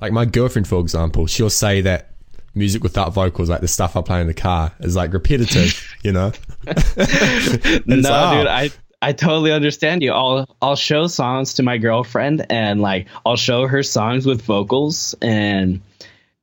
Like 0.00 0.12
my 0.12 0.24
girlfriend, 0.24 0.68
for 0.68 0.80
example, 0.80 1.26
she'll 1.26 1.50
say 1.50 1.80
that 1.82 2.10
music 2.54 2.82
without 2.82 3.12
vocals, 3.12 3.48
like 3.48 3.60
the 3.60 3.68
stuff 3.68 3.96
I 3.96 4.02
play 4.02 4.20
in 4.20 4.26
the 4.26 4.34
car, 4.34 4.72
is 4.80 4.96
like 4.96 5.12
repetitive, 5.12 5.96
you 6.02 6.12
know? 6.12 6.32
no, 6.66 6.72
like, 6.72 7.86
dude, 7.86 8.06
oh. 8.06 8.46
I 8.48 8.70
I 9.00 9.12
totally 9.12 9.52
understand 9.52 10.02
you. 10.02 10.12
I'll 10.12 10.46
I'll 10.60 10.76
show 10.76 11.06
songs 11.06 11.54
to 11.54 11.62
my 11.62 11.78
girlfriend 11.78 12.46
and 12.50 12.80
like 12.80 13.06
I'll 13.24 13.36
show 13.36 13.66
her 13.66 13.82
songs 13.82 14.26
with 14.26 14.42
vocals 14.42 15.14
and 15.20 15.80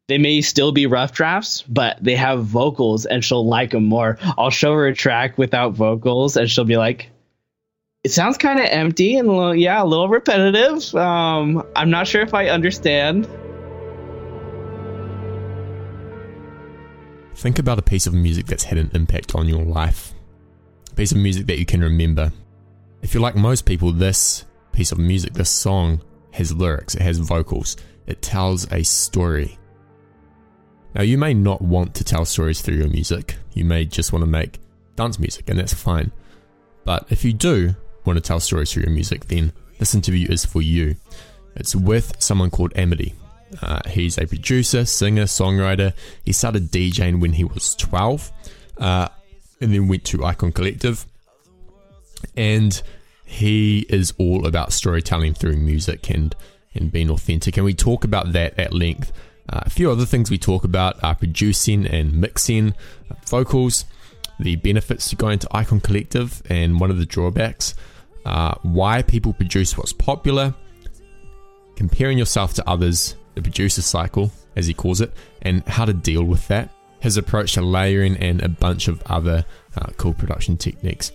they 0.07 0.17
may 0.17 0.41
still 0.41 0.71
be 0.71 0.85
rough 0.85 1.13
drafts, 1.13 1.63
but 1.63 1.97
they 2.01 2.15
have 2.15 2.43
vocals 2.43 3.05
and 3.05 3.23
she'll 3.23 3.47
like 3.47 3.71
them 3.71 3.85
more. 3.85 4.17
I'll 4.37 4.49
show 4.49 4.73
her 4.73 4.87
a 4.87 4.93
track 4.93 5.37
without 5.37 5.73
vocals 5.73 6.37
and 6.37 6.49
she'll 6.49 6.65
be 6.65 6.77
like, 6.77 7.09
"It 8.03 8.11
sounds 8.11 8.37
kind 8.37 8.59
of 8.59 8.65
empty 8.65 9.17
and 9.17 9.27
a 9.27 9.31
little, 9.31 9.55
yeah, 9.55 9.81
a 9.81 9.85
little 9.85 10.09
repetitive. 10.09 10.93
Um, 10.93 11.63
I'm 11.75 11.89
not 11.89 12.07
sure 12.07 12.21
if 12.21 12.33
I 12.33 12.49
understand." 12.49 13.27
Think 17.43 17.59
about 17.59 17.77
a 17.77 17.81
piece 17.81 18.07
of 18.07 18.13
music 18.13 18.45
that's 18.45 18.63
had 18.63 18.77
an 18.77 18.89
impact 18.93 19.35
on 19.35 19.49
your 19.49 19.65
life. 19.65 20.13
A 20.89 20.95
piece 20.95 21.11
of 21.11 21.17
music 21.17 21.45
that 21.47 21.59
you 21.59 21.65
can 21.65 21.81
remember. 21.81 22.31
If 23.01 23.13
you're 23.13 23.21
like 23.21 23.35
most 23.35 23.65
people, 23.65 23.91
this 23.91 24.45
piece 24.71 24.93
of 24.93 24.97
music, 24.97 25.33
this 25.33 25.49
song, 25.49 26.01
has 26.31 26.55
lyrics, 26.55 26.95
it 26.95 27.01
has 27.01 27.19
vocals, 27.19 27.75
it 28.07 28.21
tells 28.21 28.71
a 28.71 28.81
story. 28.83 29.57
Now, 30.95 31.01
you 31.01 31.17
may 31.17 31.33
not 31.33 31.61
want 31.61 31.93
to 31.95 32.05
tell 32.05 32.23
stories 32.23 32.61
through 32.61 32.77
your 32.77 32.87
music, 32.87 33.35
you 33.51 33.65
may 33.65 33.83
just 33.83 34.13
want 34.13 34.23
to 34.23 34.31
make 34.31 34.61
dance 34.95 35.19
music, 35.19 35.49
and 35.49 35.59
that's 35.59 35.73
fine. 35.73 36.13
But 36.85 37.07
if 37.09 37.25
you 37.25 37.33
do 37.33 37.75
want 38.05 38.15
to 38.15 38.21
tell 38.21 38.39
stories 38.39 38.71
through 38.71 38.83
your 38.83 38.93
music, 38.93 39.25
then 39.25 39.51
this 39.79 39.93
interview 39.93 40.29
is 40.31 40.45
for 40.45 40.61
you. 40.61 40.95
It's 41.57 41.75
with 41.75 42.15
someone 42.19 42.51
called 42.51 42.71
Amidy. 42.77 43.15
Uh, 43.61 43.79
he's 43.89 44.17
a 44.17 44.25
producer, 44.25 44.85
singer, 44.85 45.23
songwriter. 45.23 45.93
He 46.23 46.31
started 46.31 46.71
DJing 46.71 47.19
when 47.19 47.33
he 47.33 47.43
was 47.43 47.75
12 47.75 48.31
uh, 48.77 49.07
and 49.61 49.73
then 49.73 49.87
went 49.87 50.05
to 50.05 50.23
Icon 50.23 50.51
Collective. 50.51 51.05
And 52.35 52.81
he 53.25 53.85
is 53.89 54.13
all 54.17 54.45
about 54.45 54.73
storytelling 54.73 55.33
through 55.33 55.57
music 55.57 56.09
and, 56.09 56.35
and 56.73 56.91
being 56.91 57.09
authentic. 57.09 57.57
And 57.57 57.65
we 57.65 57.73
talk 57.73 58.03
about 58.03 58.33
that 58.33 58.57
at 58.59 58.73
length. 58.73 59.11
Uh, 59.49 59.61
a 59.63 59.69
few 59.69 59.91
other 59.91 60.05
things 60.05 60.31
we 60.31 60.37
talk 60.37 60.63
about 60.63 61.03
are 61.03 61.15
producing 61.15 61.85
and 61.85 62.13
mixing, 62.13 62.73
vocals, 63.27 63.85
the 64.39 64.55
benefits 64.57 65.09
to 65.09 65.15
going 65.15 65.39
to 65.39 65.47
Icon 65.51 65.79
Collective, 65.79 66.41
and 66.49 66.79
one 66.79 66.89
of 66.89 66.97
the 66.97 67.05
drawbacks, 67.05 67.75
uh, 68.25 68.55
why 68.61 69.01
people 69.01 69.33
produce 69.33 69.77
what's 69.77 69.93
popular, 69.93 70.53
comparing 71.75 72.17
yourself 72.17 72.53
to 72.55 72.69
others, 72.69 73.15
the 73.35 73.41
producer 73.41 73.81
cycle, 73.81 74.31
as 74.55 74.67
he 74.67 74.73
calls 74.73 75.01
it, 75.01 75.13
and 75.41 75.63
how 75.67 75.85
to 75.85 75.93
deal 75.93 76.23
with 76.23 76.47
that, 76.47 76.69
his 76.99 77.17
approach 77.17 77.53
to 77.53 77.61
layering, 77.61 78.17
and 78.17 78.41
a 78.41 78.49
bunch 78.49 78.87
of 78.87 79.01
other 79.05 79.45
uh, 79.75 79.87
cool 79.97 80.13
production 80.13 80.57
techniques. 80.57 81.11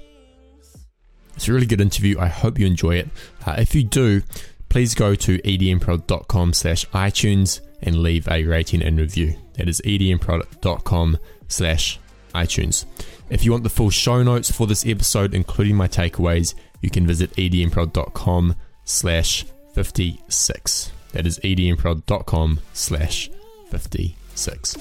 It's 1.36 1.48
a 1.48 1.52
really 1.52 1.66
good 1.66 1.80
interview. 1.80 2.18
I 2.18 2.26
hope 2.26 2.58
you 2.58 2.66
enjoy 2.66 2.96
it. 2.96 3.08
Uh, 3.46 3.54
if 3.58 3.74
you 3.74 3.84
do, 3.84 4.22
please 4.68 4.94
go 4.94 5.14
to 5.14 5.38
edmprod.com 5.38 6.52
slash 6.52 6.84
iTunes 6.88 7.60
and 7.80 8.02
leave 8.02 8.26
a 8.28 8.44
rating 8.44 8.82
and 8.82 8.98
review. 8.98 9.36
That 9.54 9.68
is 9.68 9.80
edmprod.com 9.84 11.18
slash 11.46 12.00
iTunes. 12.34 12.84
If 13.30 13.44
you 13.44 13.52
want 13.52 13.62
the 13.62 13.70
full 13.70 13.90
show 13.90 14.22
notes 14.22 14.50
for 14.50 14.66
this 14.66 14.86
episode, 14.86 15.34
including 15.34 15.76
my 15.76 15.88
takeaways, 15.88 16.54
you 16.80 16.90
can 16.90 17.06
visit 17.06 17.30
edmprod.com 17.36 18.56
slash 18.84 19.44
56. 19.74 20.97
That 21.12 21.26
is 21.26 21.38
edmprod.com 21.40 22.60
slash 22.72 23.30
56. 23.70 24.76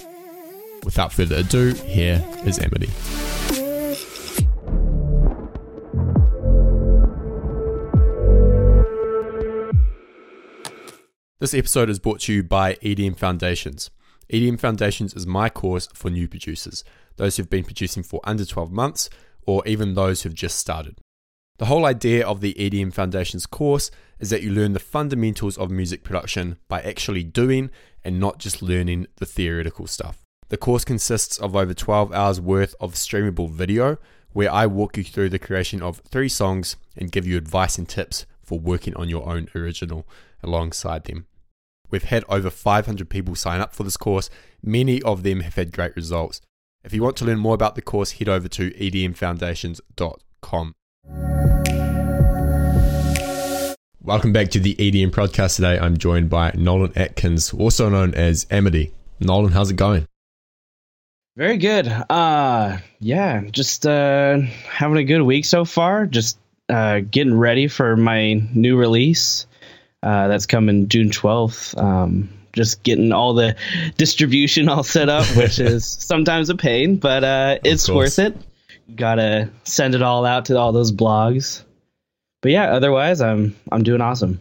Without 0.83 1.13
further 1.13 1.37
ado, 1.37 1.73
here 1.73 2.23
is 2.45 2.59
Amidy. 2.59 2.89
This 11.39 11.53
episode 11.53 11.89
is 11.89 11.99
brought 11.99 12.21
to 12.21 12.33
you 12.33 12.43
by 12.43 12.75
EDM 12.75 13.17
Foundations. 13.17 13.91
EDM 14.33 14.59
Foundations 14.59 15.13
is 15.13 15.27
my 15.27 15.49
course 15.49 15.87
for 15.93 16.09
new 16.09 16.27
producers, 16.27 16.83
those 17.15 17.37
who've 17.37 17.49
been 17.49 17.63
producing 17.63 18.03
for 18.03 18.19
under 18.23 18.43
12 18.43 18.71
months, 18.71 19.09
or 19.45 19.65
even 19.67 19.93
those 19.93 20.23
who've 20.23 20.33
just 20.33 20.57
started. 20.57 20.97
The 21.57 21.65
whole 21.65 21.85
idea 21.85 22.25
of 22.25 22.41
the 22.41 22.53
EDM 22.55 22.93
Foundations 22.93 23.45
course 23.45 23.91
is 24.19 24.29
that 24.29 24.41
you 24.41 24.51
learn 24.51 24.73
the 24.73 24.79
fundamentals 24.79 25.57
of 25.57 25.69
music 25.69 26.03
production 26.03 26.57
by 26.67 26.81
actually 26.81 27.23
doing 27.23 27.69
and 28.03 28.19
not 28.19 28.39
just 28.39 28.61
learning 28.61 29.07
the 29.17 29.25
theoretical 29.25 29.87
stuff. 29.87 30.23
The 30.49 30.57
course 30.57 30.85
consists 30.85 31.37
of 31.37 31.55
over 31.55 31.73
12 31.73 32.13
hours 32.13 32.39
worth 32.39 32.73
of 32.79 32.93
streamable 32.93 33.49
video 33.49 33.97
where 34.33 34.51
I 34.51 34.65
walk 34.65 34.97
you 34.97 35.03
through 35.03 35.29
the 35.29 35.39
creation 35.39 35.81
of 35.81 36.01
three 36.09 36.29
songs 36.29 36.75
and 36.95 37.11
give 37.11 37.27
you 37.27 37.37
advice 37.37 37.77
and 37.77 37.87
tips 37.87 38.25
for 38.43 38.59
working 38.59 38.95
on 38.95 39.09
your 39.09 39.27
own 39.27 39.49
original 39.55 40.07
alongside 40.41 41.05
them. 41.05 41.27
We've 41.89 42.03
had 42.03 42.23
over 42.29 42.49
500 42.49 43.09
people 43.09 43.35
sign 43.35 43.61
up 43.61 43.73
for 43.73 43.83
this 43.83 43.97
course. 43.97 44.29
Many 44.61 45.01
of 45.01 45.23
them 45.23 45.41
have 45.41 45.55
had 45.55 45.73
great 45.73 45.95
results. 45.95 46.41
If 46.83 46.93
you 46.93 47.03
want 47.03 47.17
to 47.17 47.25
learn 47.25 47.39
more 47.39 47.55
about 47.55 47.75
the 47.75 47.81
course, 47.81 48.13
head 48.13 48.29
over 48.29 48.47
to 48.47 48.71
edmfoundations.com. 48.71 50.75
Welcome 54.07 54.31
back 54.31 54.51
to 54.51 54.61
the 54.61 54.73
EDM 54.73 55.11
podcast 55.11 55.57
today. 55.57 55.77
I'm 55.77 55.97
joined 55.97 56.29
by 56.29 56.53
Nolan 56.55 56.93
Atkins, 56.95 57.53
also 57.53 57.89
known 57.89 58.13
as 58.13 58.45
Amidy. 58.45 58.93
Nolan, 59.19 59.51
how's 59.51 59.69
it 59.69 59.75
going? 59.75 60.07
Very 61.35 61.57
good. 61.57 61.89
Uh 61.89 62.77
yeah, 63.01 63.41
just 63.51 63.85
uh 63.85 64.39
having 64.65 64.95
a 64.97 65.03
good 65.03 65.23
week 65.23 65.43
so 65.43 65.65
far. 65.65 66.05
Just 66.05 66.39
uh 66.69 67.01
getting 67.01 67.37
ready 67.37 67.67
for 67.67 67.97
my 67.97 68.35
new 68.53 68.77
release. 68.77 69.45
Uh 70.01 70.29
that's 70.29 70.45
coming 70.45 70.87
June 70.87 71.09
12th. 71.09 71.77
Um 71.77 72.29
just 72.53 72.83
getting 72.83 73.11
all 73.11 73.33
the 73.33 73.57
distribution 73.97 74.69
all 74.69 74.83
set 74.83 75.09
up, 75.09 75.25
which 75.35 75.59
is 75.59 75.85
sometimes 75.99 76.49
a 76.49 76.55
pain, 76.55 76.95
but 76.95 77.25
uh 77.25 77.57
it's 77.61 77.89
worth 77.89 78.19
it. 78.19 78.37
Got 78.95 79.15
to 79.15 79.49
send 79.65 79.95
it 79.95 80.01
all 80.01 80.25
out 80.25 80.45
to 80.45 80.57
all 80.57 80.71
those 80.71 80.93
blogs. 80.93 81.65
But 82.41 82.51
yeah, 82.51 82.71
otherwise 82.73 83.21
I'm 83.21 83.55
I'm 83.71 83.83
doing 83.83 84.01
awesome. 84.01 84.39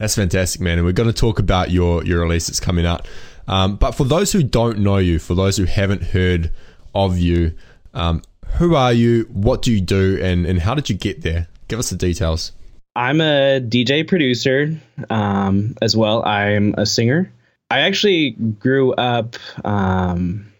That's 0.00 0.16
fantastic, 0.16 0.60
man. 0.60 0.78
And 0.78 0.86
we're 0.86 0.92
going 0.92 1.08
to 1.08 1.12
talk 1.12 1.38
about 1.38 1.70
your 1.70 2.04
your 2.04 2.20
release 2.22 2.46
that's 2.48 2.60
coming 2.60 2.86
out. 2.86 3.06
Um, 3.46 3.76
but 3.76 3.92
for 3.92 4.04
those 4.04 4.32
who 4.32 4.42
don't 4.42 4.78
know 4.78 4.96
you, 4.96 5.18
for 5.18 5.34
those 5.34 5.56
who 5.56 5.64
haven't 5.64 6.02
heard 6.02 6.50
of 6.94 7.18
you, 7.18 7.54
um, 7.92 8.22
who 8.56 8.74
are 8.74 8.92
you? 8.92 9.24
What 9.32 9.62
do 9.62 9.72
you 9.72 9.80
do? 9.80 10.18
And, 10.22 10.46
and 10.46 10.60
how 10.60 10.74
did 10.74 10.88
you 10.88 10.96
get 10.96 11.22
there? 11.22 11.48
Give 11.68 11.78
us 11.78 11.90
the 11.90 11.96
details. 11.96 12.52
I'm 12.96 13.20
a 13.20 13.60
DJ 13.60 14.06
producer 14.06 14.80
um, 15.10 15.74
as 15.82 15.96
well. 15.96 16.24
I'm 16.24 16.74
a 16.78 16.86
singer. 16.86 17.32
I 17.70 17.80
actually 17.80 18.30
grew 18.30 18.92
up 18.92 19.36
um, 19.64 20.52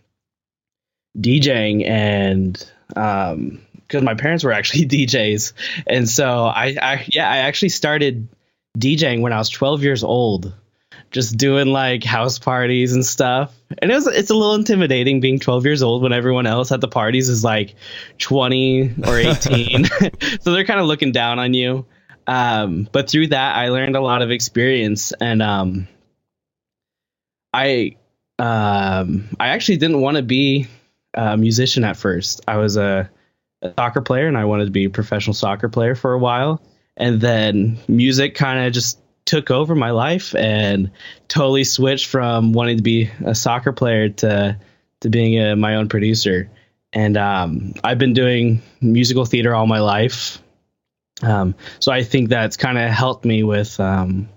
DJing 1.17 1.87
and 1.89 2.73
because 3.95 4.05
my 4.05 4.15
parents 4.15 4.43
were 4.43 4.53
actually 4.53 4.87
DJs, 4.87 5.53
and 5.87 6.09
so 6.09 6.45
I, 6.45 6.77
I 6.81 7.07
yeah 7.09 7.31
I 7.31 7.39
actually 7.39 7.69
started 7.69 8.29
DJing 8.77 9.21
when 9.21 9.33
I 9.33 9.39
was 9.39 9.49
12 9.51 9.85
years 9.85 10.03
old 10.03 10.53
just 11.13 11.37
doing 11.37 11.69
like 11.69 12.03
house 12.03 12.41
parties 12.41 12.93
and 12.93 13.07
stuff. 13.07 13.55
And 13.79 13.91
it 13.91 13.95
was 13.95 14.09
it's 14.09 14.31
a 14.31 14.35
little 14.35 14.57
intimidating 14.57 15.21
being 15.21 15.39
12 15.39 15.65
years 15.65 15.83
old 15.83 16.03
when 16.03 16.13
everyone 16.13 16.47
else 16.47 16.73
at 16.73 16.81
the 16.81 16.89
parties 16.89 17.29
is 17.29 17.45
like 17.45 17.77
20 18.19 18.95
or 19.07 19.19
18. 19.19 19.85
so 20.41 20.53
they're 20.53 20.65
kind 20.65 20.81
of 20.81 20.87
looking 20.87 21.13
down 21.13 21.39
on 21.39 21.55
you. 21.55 21.87
Um, 22.27 22.89
but 22.91 23.09
through 23.09 23.29
that 23.29 23.55
I 23.55 23.69
learned 23.69 23.95
a 23.95 24.01
lot 24.01 24.23
of 24.23 24.33
experience 24.33 25.13
and 25.13 25.41
um, 25.41 25.87
I 27.53 27.97
um, 28.41 29.29
I 29.39 29.49
actually 29.49 29.77
didn't 29.77 30.01
want 30.01 30.17
to 30.17 30.23
be 30.25 30.67
a 31.15 31.37
musician 31.37 31.85
at 31.85 31.97
first. 31.97 32.41
I 32.49 32.57
was 32.57 32.77
a, 32.77 33.09
a 33.65 33.73
soccer 33.77 34.03
player 34.03 34.29
and 34.29 34.37
I 34.37 34.45
wanted 34.45 34.67
to 34.67 34.71
be 34.71 34.85
a 34.85 34.91
professional 34.91 35.35
soccer 35.35 35.69
player 35.69 35.95
for 35.95 36.13
a 36.13 36.19
while. 36.19 36.61
And 36.97 37.21
then 37.21 37.79
music 37.89 38.35
kind 38.35 38.67
of 38.67 38.73
just 38.73 39.01
took 39.25 39.51
over 39.51 39.75
my 39.75 39.91
life 39.91 40.35
and 40.35 40.91
totally 41.29 41.65
switched 41.65 42.07
from 42.07 42.53
wanting 42.53 42.77
to 42.77 42.83
be 42.83 43.11
a 43.25 43.35
soccer 43.35 43.73
player 43.73 44.11
to 44.11 44.59
to 45.01 45.11
being 45.11 45.41
a, 45.41 45.57
my 45.57 45.77
own 45.77 45.89
producer. 45.89 46.49
And 46.93 47.17
um, 47.17 47.75
I've 47.83 47.99
been 47.99 48.13
doing 48.13 48.63
musical 48.81 49.25
theater 49.25 49.55
all 49.55 49.67
my 49.67 49.81
life, 49.81 50.41
um, 51.23 51.55
so 51.79 51.93
I 51.93 52.03
think 52.03 52.29
that's 52.29 52.57
kind 52.57 52.79
of 52.79 52.91
helped 52.91 53.25
me 53.25 53.43
with 53.43 53.79
um, 53.81 54.29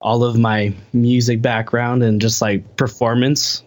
all 0.00 0.24
of 0.24 0.38
my 0.38 0.74
music 0.92 1.42
background 1.42 2.02
and 2.02 2.20
just 2.20 2.40
like 2.40 2.76
performance. 2.76 3.62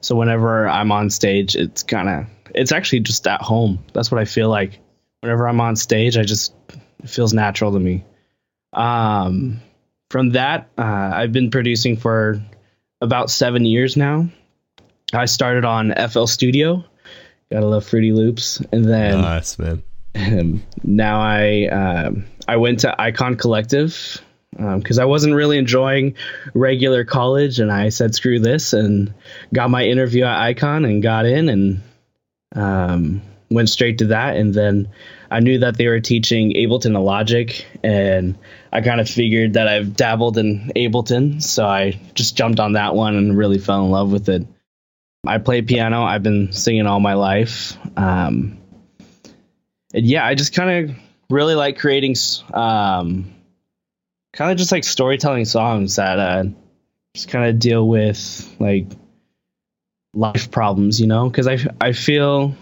So 0.00 0.16
whenever 0.16 0.68
I'm 0.68 0.92
on 0.92 1.10
stage, 1.10 1.56
it's 1.56 1.82
kind 1.82 2.08
of 2.08 2.26
it's 2.54 2.72
actually 2.72 3.00
just 3.00 3.26
at 3.26 3.42
home. 3.42 3.84
That's 3.92 4.10
what 4.10 4.20
I 4.20 4.24
feel 4.24 4.48
like. 4.48 4.78
Whenever 5.20 5.48
I'm 5.48 5.60
on 5.60 5.76
stage, 5.76 6.16
I 6.16 6.22
just 6.22 6.54
it 7.02 7.08
feels 7.08 7.32
natural 7.32 7.72
to 7.72 7.80
me. 7.80 8.04
Um, 8.72 9.60
from 10.10 10.30
that, 10.30 10.68
uh, 10.76 10.82
I've 11.14 11.32
been 11.32 11.50
producing 11.50 11.96
for 11.96 12.42
about 13.00 13.30
seven 13.30 13.64
years 13.64 13.96
now. 13.96 14.28
I 15.12 15.26
started 15.26 15.64
on 15.64 15.94
FL 16.10 16.26
Studio. 16.26 16.84
Gotta 17.50 17.66
love 17.66 17.84
Fruity 17.86 18.12
Loops, 18.12 18.60
and 18.72 18.84
then 18.84 19.20
nice 19.20 19.58
man. 19.58 19.82
Um, 20.16 20.62
now 20.82 21.20
I 21.20 21.66
um, 21.66 22.24
I 22.48 22.56
went 22.56 22.80
to 22.80 23.00
Icon 23.00 23.36
Collective 23.36 24.22
because 24.50 24.98
um, 24.98 25.02
I 25.02 25.06
wasn't 25.06 25.34
really 25.34 25.58
enjoying 25.58 26.14
regular 26.54 27.04
college, 27.04 27.60
and 27.60 27.70
I 27.70 27.90
said 27.90 28.14
screw 28.14 28.40
this, 28.40 28.72
and 28.72 29.12
got 29.52 29.70
my 29.70 29.84
interview 29.84 30.24
at 30.24 30.40
Icon 30.40 30.84
and 30.84 31.02
got 31.02 31.26
in, 31.26 31.48
and 31.48 31.82
um, 32.54 33.22
went 33.50 33.68
straight 33.68 33.98
to 33.98 34.06
that, 34.06 34.36
and 34.36 34.54
then 34.54 34.88
I 35.30 35.40
knew 35.40 35.58
that 35.58 35.76
they 35.76 35.88
were 35.88 36.00
teaching 36.00 36.52
Ableton 36.54 36.86
and 36.96 37.04
Logic, 37.04 37.66
and 37.82 38.36
I 38.72 38.80
kind 38.80 39.00
of 39.00 39.08
figured 39.08 39.54
that 39.54 39.68
I've 39.68 39.96
dabbled 39.96 40.38
in 40.38 40.72
Ableton, 40.76 41.42
so 41.42 41.66
I 41.66 42.00
just 42.14 42.36
jumped 42.36 42.60
on 42.60 42.72
that 42.72 42.94
one 42.94 43.16
and 43.16 43.36
really 43.36 43.58
fell 43.58 43.84
in 43.84 43.90
love 43.90 44.12
with 44.12 44.28
it. 44.28 44.46
I 45.26 45.38
play 45.38 45.62
piano. 45.62 46.02
I've 46.02 46.22
been 46.22 46.52
singing 46.52 46.86
all 46.86 47.00
my 47.00 47.14
life. 47.14 47.76
Um, 47.96 48.58
and 49.94 50.04
yeah, 50.04 50.26
I 50.26 50.34
just 50.34 50.54
kind 50.54 50.90
of 50.90 50.96
really 51.30 51.54
like 51.54 51.78
creating, 51.78 52.14
um, 52.52 53.32
kind 54.32 54.50
of 54.50 54.58
just 54.58 54.72
like 54.72 54.84
storytelling 54.84 55.46
songs 55.46 55.96
that 55.96 56.18
uh, 56.18 56.44
just 57.14 57.28
kind 57.28 57.48
of 57.48 57.58
deal 57.58 57.88
with 57.88 58.54
like 58.58 58.86
life 60.14 60.50
problems, 60.50 61.00
you 61.00 61.06
know? 61.06 61.28
Because 61.28 61.46
I, 61.46 61.58
I 61.80 61.92
feel 61.92 62.54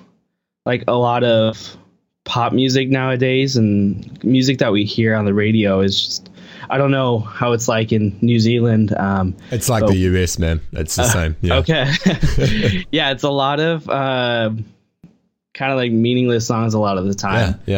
like 0.64 0.84
a 0.88 0.96
lot 0.96 1.24
of 1.24 1.76
pop 2.24 2.52
music 2.52 2.88
nowadays 2.88 3.56
and 3.56 4.22
music 4.24 4.58
that 4.58 4.72
we 4.72 4.84
hear 4.84 5.14
on 5.14 5.24
the 5.24 5.34
radio 5.34 5.80
is 5.80 6.00
just 6.00 6.28
I 6.70 6.78
don't 6.78 6.90
know 6.90 7.18
how 7.18 7.52
it's 7.52 7.68
like 7.68 7.92
in 7.92 8.16
New 8.22 8.38
Zealand. 8.38 8.94
Um, 8.96 9.36
it's 9.50 9.68
like 9.68 9.82
but, 9.82 9.90
the 9.90 9.96
US, 9.98 10.38
man. 10.38 10.60
It's 10.72 10.96
the 10.96 11.02
uh, 11.02 11.06
same. 11.06 11.36
Yeah. 11.42 11.56
Okay. 11.56 11.92
yeah, 12.90 13.10
it's 13.10 13.24
a 13.24 13.30
lot 13.30 13.60
of 13.60 13.88
uh, 13.90 14.50
kind 15.52 15.72
of 15.72 15.76
like 15.76 15.92
meaningless 15.92 16.46
songs 16.46 16.72
a 16.72 16.78
lot 16.78 16.96
of 16.96 17.04
the 17.04 17.14
time. 17.14 17.60
Yeah, 17.66 17.76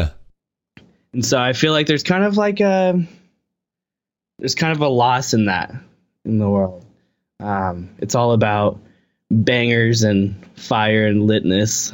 yeah. 0.77 0.83
And 1.13 1.25
so 1.25 1.41
I 1.41 1.53
feel 1.53 1.73
like 1.73 1.87
there's 1.87 2.03
kind 2.03 2.23
of 2.23 2.37
like 2.37 2.61
a 2.61 3.05
there's 4.39 4.55
kind 4.55 4.71
of 4.71 4.81
a 4.81 4.87
loss 4.87 5.33
in 5.33 5.45
that 5.45 5.73
in 6.23 6.37
the 6.37 6.49
world. 6.49 6.85
Um, 7.39 7.89
it's 7.99 8.15
all 8.15 8.31
about 8.31 8.79
bangers 9.31 10.03
and 10.03 10.35
fire 10.55 11.07
and 11.07 11.29
litness. 11.29 11.93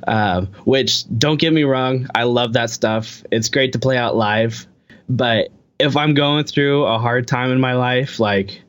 um, 0.06 0.46
which 0.64 1.04
don't 1.18 1.40
get 1.40 1.52
me 1.52 1.64
wrong, 1.64 2.06
I 2.14 2.24
love 2.24 2.54
that 2.54 2.70
stuff. 2.70 3.22
It's 3.30 3.48
great 3.48 3.72
to 3.72 3.78
play 3.78 3.96
out 3.96 4.16
live, 4.16 4.66
but 5.08 5.48
if 5.78 5.96
I'm 5.96 6.14
going 6.14 6.44
through 6.44 6.84
a 6.84 6.98
hard 6.98 7.28
time 7.28 7.50
in 7.50 7.60
my 7.60 7.74
life, 7.74 8.18
like 8.18 8.62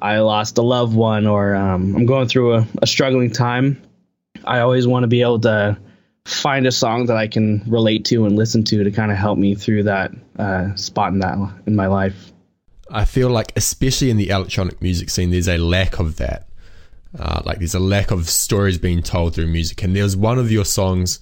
I 0.00 0.18
lost 0.20 0.58
a 0.58 0.62
loved 0.62 0.94
one 0.94 1.26
or 1.26 1.54
um, 1.54 1.94
I'm 1.96 2.06
going 2.06 2.28
through 2.28 2.54
a, 2.54 2.66
a 2.82 2.86
struggling 2.86 3.30
time, 3.30 3.82
I 4.44 4.60
always 4.60 4.86
want 4.86 5.02
to 5.04 5.08
be 5.08 5.22
able 5.22 5.40
to 5.40 5.78
find 6.24 6.66
a 6.66 6.72
song 6.72 7.06
that 7.06 7.16
I 7.16 7.26
can 7.26 7.62
relate 7.66 8.04
to 8.06 8.24
and 8.24 8.36
listen 8.36 8.64
to 8.64 8.84
to 8.84 8.90
kind 8.90 9.10
of 9.10 9.18
help 9.18 9.38
me 9.38 9.54
through 9.54 9.84
that 9.84 10.12
uh, 10.38 10.74
spot 10.76 11.12
in 11.12 11.20
that 11.20 11.36
in 11.66 11.76
my 11.76 11.86
life. 11.86 12.32
I 12.90 13.04
feel 13.04 13.30
like, 13.30 13.52
especially 13.56 14.10
in 14.10 14.16
the 14.16 14.30
electronic 14.30 14.82
music 14.82 15.10
scene, 15.10 15.30
there's 15.30 15.48
a 15.48 15.58
lack 15.58 15.98
of 15.98 16.16
that. 16.16 16.48
Uh, 17.18 17.42
like 17.44 17.58
there's 17.58 17.74
a 17.74 17.80
lack 17.80 18.10
of 18.10 18.28
stories 18.28 18.78
being 18.78 19.02
told 19.02 19.34
through 19.34 19.46
music. 19.46 19.82
And 19.82 19.94
there's 19.94 20.16
one 20.16 20.38
of 20.38 20.50
your 20.52 20.64
songs. 20.64 21.18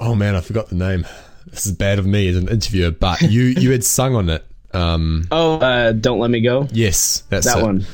Oh 0.00 0.14
man, 0.14 0.34
I 0.34 0.40
forgot 0.40 0.68
the 0.68 0.74
name. 0.74 1.06
This 1.46 1.66
is 1.66 1.72
bad 1.72 1.98
of 1.98 2.06
me 2.06 2.28
as 2.28 2.36
an 2.36 2.48
interviewer, 2.48 2.90
but 2.90 3.20
you 3.22 3.42
you 3.42 3.72
had 3.72 3.84
sung 3.84 4.14
on 4.14 4.30
it. 4.30 4.44
Um, 4.72 5.26
oh, 5.30 5.58
uh, 5.58 5.92
don't 5.92 6.18
let 6.18 6.30
me 6.30 6.40
go. 6.40 6.66
Yes, 6.70 7.24
that's 7.28 7.46
that 7.46 7.58
it. 7.58 7.62
one. 7.62 7.84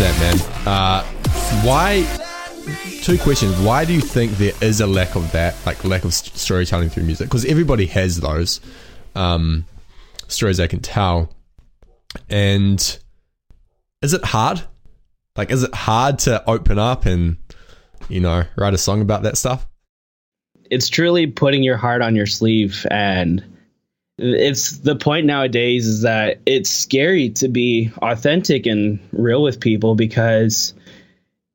That, 0.00 0.18
man. 0.18 0.66
Uh, 0.66 1.02
why? 1.62 2.06
Two 3.02 3.18
questions. 3.18 3.58
Why 3.60 3.84
do 3.84 3.92
you 3.92 4.00
think 4.00 4.32
there 4.32 4.54
is 4.62 4.80
a 4.80 4.86
lack 4.86 5.14
of 5.14 5.30
that, 5.32 5.54
like 5.66 5.84
lack 5.84 6.04
of 6.04 6.14
storytelling 6.14 6.88
through 6.88 7.02
music? 7.02 7.28
Because 7.28 7.44
everybody 7.44 7.84
has 7.86 8.18
those 8.18 8.60
um, 9.14 9.66
stories 10.26 10.56
they 10.56 10.68
can 10.68 10.80
tell. 10.80 11.30
And 12.30 12.80
is 14.00 14.14
it 14.14 14.24
hard? 14.24 14.62
Like, 15.36 15.50
is 15.50 15.62
it 15.64 15.74
hard 15.74 16.18
to 16.20 16.48
open 16.48 16.78
up 16.78 17.04
and, 17.04 17.36
you 18.08 18.20
know, 18.20 18.44
write 18.56 18.72
a 18.72 18.78
song 18.78 19.02
about 19.02 19.24
that 19.24 19.36
stuff? 19.36 19.66
It's 20.70 20.88
truly 20.88 21.26
putting 21.26 21.62
your 21.62 21.76
heart 21.76 22.00
on 22.00 22.16
your 22.16 22.26
sleeve 22.26 22.86
and 22.90 23.44
it's 24.20 24.78
the 24.78 24.96
point 24.96 25.26
nowadays 25.26 25.86
is 25.86 26.02
that 26.02 26.40
it's 26.44 26.68
scary 26.68 27.30
to 27.30 27.48
be 27.48 27.90
authentic 28.02 28.66
and 28.66 29.00
real 29.12 29.42
with 29.42 29.60
people 29.60 29.94
because 29.94 30.74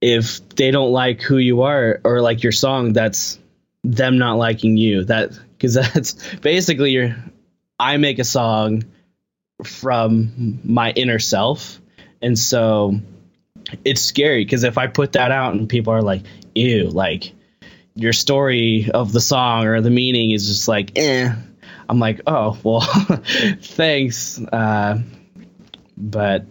if 0.01 0.47
they 0.50 0.71
don't 0.71 0.91
like 0.91 1.21
who 1.21 1.38
you 1.38 1.62
are 1.62 2.01
or 2.03 2.21
like 2.21 2.44
your 2.44 2.51
song 2.51 2.94
that's 2.94 3.39
them 3.83 4.17
not 4.17 4.38
liking 4.38 4.77
you. 4.77 5.06
That 5.06 5.31
because 5.51 5.73
that's 5.94 6.35
basically 6.38 6.91
your 6.91 7.15
i 7.79 7.97
make 7.97 8.19
a 8.19 8.23
song 8.23 8.83
from 9.63 10.59
my 10.63 10.91
inner 10.91 11.19
self. 11.19 11.79
And 12.21 12.38
so 12.38 13.00
it's 13.83 14.01
scary 14.01 14.44
because 14.44 14.63
if 14.63 14.77
i 14.77 14.88
put 14.88 15.13
that 15.13 15.31
out 15.31 15.53
and 15.53 15.68
people 15.68 15.91
are 15.91 16.03
like 16.03 16.21
ew 16.53 16.88
like 16.88 17.33
your 17.95 18.13
story 18.13 18.91
of 18.94 19.11
the 19.11 19.21
song 19.21 19.65
or 19.65 19.81
the 19.81 19.89
meaning 19.89 20.30
is 20.31 20.47
just 20.47 20.68
like 20.68 20.92
eh 20.97 21.33
I'm 21.87 21.99
like, 21.99 22.21
oh 22.27 22.57
well, 22.63 22.81
thanks. 23.61 24.39
Uh, 24.39 25.01
but 25.97 26.45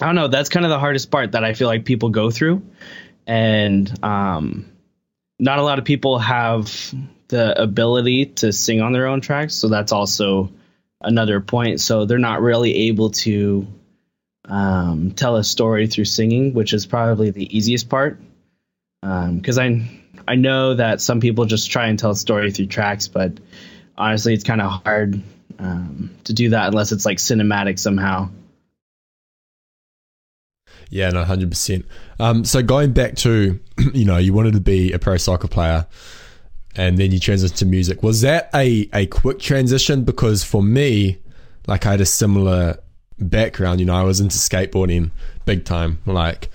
I 0.00 0.06
don't 0.06 0.14
know. 0.14 0.28
That's 0.28 0.48
kind 0.48 0.64
of 0.66 0.70
the 0.70 0.78
hardest 0.78 1.10
part 1.10 1.32
that 1.32 1.44
I 1.44 1.54
feel 1.54 1.68
like 1.68 1.84
people 1.84 2.10
go 2.10 2.30
through, 2.30 2.62
and 3.26 4.04
um, 4.04 4.70
not 5.38 5.58
a 5.58 5.62
lot 5.62 5.78
of 5.78 5.84
people 5.84 6.18
have 6.18 6.94
the 7.28 7.60
ability 7.60 8.26
to 8.26 8.52
sing 8.52 8.80
on 8.80 8.92
their 8.92 9.06
own 9.06 9.20
tracks. 9.20 9.54
So 9.54 9.68
that's 9.68 9.92
also 9.92 10.52
another 11.00 11.40
point. 11.40 11.80
So 11.80 12.04
they're 12.04 12.18
not 12.18 12.40
really 12.40 12.74
able 12.88 13.10
to 13.10 13.66
um, 14.46 15.12
tell 15.12 15.36
a 15.36 15.44
story 15.44 15.86
through 15.86 16.06
singing, 16.06 16.54
which 16.54 16.72
is 16.72 16.86
probably 16.86 17.30
the 17.30 17.56
easiest 17.56 17.88
part. 17.88 18.20
Because 19.00 19.58
um, 19.58 19.64
I 19.64 20.32
I 20.32 20.34
know 20.34 20.74
that 20.74 21.00
some 21.00 21.20
people 21.20 21.46
just 21.46 21.70
try 21.70 21.86
and 21.86 21.98
tell 21.98 22.10
a 22.10 22.16
story 22.16 22.50
through 22.50 22.66
tracks, 22.66 23.08
but 23.08 23.32
honestly, 23.98 24.32
it's 24.32 24.44
kind 24.44 24.60
of 24.60 24.82
hard 24.84 25.20
um, 25.58 26.10
to 26.24 26.32
do 26.32 26.50
that 26.50 26.68
unless 26.68 26.92
it's 26.92 27.04
like 27.04 27.18
cinematic 27.18 27.78
somehow. 27.78 28.30
Yeah, 30.90 31.10
no, 31.10 31.24
hundred 31.24 31.44
um, 31.44 31.50
percent. 31.50 31.86
So 32.46 32.62
going 32.62 32.92
back 32.92 33.16
to, 33.16 33.60
you 33.92 34.04
know, 34.04 34.16
you 34.16 34.32
wanted 34.32 34.54
to 34.54 34.60
be 34.60 34.92
a 34.92 34.98
pro 34.98 35.18
soccer 35.18 35.48
player, 35.48 35.86
and 36.76 36.96
then 36.96 37.12
you 37.12 37.20
transitioned 37.20 37.56
to 37.56 37.66
music. 37.66 38.02
Was 38.02 38.22
that 38.22 38.48
a 38.54 38.88
a 38.94 39.06
quick 39.06 39.38
transition? 39.38 40.04
Because 40.04 40.44
for 40.44 40.62
me, 40.62 41.18
like 41.66 41.84
I 41.84 41.92
had 41.92 42.00
a 42.00 42.06
similar 42.06 42.78
background. 43.18 43.80
You 43.80 43.86
know, 43.86 43.94
I 43.94 44.04
was 44.04 44.20
into 44.20 44.38
skateboarding 44.38 45.10
big 45.44 45.64
time, 45.64 45.98
like, 46.06 46.50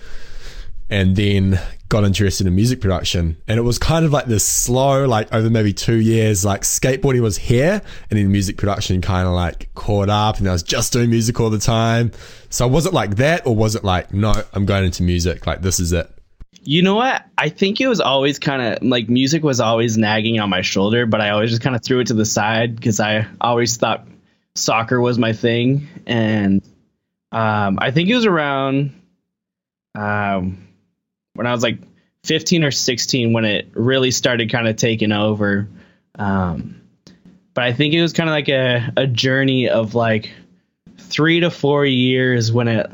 and 0.93 1.15
then 1.15 1.59
got 1.89 2.03
interested 2.03 2.45
in 2.45 2.53
music 2.53 2.79
production. 2.79 3.35
And 3.47 3.57
it 3.57 3.63
was 3.63 3.79
kind 3.79 4.05
of 4.05 4.11
like 4.11 4.25
this 4.25 4.47
slow 4.47 5.07
like 5.07 5.33
over 5.33 5.49
maybe 5.49 5.73
two 5.73 5.95
years 5.95 6.45
like 6.45 6.61
skateboarding 6.61 7.21
was 7.21 7.35
here 7.35 7.81
and 8.11 8.19
then 8.19 8.31
music 8.31 8.57
production 8.57 9.01
kind 9.01 9.27
of 9.27 9.33
like 9.33 9.73
caught 9.73 10.09
up 10.09 10.37
and 10.37 10.47
i 10.47 10.51
was 10.51 10.61
just 10.61 10.93
doing 10.93 11.09
music 11.09 11.39
all 11.39 11.49
the 11.49 11.57
time. 11.57 12.11
So 12.51 12.67
was 12.67 12.85
it 12.85 12.93
like 12.93 13.15
that 13.15 13.47
or 13.47 13.55
was 13.55 13.75
it 13.75 13.83
like 13.83 14.13
no 14.13 14.33
i'm 14.53 14.67
going 14.67 14.85
into 14.85 15.01
music 15.01 15.47
like 15.47 15.63
this 15.63 15.79
is 15.79 15.93
it? 15.93 16.07
You 16.61 16.83
know 16.83 16.93
what? 16.95 17.25
I 17.39 17.49
think 17.49 17.81
it 17.81 17.87
was 17.87 17.99
always 17.99 18.37
kind 18.37 18.61
of 18.61 18.83
like 18.83 19.09
music 19.09 19.43
was 19.43 19.59
always 19.59 19.97
nagging 19.97 20.39
on 20.39 20.51
my 20.51 20.61
shoulder 20.61 21.07
but 21.07 21.21
i 21.21 21.31
always 21.31 21.49
just 21.49 21.63
kind 21.63 21.75
of 21.75 21.83
threw 21.83 22.01
it 22.01 22.07
to 22.07 22.13
the 22.13 22.25
side 22.25 22.75
because 22.75 22.99
i 22.99 23.27
always 23.41 23.77
thought 23.77 24.07
soccer 24.53 25.01
was 25.01 25.17
my 25.17 25.33
thing. 25.33 25.87
And 26.05 26.61
um, 27.31 27.79
i 27.81 27.89
think 27.89 28.09
it 28.09 28.15
was 28.15 28.27
around 28.27 28.99
um, 29.95 30.62
when 31.35 31.47
I 31.47 31.51
was 31.51 31.63
like 31.63 31.79
15 32.23 32.63
or 32.63 32.71
16 32.71 33.33
when 33.33 33.45
it 33.45 33.67
really 33.73 34.11
started 34.11 34.51
kind 34.51 34.67
of 34.67 34.75
taking 34.75 35.11
over. 35.11 35.67
Um, 36.15 36.81
but 37.53 37.63
I 37.63 37.73
think 37.73 37.93
it 37.93 38.01
was 38.01 38.13
kind 38.13 38.29
of 38.29 38.33
like 38.33 38.49
a, 38.49 38.91
a 38.97 39.07
journey 39.07 39.69
of 39.69 39.95
like 39.95 40.31
three 40.97 41.39
to 41.41 41.49
four 41.51 41.85
years 41.85 42.51
when 42.51 42.67
it 42.67 42.89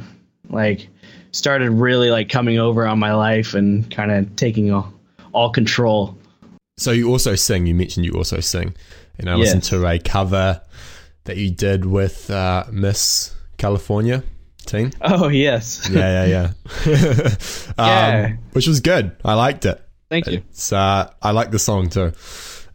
like 0.50 0.88
started 1.32 1.70
really 1.72 2.10
like 2.10 2.30
coming 2.30 2.58
over 2.60 2.88
on 2.88 2.98
my 3.00 3.14
life 3.14 3.54
and 3.54 3.90
kind 3.92 4.12
of 4.12 4.36
taking 4.36 4.72
all, 4.72 4.92
all 5.32 5.52
control. 5.52 6.18
So 6.78 6.92
you 6.92 7.10
also 7.10 7.36
sing. 7.36 7.68
You 7.68 7.76
mentioned 7.76 8.06
you 8.06 8.14
also 8.14 8.40
sing, 8.40 8.74
and 9.18 9.30
I 9.30 9.34
Yes. 9.34 9.40
listened 9.54 9.64
to 9.64 9.86
a 9.86 10.00
cover 10.00 10.62
that 11.26 11.38
you 11.38 11.52
did 11.52 11.86
with 11.86 12.32
uh, 12.32 12.66
Miss 12.72 13.36
California 13.58 14.24
teen. 14.70 14.94
Oh 15.02 15.28
yes, 15.28 15.90
Yeah, 15.92 16.26
yeah, 16.26 16.52
yeah. 16.86 16.86
um, 17.78 17.88
Yeah. 17.88 18.36
Which 18.54 18.68
was 18.68 18.80
good. 18.80 19.16
I 19.24 19.34
liked 19.34 19.66
it. 19.66 19.82
thank 20.10 20.28
you. 20.28 20.44
It's 20.50 20.72
uh, 20.72 21.12
I 21.22 21.32
like 21.32 21.52
the 21.52 21.60
song 21.60 21.90
too. 21.90 22.14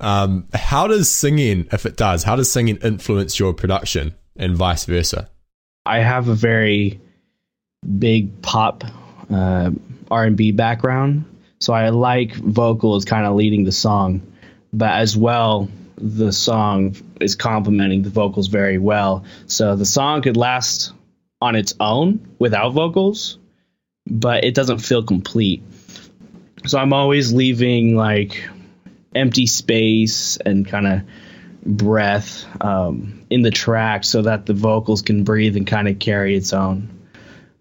Um, 0.00 0.48
how 0.52 0.86
does 0.86 1.10
singing, 1.10 1.66
if 1.72 1.86
it 1.86 1.96
does, 1.96 2.24
how 2.24 2.36
does 2.36 2.50
singing 2.50 2.76
influence 2.78 3.38
your 3.38 3.54
production 3.54 4.14
and 4.36 4.56
vice 4.56 4.84
versa? 4.84 5.30
I 5.86 6.00
have 6.00 6.28
a 6.28 6.34
very 6.34 7.00
big 7.98 8.42
pop 8.42 8.84
uh, 9.30 9.70
R&B 10.10 10.52
background, 10.52 11.24
so 11.60 11.72
I 11.72 11.90
like 11.90 12.34
vocals 12.34 13.04
kind 13.04 13.24
of 13.24 13.34
leading 13.36 13.64
the 13.64 13.72
song, 13.72 14.20
but 14.72 14.90
as 14.90 15.16
well 15.16 15.68
the 15.96 16.32
song 16.32 16.96
is 17.20 17.36
complementing 17.36 18.02
the 18.02 18.10
vocals 18.10 18.48
very 18.48 18.78
well. 18.78 19.24
So 19.46 19.76
the 19.76 19.86
song 19.86 20.22
could 20.22 20.36
last 20.36 20.92
on 21.44 21.56
its 21.56 21.74
own 21.78 22.34
without 22.38 22.70
vocals, 22.70 23.38
but 24.06 24.44
it 24.44 24.54
doesn't 24.54 24.78
feel 24.78 25.02
complete. 25.02 25.62
So 26.66 26.78
I'm 26.78 26.94
always 26.94 27.34
leaving 27.34 27.94
like 27.96 28.48
empty 29.14 29.46
space 29.46 30.38
and 30.38 30.66
kind 30.66 30.86
of 30.86 31.02
breath 31.66 32.46
um, 32.62 33.26
in 33.28 33.42
the 33.42 33.50
track 33.50 34.04
so 34.04 34.22
that 34.22 34.46
the 34.46 34.54
vocals 34.54 35.02
can 35.02 35.24
breathe 35.24 35.56
and 35.56 35.66
kind 35.66 35.86
of 35.86 35.98
carry 35.98 36.34
its 36.34 36.54
own. 36.54 36.88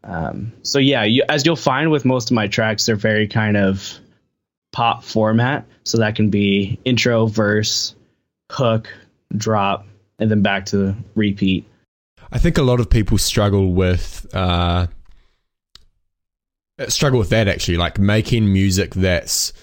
Um, 0.02 0.54
so 0.64 0.80
yeah, 0.80 1.04
you, 1.04 1.24
as 1.28 1.46
you'll 1.46 1.58
find 1.58 1.92
with 1.92 2.06
most 2.06 2.32
of 2.32 2.36
my 2.36 2.48
tracks, 2.48 2.86
they're 2.86 2.96
very 2.96 3.28
kind 3.28 3.58
of 3.58 4.00
pop 4.72 5.04
format. 5.04 5.66
So 5.84 5.98
that 5.98 6.16
can 6.16 6.30
be 6.30 6.80
intro, 6.86 7.26
verse, 7.26 7.96
hook, 8.50 8.88
drop, 9.36 9.86
and 10.20 10.32
then 10.32 10.42
back 10.42 10.68
to 10.68 10.96
repeat. 11.16 11.66
I 12.34 12.40
think 12.40 12.58
a 12.58 12.64
lot 12.64 12.80
of 12.80 12.90
people 12.90 13.18
struggle 13.20 13.74
with 13.74 14.26
uh, 14.34 14.88
struggle 16.88 17.20
with 17.20 17.30
that 17.30 17.48
actually, 17.48 17.78
like 17.78 18.00
making 18.00 18.52
music 18.52 18.96
that's 18.96 19.54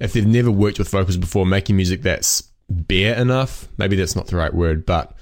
if 0.00 0.12
they've 0.14 0.26
never 0.26 0.50
worked 0.50 0.78
with 0.78 0.88
vocals 0.88 1.16
before, 1.18 1.44
making 1.46 1.76
music 1.76 2.02
that's 2.02 2.42
bare 2.68 3.14
enough. 3.16 3.68
Maybe 3.76 3.94
that's 3.96 4.16
not 4.16 4.26
the 4.26 4.36
right 4.36 4.52
word, 4.52 4.86
but 4.86 5.14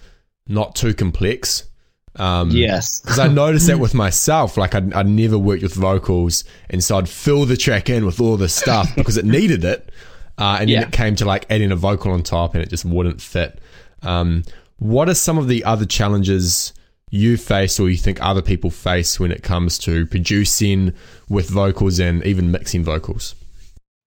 not 0.46 0.74
too 0.76 0.94
complex. 0.94 1.68
Um, 2.16 2.50
Yes. 2.50 3.00
because 3.00 3.18
I 3.18 3.26
noticed 3.28 3.66
that 3.66 3.78
with 3.78 3.94
myself. 3.94 4.56
Like 4.56 4.74
I'd, 4.74 4.92
I'd 4.92 5.08
never 5.08 5.38
worked 5.38 5.62
with 5.62 5.74
vocals, 5.74 6.44
and 6.70 6.84
so 6.84 6.98
I'd 6.98 7.08
fill 7.08 7.46
the 7.46 7.56
track 7.56 7.90
in 7.90 8.06
with 8.06 8.20
all 8.20 8.36
this 8.36 8.54
stuff 8.54 8.94
because 8.96 9.16
it 9.16 9.24
needed 9.24 9.64
it, 9.64 9.90
uh, 10.38 10.58
and 10.60 10.70
then 10.70 10.82
it 10.84 10.92
came 10.92 11.16
to 11.16 11.24
like 11.24 11.46
adding 11.50 11.72
a 11.72 11.76
vocal 11.76 12.12
on 12.12 12.22
top, 12.22 12.54
and 12.54 12.62
it 12.62 12.68
just 12.70 12.84
wouldn't 12.84 13.20
fit. 13.20 13.58
Um, 14.02 14.44
what 14.78 15.08
are 15.08 15.14
some 15.14 15.36
of 15.38 15.48
the 15.48 15.64
other 15.64 15.84
challenges 15.86 16.72
you 17.12 17.36
face, 17.36 17.78
or 17.78 17.90
you 17.90 17.98
think 17.98 18.18
other 18.22 18.40
people 18.40 18.70
face 18.70 19.20
when 19.20 19.30
it 19.30 19.42
comes 19.42 19.76
to 19.76 20.06
producing 20.06 20.94
with 21.28 21.50
vocals 21.50 22.00
and 22.00 22.24
even 22.24 22.50
mixing 22.50 22.82
vocals? 22.82 23.34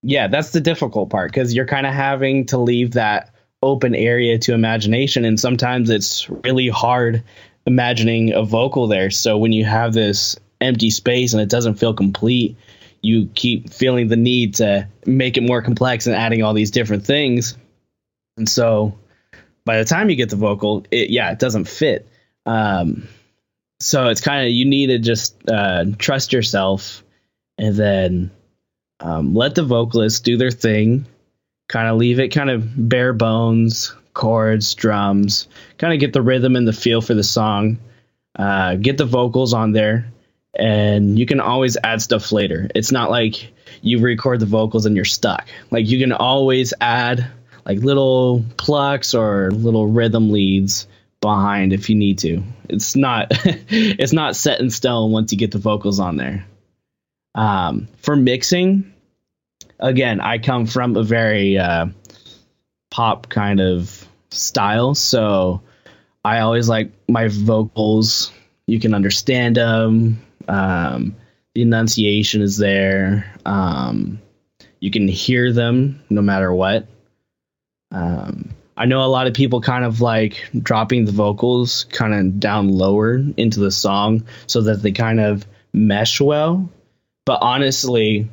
Yeah, 0.01 0.27
that's 0.27 0.49
the 0.49 0.59
difficult 0.59 1.11
part 1.11 1.31
because 1.31 1.55
you're 1.55 1.67
kind 1.67 1.85
of 1.85 1.93
having 1.93 2.47
to 2.47 2.57
leave 2.57 2.93
that 2.93 3.33
open 3.61 3.93
area 3.93 4.39
to 4.39 4.53
imagination. 4.53 5.23
And 5.23 5.39
sometimes 5.39 5.91
it's 5.91 6.27
really 6.29 6.67
hard 6.67 7.23
imagining 7.67 8.33
a 8.33 8.43
vocal 8.43 8.87
there. 8.87 9.11
So 9.11 9.37
when 9.37 9.51
you 9.51 9.65
have 9.65 9.93
this 9.93 10.35
empty 10.59 10.89
space 10.89 11.33
and 11.33 11.41
it 11.41 11.49
doesn't 11.49 11.75
feel 11.75 11.93
complete, 11.93 12.57
you 13.01 13.29
keep 13.35 13.71
feeling 13.71 14.07
the 14.07 14.17
need 14.17 14.55
to 14.55 14.87
make 15.05 15.37
it 15.37 15.41
more 15.41 15.61
complex 15.61 16.07
and 16.07 16.15
adding 16.15 16.41
all 16.41 16.55
these 16.55 16.71
different 16.71 17.05
things. 17.05 17.55
And 18.35 18.49
so 18.49 18.97
by 19.63 19.77
the 19.77 19.85
time 19.85 20.09
you 20.09 20.15
get 20.15 20.31
the 20.31 20.35
vocal, 20.35 20.85
it, 20.89 21.11
yeah, 21.11 21.31
it 21.31 21.37
doesn't 21.37 21.65
fit. 21.65 22.09
Um, 22.45 23.07
so 23.79 24.07
it's 24.07 24.21
kind 24.21 24.45
of, 24.45 24.51
you 24.51 24.65
need 24.65 24.87
to 24.87 24.99
just 24.99 25.35
uh, 25.49 25.85
trust 25.97 26.33
yourself 26.33 27.03
and 27.57 27.75
then 27.75 28.31
um, 28.99 29.33
let 29.33 29.55
the 29.55 29.63
vocalists 29.63 30.21
do 30.21 30.37
their 30.37 30.51
thing, 30.51 31.05
kind 31.67 31.87
of 31.87 31.97
leave 31.97 32.19
it 32.19 32.29
kind 32.29 32.49
of 32.49 32.63
bare 32.89 33.13
bones, 33.13 33.93
chords, 34.13 34.73
drums, 34.75 35.47
kind 35.77 35.93
of 35.93 35.99
get 35.99 36.13
the 36.13 36.21
rhythm 36.21 36.55
and 36.55 36.67
the 36.67 36.73
feel 36.73 37.01
for 37.01 37.13
the 37.13 37.23
song, 37.23 37.77
uh, 38.37 38.75
get 38.75 38.97
the 38.97 39.05
vocals 39.05 39.53
on 39.53 39.71
there, 39.71 40.11
and 40.57 41.19
you 41.19 41.25
can 41.25 41.39
always 41.39 41.77
add 41.83 42.01
stuff 42.01 42.31
later. 42.31 42.69
It's 42.73 42.91
not 42.91 43.11
like 43.11 43.51
you 43.81 43.99
record 43.99 44.39
the 44.39 44.45
vocals 44.45 44.85
and 44.85 44.95
you're 44.95 45.05
stuck. 45.05 45.47
Like 45.69 45.87
you 45.87 45.99
can 45.99 46.11
always 46.11 46.73
add 46.79 47.27
like 47.65 47.79
little 47.79 48.45
plucks 48.57 49.13
or 49.13 49.51
little 49.51 49.87
rhythm 49.87 50.31
leads 50.31 50.87
behind 51.25 51.73
if 51.73 51.89
you 51.89 51.95
need 51.95 52.19
to. 52.19 52.43
It's 52.69 52.95
not 52.95 53.27
it's 53.69 54.13
not 54.13 54.35
set 54.35 54.59
in 54.59 54.69
stone 54.69 55.11
once 55.11 55.31
you 55.31 55.37
get 55.39 55.51
the 55.51 55.57
vocals 55.57 55.99
on 55.99 56.17
there. 56.17 56.45
Um, 57.33 57.87
for 57.97 58.15
mixing, 58.15 58.93
again, 59.79 60.21
I 60.21 60.37
come 60.37 60.67
from 60.67 60.95
a 60.95 61.03
very 61.03 61.57
uh, 61.57 61.87
pop 62.91 63.27
kind 63.27 63.59
of 63.59 64.07
style, 64.29 64.93
so 64.93 65.61
I 66.23 66.39
always 66.39 66.69
like 66.69 66.91
my 67.09 67.27
vocals. 67.27 68.31
You 68.67 68.79
can 68.79 68.93
understand 68.93 69.57
them. 69.57 70.21
Um, 70.47 71.15
the 71.55 71.63
enunciation 71.63 72.41
is 72.41 72.57
there. 72.57 73.33
Um, 73.45 74.21
you 74.79 74.91
can 74.91 75.07
hear 75.07 75.51
them 75.51 76.03
no 76.09 76.21
matter 76.21 76.53
what. 76.53 76.87
Um, 77.91 78.54
I 78.77 78.85
know 78.85 79.03
a 79.03 79.07
lot 79.07 79.27
of 79.27 79.33
people 79.33 79.61
kind 79.61 79.85
of 79.85 80.01
like 80.01 80.49
dropping 80.57 81.05
the 81.05 81.11
vocals 81.11 81.85
kind 81.85 82.13
of 82.13 82.39
down 82.39 82.69
lower 82.69 83.21
into 83.37 83.59
the 83.61 83.71
song 83.71 84.25
so 84.47 84.61
that 84.63 84.81
they 84.81 84.91
kind 84.91 85.19
of 85.19 85.45
mesh 85.71 86.19
well. 86.19 86.69
But 87.25 87.39
honestly, 87.41 88.29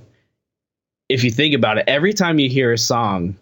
if 1.08 1.24
you 1.24 1.30
think 1.30 1.54
about 1.54 1.78
it, 1.78 1.84
every 1.86 2.12
time 2.12 2.38
you 2.38 2.48
hear 2.48 2.72
a 2.72 2.78
song, 2.78 3.36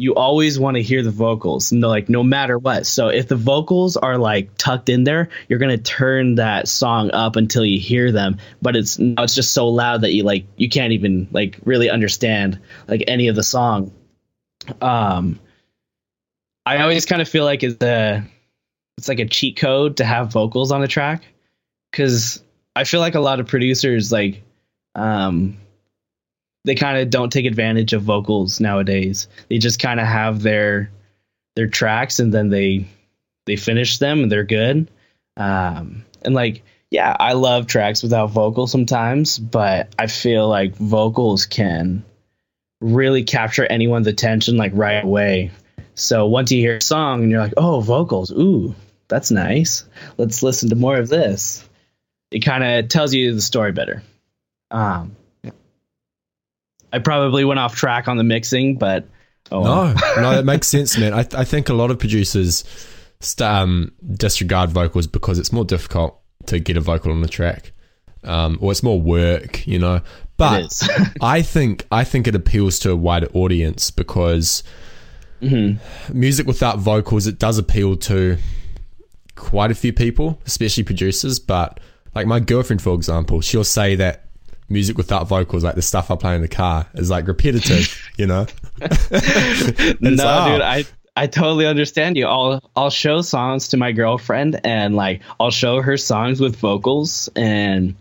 you 0.00 0.14
always 0.14 0.60
want 0.60 0.76
to 0.76 0.82
hear 0.82 1.02
the 1.02 1.10
vocals, 1.10 1.72
like 1.72 2.08
no 2.08 2.22
matter 2.22 2.56
what. 2.56 2.86
So 2.86 3.08
if 3.08 3.26
the 3.26 3.34
vocals 3.34 3.96
are 3.96 4.16
like 4.16 4.56
tucked 4.56 4.88
in 4.88 5.02
there, 5.02 5.28
you're 5.48 5.58
gonna 5.58 5.76
turn 5.76 6.36
that 6.36 6.68
song 6.68 7.10
up 7.10 7.34
until 7.34 7.64
you 7.64 7.80
hear 7.80 8.12
them. 8.12 8.38
But 8.62 8.76
it's 8.76 8.96
it's 9.00 9.34
just 9.34 9.52
so 9.52 9.68
loud 9.68 10.02
that 10.02 10.12
you 10.12 10.22
like 10.22 10.46
you 10.56 10.68
can't 10.68 10.92
even 10.92 11.26
like 11.32 11.58
really 11.64 11.90
understand 11.90 12.60
like 12.86 13.02
any 13.08 13.26
of 13.26 13.34
the 13.34 13.42
song. 13.42 13.90
Um, 14.80 15.40
I 16.68 16.82
always 16.82 17.06
kind 17.06 17.22
of 17.22 17.28
feel 17.28 17.44
like 17.44 17.62
it's 17.62 17.82
a 17.82 18.22
it's 18.98 19.08
like 19.08 19.20
a 19.20 19.26
cheat 19.26 19.56
code 19.56 19.96
to 19.98 20.04
have 20.04 20.30
vocals 20.30 20.70
on 20.70 20.82
a 20.82 20.88
track 20.88 21.22
because 21.90 22.42
I 22.76 22.84
feel 22.84 23.00
like 23.00 23.14
a 23.14 23.20
lot 23.20 23.40
of 23.40 23.46
producers 23.46 24.12
like 24.12 24.42
um 24.94 25.56
they 26.66 26.74
kind 26.74 26.98
of 26.98 27.08
don't 27.08 27.32
take 27.32 27.46
advantage 27.46 27.94
of 27.94 28.02
vocals 28.02 28.60
nowadays. 28.60 29.28
They 29.48 29.56
just 29.56 29.80
kind 29.80 29.98
of 29.98 30.06
have 30.06 30.42
their 30.42 30.90
their 31.56 31.68
tracks 31.68 32.20
and 32.20 32.34
then 32.34 32.50
they 32.50 32.86
they 33.46 33.56
finish 33.56 33.96
them 33.96 34.24
and 34.24 34.30
they're 34.30 34.44
good. 34.44 34.90
Um, 35.38 36.04
and 36.20 36.34
like 36.34 36.62
yeah, 36.90 37.16
I 37.18 37.32
love 37.32 37.66
tracks 37.66 38.02
without 38.02 38.28
vocals 38.28 38.70
sometimes, 38.70 39.38
but 39.38 39.94
I 39.98 40.06
feel 40.06 40.46
like 40.46 40.76
vocals 40.76 41.46
can 41.46 42.04
really 42.82 43.24
capture 43.24 43.64
anyone's 43.64 44.06
attention 44.06 44.58
like 44.58 44.72
right 44.74 45.02
away. 45.02 45.50
So 45.98 46.26
once 46.26 46.52
you 46.52 46.60
hear 46.60 46.76
a 46.76 46.82
song 46.82 47.22
and 47.22 47.30
you're 47.30 47.40
like, 47.40 47.54
"Oh, 47.56 47.80
vocals. 47.80 48.30
Ooh, 48.30 48.74
that's 49.08 49.30
nice. 49.30 49.84
Let's 50.16 50.42
listen 50.42 50.68
to 50.70 50.76
more 50.76 50.96
of 50.96 51.08
this." 51.08 51.68
It 52.30 52.40
kind 52.40 52.62
of 52.62 52.88
tells 52.88 53.14
you 53.14 53.34
the 53.34 53.40
story 53.40 53.72
better. 53.72 54.02
Um, 54.70 55.16
I 56.92 56.98
probably 56.98 57.44
went 57.44 57.60
off 57.60 57.74
track 57.74 58.08
on 58.08 58.16
the 58.16 58.24
mixing, 58.24 58.76
but 58.76 59.06
oh, 59.50 59.60
well. 59.60 59.94
No, 59.94 59.94
no, 60.22 60.30
that 60.36 60.44
makes 60.44 60.68
sense, 60.68 60.96
man. 60.98 61.12
I, 61.12 61.26
I 61.32 61.44
think 61.44 61.68
a 61.68 61.74
lot 61.74 61.90
of 61.90 61.98
producers 61.98 62.64
st- 63.20 63.48
um, 63.48 63.92
disregard 64.14 64.70
vocals 64.70 65.06
because 65.06 65.38
it's 65.38 65.52
more 65.52 65.64
difficult 65.64 66.20
to 66.46 66.58
get 66.58 66.76
a 66.76 66.80
vocal 66.80 67.12
on 67.12 67.22
the 67.22 67.28
track, 67.28 67.72
um, 68.24 68.58
or 68.60 68.72
it's 68.72 68.82
more 68.82 69.00
work, 69.00 69.66
you 69.66 69.78
know. 69.78 70.00
But 70.36 70.80
I 71.20 71.42
think 71.42 71.86
I 71.90 72.04
think 72.04 72.26
it 72.26 72.34
appeals 72.34 72.78
to 72.80 72.92
a 72.92 72.96
wider 72.96 73.28
audience 73.34 73.90
because 73.90 74.62
Mm-hmm. 75.40 76.18
music 76.18 76.48
without 76.48 76.78
vocals 76.80 77.28
it 77.28 77.38
does 77.38 77.58
appeal 77.58 77.96
to 77.96 78.38
quite 79.38 79.70
a 79.70 79.74
few 79.74 79.92
people, 79.92 80.38
especially 80.46 80.82
producers. 80.82 81.38
But 81.38 81.80
like 82.14 82.26
my 82.26 82.40
girlfriend, 82.40 82.82
for 82.82 82.94
example, 82.94 83.40
she'll 83.40 83.64
say 83.64 83.94
that 83.96 84.24
music 84.68 84.98
without 84.98 85.26
vocals, 85.28 85.64
like 85.64 85.76
the 85.76 85.82
stuff 85.82 86.10
I 86.10 86.16
play 86.16 86.34
in 86.34 86.42
the 86.42 86.48
car, 86.48 86.86
is 86.94 87.08
like 87.08 87.26
repetitive, 87.26 87.96
you 88.18 88.26
know? 88.26 88.46
no, 90.00 90.24
ah. 90.24 90.48
dude, 90.48 90.62
I 90.62 90.84
I 91.16 91.26
totally 91.26 91.66
understand 91.66 92.16
you. 92.16 92.26
I'll 92.26 92.70
I'll 92.76 92.90
show 92.90 93.22
songs 93.22 93.68
to 93.68 93.76
my 93.76 93.92
girlfriend 93.92 94.60
and 94.64 94.94
like 94.94 95.22
I'll 95.40 95.50
show 95.50 95.80
her 95.80 95.96
songs 95.96 96.40
with 96.40 96.56
vocals 96.56 97.28
and 97.34 97.94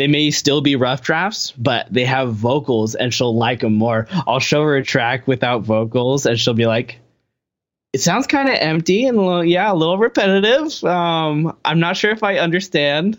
they 0.00 0.06
may 0.06 0.30
still 0.30 0.62
be 0.62 0.76
rough 0.76 1.02
drafts, 1.02 1.52
but 1.52 1.86
they 1.92 2.06
have 2.06 2.32
vocals 2.32 2.94
and 2.94 3.12
she'll 3.12 3.36
like 3.36 3.60
them 3.60 3.74
more. 3.74 4.06
I'll 4.26 4.40
show 4.40 4.62
her 4.64 4.76
a 4.76 4.82
track 4.82 5.28
without 5.28 5.60
vocals 5.60 6.24
and 6.24 6.40
she'll 6.40 6.54
be 6.54 6.64
like, 6.64 6.98
it 7.92 8.00
sounds 8.00 8.26
kind 8.26 8.48
of 8.48 8.54
empty 8.54 9.04
and 9.04 9.18
a 9.18 9.20
little, 9.20 9.44
yeah, 9.44 9.70
a 9.70 9.74
little 9.74 9.98
repetitive. 9.98 10.82
Um, 10.84 11.54
I'm 11.66 11.80
not 11.80 11.98
sure 11.98 12.12
if 12.12 12.22
I 12.22 12.38
understand. 12.38 13.18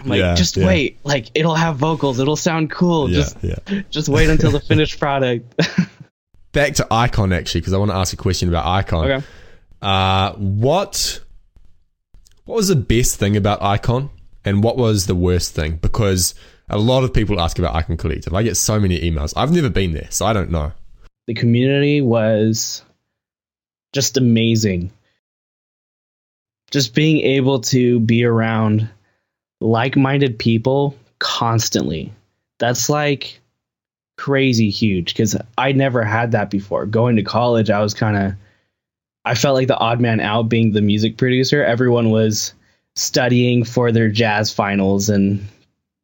I'm 0.00 0.08
like, 0.08 0.20
yeah, 0.20 0.34
just 0.34 0.56
yeah. 0.56 0.66
wait. 0.66 0.98
Like 1.04 1.30
it'll 1.34 1.56
have 1.56 1.76
vocals. 1.76 2.18
It'll 2.18 2.36
sound 2.36 2.70
cool. 2.70 3.10
Yeah, 3.10 3.16
just, 3.16 3.36
yeah. 3.42 3.82
just 3.90 4.08
wait 4.08 4.30
until 4.30 4.50
the 4.50 4.60
finished 4.60 4.98
product. 4.98 5.60
Back 6.52 6.74
to 6.76 6.86
Icon 6.90 7.34
actually, 7.34 7.60
because 7.60 7.74
I 7.74 7.76
want 7.76 7.90
to 7.90 7.96
ask 7.96 8.14
a 8.14 8.16
question 8.16 8.48
about 8.48 8.64
Icon. 8.64 9.10
Okay. 9.10 9.26
Uh, 9.82 10.32
what 10.34 11.20
what 12.46 12.56
was 12.56 12.68
the 12.68 12.76
best 12.76 13.16
thing 13.16 13.36
about 13.36 13.60
Icon, 13.60 14.08
and 14.44 14.62
what 14.62 14.76
was 14.76 15.06
the 15.06 15.14
worst 15.14 15.54
thing? 15.54 15.76
Because 15.76 16.34
a 16.68 16.78
lot 16.78 17.04
of 17.04 17.12
people 17.12 17.40
ask 17.40 17.58
about 17.58 17.74
Icon 17.74 17.96
Collective. 17.96 18.34
I 18.34 18.42
get 18.42 18.56
so 18.56 18.80
many 18.80 19.00
emails. 19.00 19.32
I've 19.36 19.52
never 19.52 19.70
been 19.70 19.92
there, 19.92 20.08
so 20.10 20.26
I 20.26 20.32
don't 20.32 20.50
know. 20.50 20.72
The 21.26 21.34
community 21.34 22.00
was 22.00 22.84
just 23.92 24.16
amazing. 24.16 24.92
Just 26.70 26.94
being 26.94 27.20
able 27.20 27.60
to 27.60 28.00
be 28.00 28.24
around 28.24 28.88
like 29.60 29.96
minded 29.96 30.38
people 30.38 30.96
constantly. 31.18 32.12
That's 32.58 32.88
like 32.88 33.40
crazy 34.16 34.70
huge 34.70 35.14
because 35.14 35.36
I 35.56 35.72
never 35.72 36.02
had 36.04 36.32
that 36.32 36.50
before. 36.50 36.86
Going 36.86 37.16
to 37.16 37.22
college, 37.22 37.70
I 37.70 37.80
was 37.80 37.94
kind 37.94 38.16
of, 38.16 38.32
I 39.24 39.34
felt 39.34 39.54
like 39.54 39.68
the 39.68 39.78
odd 39.78 40.00
man 40.00 40.20
out 40.20 40.48
being 40.48 40.72
the 40.72 40.82
music 40.82 41.16
producer. 41.16 41.64
Everyone 41.64 42.10
was 42.10 42.52
studying 42.96 43.64
for 43.64 43.92
their 43.92 44.08
jazz 44.08 44.52
finals 44.52 45.08
and 45.08 45.46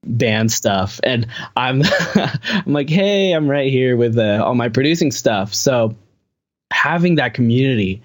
band 0.04 0.50
stuff. 0.50 1.00
And 1.04 1.26
I'm, 1.56 1.82
I'm 2.14 2.72
like, 2.72 2.90
hey, 2.90 3.32
I'm 3.32 3.48
right 3.48 3.70
here 3.70 3.96
with 3.96 4.18
uh, 4.18 4.42
all 4.44 4.54
my 4.54 4.68
producing 4.68 5.10
stuff. 5.10 5.54
So 5.54 5.94
having 6.72 7.16
that 7.16 7.34
community 7.34 8.02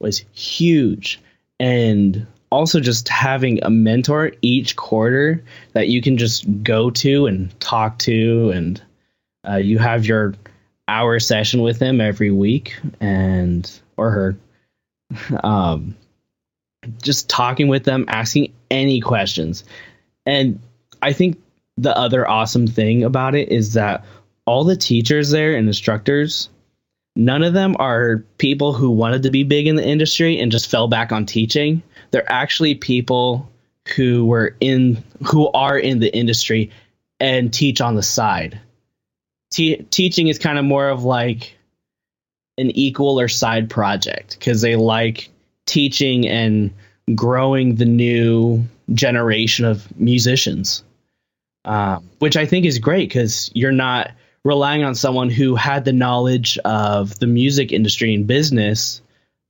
was 0.00 0.24
huge. 0.32 1.20
And 1.60 2.26
also 2.50 2.80
just 2.80 3.08
having 3.08 3.62
a 3.64 3.70
mentor 3.70 4.32
each 4.40 4.76
quarter 4.76 5.42
that 5.72 5.88
you 5.88 6.00
can 6.00 6.16
just 6.16 6.44
go 6.62 6.90
to 6.90 7.26
and 7.26 7.58
talk 7.60 7.98
to 7.98 8.50
and 8.50 8.80
uh, 9.46 9.56
you 9.56 9.78
have 9.78 10.06
your 10.06 10.34
hour 10.86 11.18
session 11.18 11.62
with 11.62 11.78
them 11.78 12.00
every 12.00 12.30
week 12.30 12.78
and 13.00 13.80
or 13.96 14.10
her 14.10 14.36
um, 15.42 15.96
just 17.02 17.28
talking 17.28 17.68
with 17.68 17.84
them 17.84 18.04
asking 18.08 18.52
any 18.70 19.00
questions 19.00 19.64
and 20.26 20.60
i 21.02 21.12
think 21.12 21.40
the 21.76 21.96
other 21.96 22.28
awesome 22.28 22.66
thing 22.66 23.02
about 23.04 23.34
it 23.34 23.50
is 23.50 23.74
that 23.74 24.04
all 24.46 24.64
the 24.64 24.76
teachers 24.76 25.30
there 25.30 25.56
and 25.56 25.66
instructors 25.66 26.48
none 27.16 27.42
of 27.42 27.52
them 27.52 27.76
are 27.78 28.24
people 28.38 28.72
who 28.72 28.90
wanted 28.90 29.22
to 29.22 29.30
be 29.30 29.44
big 29.44 29.66
in 29.66 29.76
the 29.76 29.86
industry 29.86 30.38
and 30.40 30.50
just 30.52 30.70
fell 30.70 30.88
back 30.88 31.12
on 31.12 31.26
teaching. 31.26 31.82
They're 32.10 32.30
actually 32.30 32.74
people 32.74 33.50
who 33.96 34.26
were 34.26 34.56
in 34.60 35.02
who 35.26 35.48
are 35.52 35.78
in 35.78 35.98
the 36.00 36.14
industry 36.14 36.70
and 37.20 37.52
teach 37.52 37.80
on 37.80 37.94
the 37.94 38.02
side. 38.02 38.60
Te- 39.52 39.82
teaching 39.90 40.28
is 40.28 40.38
kind 40.38 40.58
of 40.58 40.64
more 40.64 40.88
of 40.88 41.04
like 41.04 41.56
an 42.58 42.70
equal 42.70 43.20
or 43.20 43.28
side 43.28 43.70
project 43.70 44.36
because 44.38 44.60
they 44.60 44.76
like 44.76 45.30
teaching 45.66 46.28
and 46.28 46.72
growing 47.14 47.76
the 47.76 47.84
new 47.84 48.64
generation 48.92 49.64
of 49.64 49.98
musicians, 49.98 50.84
um, 51.64 52.08
which 52.18 52.36
I 52.36 52.46
think 52.46 52.66
is 52.66 52.78
great 52.78 53.08
because 53.08 53.50
you're 53.54 53.72
not 53.72 54.10
relying 54.44 54.84
on 54.84 54.94
someone 54.94 55.30
who 55.30 55.54
had 55.54 55.84
the 55.84 55.92
knowledge 55.92 56.58
of 56.58 57.18
the 57.18 57.26
music 57.26 57.72
industry 57.72 58.14
and 58.14 58.26
business 58.26 59.00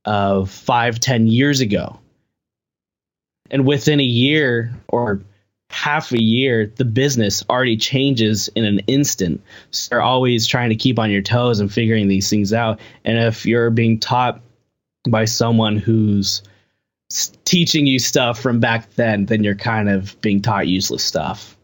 of 0.05 0.49
five, 0.49 0.99
ten 0.99 1.27
years 1.27 1.59
ago. 1.59 1.99
And 3.51 3.65
within 3.65 3.99
a 3.99 4.03
year 4.03 4.73
or 4.87 5.21
half 5.69 6.11
a 6.13 6.21
year, 6.21 6.71
the 6.75 6.85
business 6.85 7.43
already 7.49 7.77
changes 7.77 8.47
in 8.49 8.65
an 8.65 8.79
instant. 8.87 9.41
So 9.71 9.95
you're 9.95 10.01
always 10.01 10.47
trying 10.47 10.69
to 10.69 10.75
keep 10.75 10.99
on 10.99 11.11
your 11.11 11.21
toes 11.21 11.59
and 11.59 11.71
figuring 11.71 12.07
these 12.07 12.29
things 12.29 12.53
out. 12.53 12.79
And 13.03 13.17
if 13.17 13.45
you're 13.45 13.69
being 13.69 13.99
taught 13.99 14.41
by 15.09 15.25
someone 15.25 15.77
who's 15.77 16.41
teaching 17.45 17.85
you 17.87 17.99
stuff 17.99 18.39
from 18.39 18.59
back 18.59 18.93
then, 18.95 19.25
then 19.25 19.43
you're 19.43 19.55
kind 19.55 19.89
of 19.89 20.19
being 20.21 20.41
taught 20.41 20.67
useless 20.67 21.03
stuff. 21.03 21.57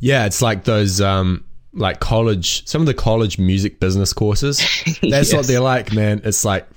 Yeah, 0.00 0.26
it's 0.26 0.42
like 0.42 0.64
those 0.64 1.00
um 1.00 1.44
like 1.72 2.00
college, 2.00 2.66
some 2.66 2.82
of 2.82 2.86
the 2.86 2.94
college 2.94 3.38
music 3.38 3.80
business 3.80 4.12
courses. 4.12 4.58
That's 4.84 5.02
yes. 5.02 5.34
what 5.34 5.46
they're 5.46 5.60
like, 5.60 5.92
man. 5.92 6.20
It's 6.24 6.44
like, 6.44 6.68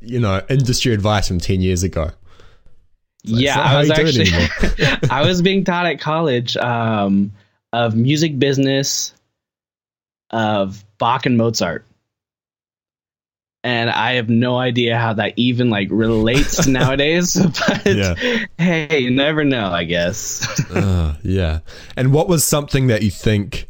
you 0.00 0.20
know, 0.20 0.42
industry 0.48 0.94
advice 0.94 1.28
from 1.28 1.38
10 1.38 1.60
years 1.60 1.82
ago. 1.82 2.10
Like, 3.24 3.42
yeah, 3.42 3.60
I 3.60 3.78
was 3.78 3.90
actually, 3.90 4.30
I 5.10 5.26
was 5.26 5.42
being 5.42 5.64
taught 5.64 5.86
at 5.86 6.00
college 6.00 6.56
um, 6.56 7.32
of 7.72 7.94
music 7.94 8.38
business 8.38 9.12
of 10.30 10.84
Bach 10.98 11.26
and 11.26 11.36
Mozart. 11.36 11.84
And 13.64 13.90
I 13.90 14.14
have 14.14 14.28
no 14.28 14.56
idea 14.56 14.96
how 14.96 15.14
that 15.14 15.34
even 15.36 15.68
like 15.68 15.88
relates 15.90 16.66
nowadays, 16.68 17.34
but 17.66 17.86
yeah. 17.86 18.14
hey, 18.56 19.00
you 19.00 19.10
never 19.10 19.44
know, 19.44 19.66
I 19.66 19.84
guess. 19.84 20.70
uh, 20.74 21.16
yeah. 21.22 21.60
And 21.96 22.12
what 22.12 22.28
was 22.28 22.44
something 22.44 22.86
that 22.86 23.02
you 23.02 23.10
think 23.10 23.68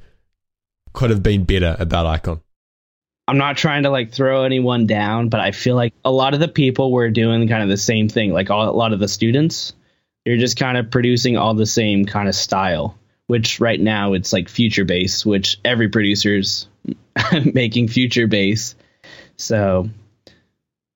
could 0.92 1.11
have 1.11 1.22
been 1.22 1.44
better 1.44 1.77
about 1.79 2.07
Icon? 2.07 2.40
I'm 3.27 3.38
not 3.38 3.59
trying 3.59 3.83
to 3.83 3.90
like 3.90 4.11
throw 4.11 4.44
anyone 4.44 4.87
down, 4.87 5.29
but 5.29 5.40
I 5.40 5.53
feel 5.53 5.77
like 5.77 5.92
a 6.05 6.11
lot 6.11 6.33
of 6.33 6.40
the 6.40 6.48
people 6.48 6.92
were 6.92 7.11
doing 7.11 7.46
kind 7.46 7.62
of 7.62 7.68
the 7.68 7.77
same 7.77 8.09
thing. 8.09 8.33
Like 8.33 8.51
all, 8.51 8.68
a 8.68 8.72
lot 8.72 8.94
of 8.94 9.01
the 9.01 9.09
students, 9.09 9.74
they're 10.24 10.38
just 10.38 10.59
kind 10.59 10.79
of 10.79 10.90
producing 10.90 11.37
all 11.37 11.55
the 11.55 11.66
same 11.66 12.05
kind 12.05 12.29
of 12.29 12.35
style. 12.35 12.98
Which 13.27 13.61
right 13.61 13.79
now 13.79 14.14
it's 14.14 14.33
like 14.33 14.48
future 14.48 14.87
bass, 14.87 15.27
which 15.27 15.59
every 15.62 15.90
producer's 15.90 16.66
making 17.53 17.88
future 17.88 18.27
bass. 18.27 18.74
So 19.38 19.88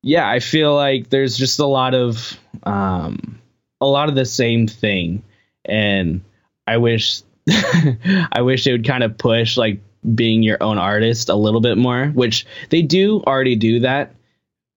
yeah, 0.02 0.28
I 0.28 0.40
feel 0.40 0.74
like 0.74 1.08
there's 1.08 1.36
just 1.36 1.60
a 1.60 1.66
lot 1.66 1.94
of 1.94 2.38
um, 2.64 3.40
a 3.80 3.86
lot 3.86 4.08
of 4.08 4.14
the 4.14 4.24
same 4.24 4.66
thing, 4.66 5.22
and 5.64 6.22
I 6.66 6.78
wish 6.78 7.22
I 7.48 8.42
wish 8.42 8.64
they 8.64 8.72
would 8.72 8.86
kind 8.86 9.04
of 9.04 9.16
push 9.16 9.56
like 9.56 9.80
being 10.14 10.42
your 10.42 10.60
own 10.60 10.78
artist 10.78 11.28
a 11.28 11.34
little 11.34 11.60
bit 11.60 11.78
more, 11.78 12.06
which 12.08 12.46
they 12.70 12.82
do 12.82 13.22
already 13.24 13.54
do 13.56 13.80
that, 13.80 14.14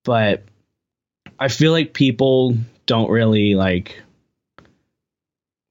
but 0.04 0.44
I 1.40 1.48
feel 1.48 1.72
like 1.72 1.94
people 1.94 2.56
don't 2.86 3.10
really 3.10 3.56
like 3.56 4.02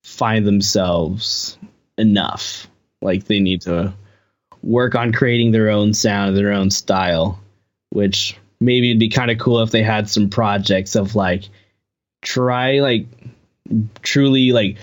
find 0.02 0.44
themselves 0.44 1.57
enough. 1.96 2.66
Like 3.00 3.24
they 3.24 3.38
need 3.38 3.62
to 3.62 3.94
work 4.62 4.94
on 4.96 5.12
creating 5.12 5.52
their 5.52 5.70
own 5.70 5.94
sound, 5.94 6.37
their 6.37 6.52
own 6.52 6.70
style, 6.70 7.40
which 7.94 8.37
maybe 8.61 8.90
it'd 8.90 8.98
be 8.98 9.09
kind 9.09 9.30
of 9.30 9.38
cool 9.38 9.61
if 9.62 9.70
they 9.70 9.83
had 9.83 10.09
some 10.09 10.28
projects 10.28 10.96
of 10.96 11.14
like 11.14 11.44
try 12.22 12.80
like 12.80 13.07
truly 14.02 14.50
like 14.50 14.76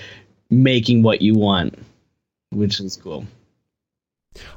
making 0.50 1.04
what 1.04 1.22
you 1.22 1.34
want, 1.34 1.78
which 2.52 2.80
is 2.80 2.98
cool. 2.98 3.26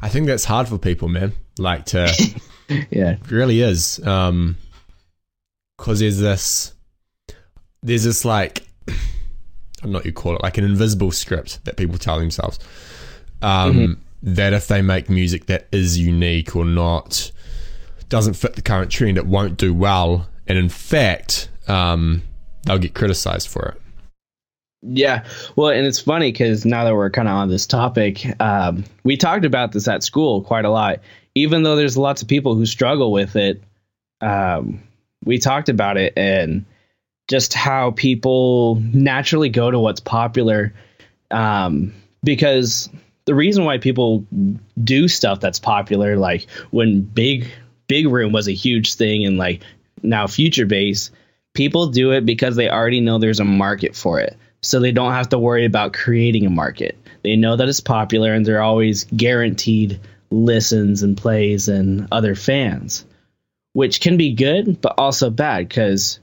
I 0.01 0.09
think 0.09 0.27
that's 0.27 0.45
hard 0.45 0.69
for 0.69 0.79
people, 0.79 1.09
man. 1.09 1.33
Like 1.59 1.87
to, 1.87 2.07
yeah, 2.69 3.13
it 3.13 3.31
really 3.31 3.61
is. 3.61 4.05
Um, 4.07 4.57
because 5.77 5.99
there's 5.99 6.19
this, 6.19 6.73
there's 7.83 8.05
this 8.05 8.25
like, 8.25 8.67
I 8.89 8.93
don't 9.83 9.93
know 9.93 9.99
what 9.99 10.07
you 10.07 10.13
call 10.13 10.37
it, 10.37 10.43
like 10.43 10.59
an 10.59 10.65
invisible 10.65 11.11
script 11.11 11.65
that 11.65 11.77
people 11.77 11.99
tell 11.99 12.21
themselves. 12.21 12.61
Um, 13.43 13.75
mm-hmm. 13.75 13.93
that 14.35 14.53
if 14.53 14.69
they 14.69 14.81
make 14.81 15.11
music 15.11 15.47
that 15.47 15.67
is 15.73 15.99
unique 15.99 16.55
or 16.55 16.65
not, 16.65 17.33
doesn't 18.09 18.35
fit 18.35 18.55
the 18.55 18.63
current 18.63 18.91
trend, 18.91 19.19
it 19.19 19.27
won't 19.27 19.57
do 19.57 19.75
well, 19.75 20.29
and 20.47 20.59
in 20.59 20.69
fact, 20.69 21.49
um, 21.69 22.23
they'll 22.65 22.79
get 22.79 22.95
criticized 22.95 23.49
for 23.49 23.69
it. 23.69 23.81
Yeah, 24.83 25.25
well, 25.57 25.71
and 25.71 25.87
it's 25.87 26.01
funny 26.01 26.31
because 26.31 26.67
now 26.67 26.85
that 26.85 26.95
we're 26.95 27.11
kind 27.11 27.27
of 27.27 27.35
on 27.35 27.49
this 27.49 27.67
topic, 27.67 28.41
um, 28.41 28.85
we 29.03 29.17
talked 29.17 29.47
about 29.47 29.73
this 29.73 29.89
at 29.89 30.03
school 30.03 30.43
quite 30.43 30.67
a 30.67 30.71
lot. 30.71 31.01
Even 31.35 31.63
though 31.63 31.75
there's 31.75 31.97
lots 31.97 32.21
of 32.21 32.29
people 32.29 32.55
who 32.55 32.67
struggle 32.67 33.11
with 33.11 33.35
it, 33.35 33.63
um, 34.21 34.83
we 35.25 35.39
talked 35.39 35.71
about 35.71 35.97
it 35.97 36.13
and 36.17 36.67
just 37.29 37.55
how 37.55 37.93
people 37.93 38.77
naturally 38.93 39.49
go 39.49 39.71
to 39.71 39.79
what's 39.79 40.01
popular 40.01 40.75
um, 41.31 41.95
because 42.23 42.89
the 43.25 43.35
reason 43.35 43.65
why 43.65 43.79
people 43.79 44.27
do 44.83 45.09
stuff 45.09 45.41
that's 45.41 45.59
popular, 45.59 46.17
like 46.17 46.47
when 46.71 47.01
big 47.01 47.51
big 47.87 48.07
room 48.09 48.33
was 48.33 48.49
a 48.49 48.55
huge 48.55 48.95
thing, 48.95 49.25
and 49.25 49.39
like 49.39 49.63
now 50.03 50.27
future 50.27 50.67
bass 50.67 51.11
people 51.55 51.87
do 51.87 52.11
it 52.11 52.27
because 52.27 52.57
they 52.57 52.69
already 52.69 53.01
know 53.01 53.19
there's 53.19 53.41
a 53.41 53.45
market 53.45 53.97
for 53.97 54.21
it, 54.21 54.37
so 54.61 54.81
they 54.81 54.93
don't 54.93 55.13
have 55.13 55.29
to 55.31 55.39
worry 55.39 55.65
about 55.65 55.93
creating 55.93 56.47
a 56.47 56.51
market. 56.51 56.99
They 57.23 57.37
know 57.37 57.57
that 57.57 57.69
it's 57.69 57.81
popular, 57.81 58.35
and 58.35 58.45
they're 58.45 58.63
always 58.63 59.05
guaranteed 59.05 60.01
listens 60.31 61.03
and 61.03 61.17
plays 61.17 61.69
and 61.69 62.09
other 62.11 62.35
fans, 62.35 63.05
which 63.73 64.01
can 64.01 64.17
be 64.17 64.35
good, 64.35 64.81
but 64.81 64.95
also 64.99 65.31
bad 65.31 65.69
because 65.69 66.19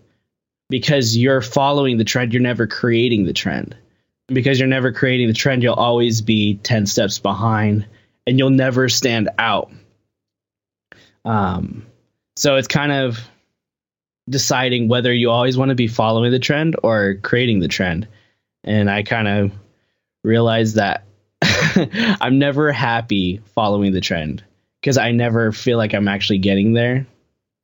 because 0.70 1.18
you're 1.18 1.42
following 1.42 1.98
the 1.98 2.06
trend, 2.06 2.34
you're 2.34 2.42
never 2.42 2.66
creating 2.66 3.26
the 3.26 3.34
trend. 3.34 3.76
Because 4.28 4.58
you're 4.58 4.70
never 4.70 4.94
creating 4.94 5.28
the 5.28 5.34
trend, 5.34 5.64
you'll 5.64 5.74
always 5.74 6.22
be 6.22 6.56
10 6.56 6.86
steps 6.86 7.20
behind 7.20 7.86
and 8.26 8.40
you'll 8.40 8.52
never 8.52 8.88
stand 8.88 9.30
out. 9.38 9.70
Um, 11.26 11.86
so 12.36 12.56
it's 12.56 12.68
kind 12.68 12.92
of 12.92 13.20
deciding 14.30 14.88
whether 14.88 15.14
you 15.14 15.30
always 15.30 15.58
want 15.58 15.70
to 15.70 15.76
be 15.76 15.88
following 15.88 16.32
the 16.32 16.40
trend 16.40 16.76
or 16.84 17.16
creating 17.22 17.60
the 17.60 17.68
trend. 17.68 18.08
And 18.64 18.90
I 18.90 19.04
kind 19.04 19.28
of 19.28 19.52
realized 20.24 20.76
that 20.76 21.06
I'm 21.42 22.40
never 22.40 22.72
happy 22.72 23.42
following 23.56 23.92
the 23.92 24.02
trend 24.02 24.44
because 24.82 24.98
I 24.98 25.12
never 25.12 25.52
feel 25.52 25.78
like 25.78 25.94
I'm 25.94 26.08
actually 26.08 26.40
getting 26.40 26.74
there 26.74 27.08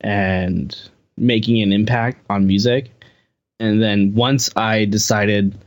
and 0.00 0.76
making 1.16 1.62
an 1.62 1.72
impact 1.72 2.24
on 2.28 2.46
music. 2.46 2.90
And 3.60 3.82
then 3.82 4.14
once 4.14 4.50
I 4.56 4.84
decided 4.84 5.58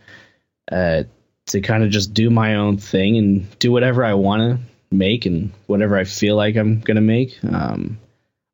uh, 0.71 1.03
to 1.47 1.61
kind 1.61 1.83
of 1.83 1.89
just 1.89 2.13
do 2.13 2.29
my 2.29 2.55
own 2.55 2.77
thing 2.77 3.17
and 3.17 3.59
do 3.59 3.71
whatever 3.71 4.05
I 4.05 4.13
want 4.13 4.41
to 4.41 4.70
make 4.91 5.25
and 5.25 5.51
whatever 5.67 5.97
I 5.97 6.03
feel 6.03 6.35
like 6.35 6.55
I'm 6.55 6.81
to 6.81 7.01
make, 7.01 7.37
um, 7.43 7.99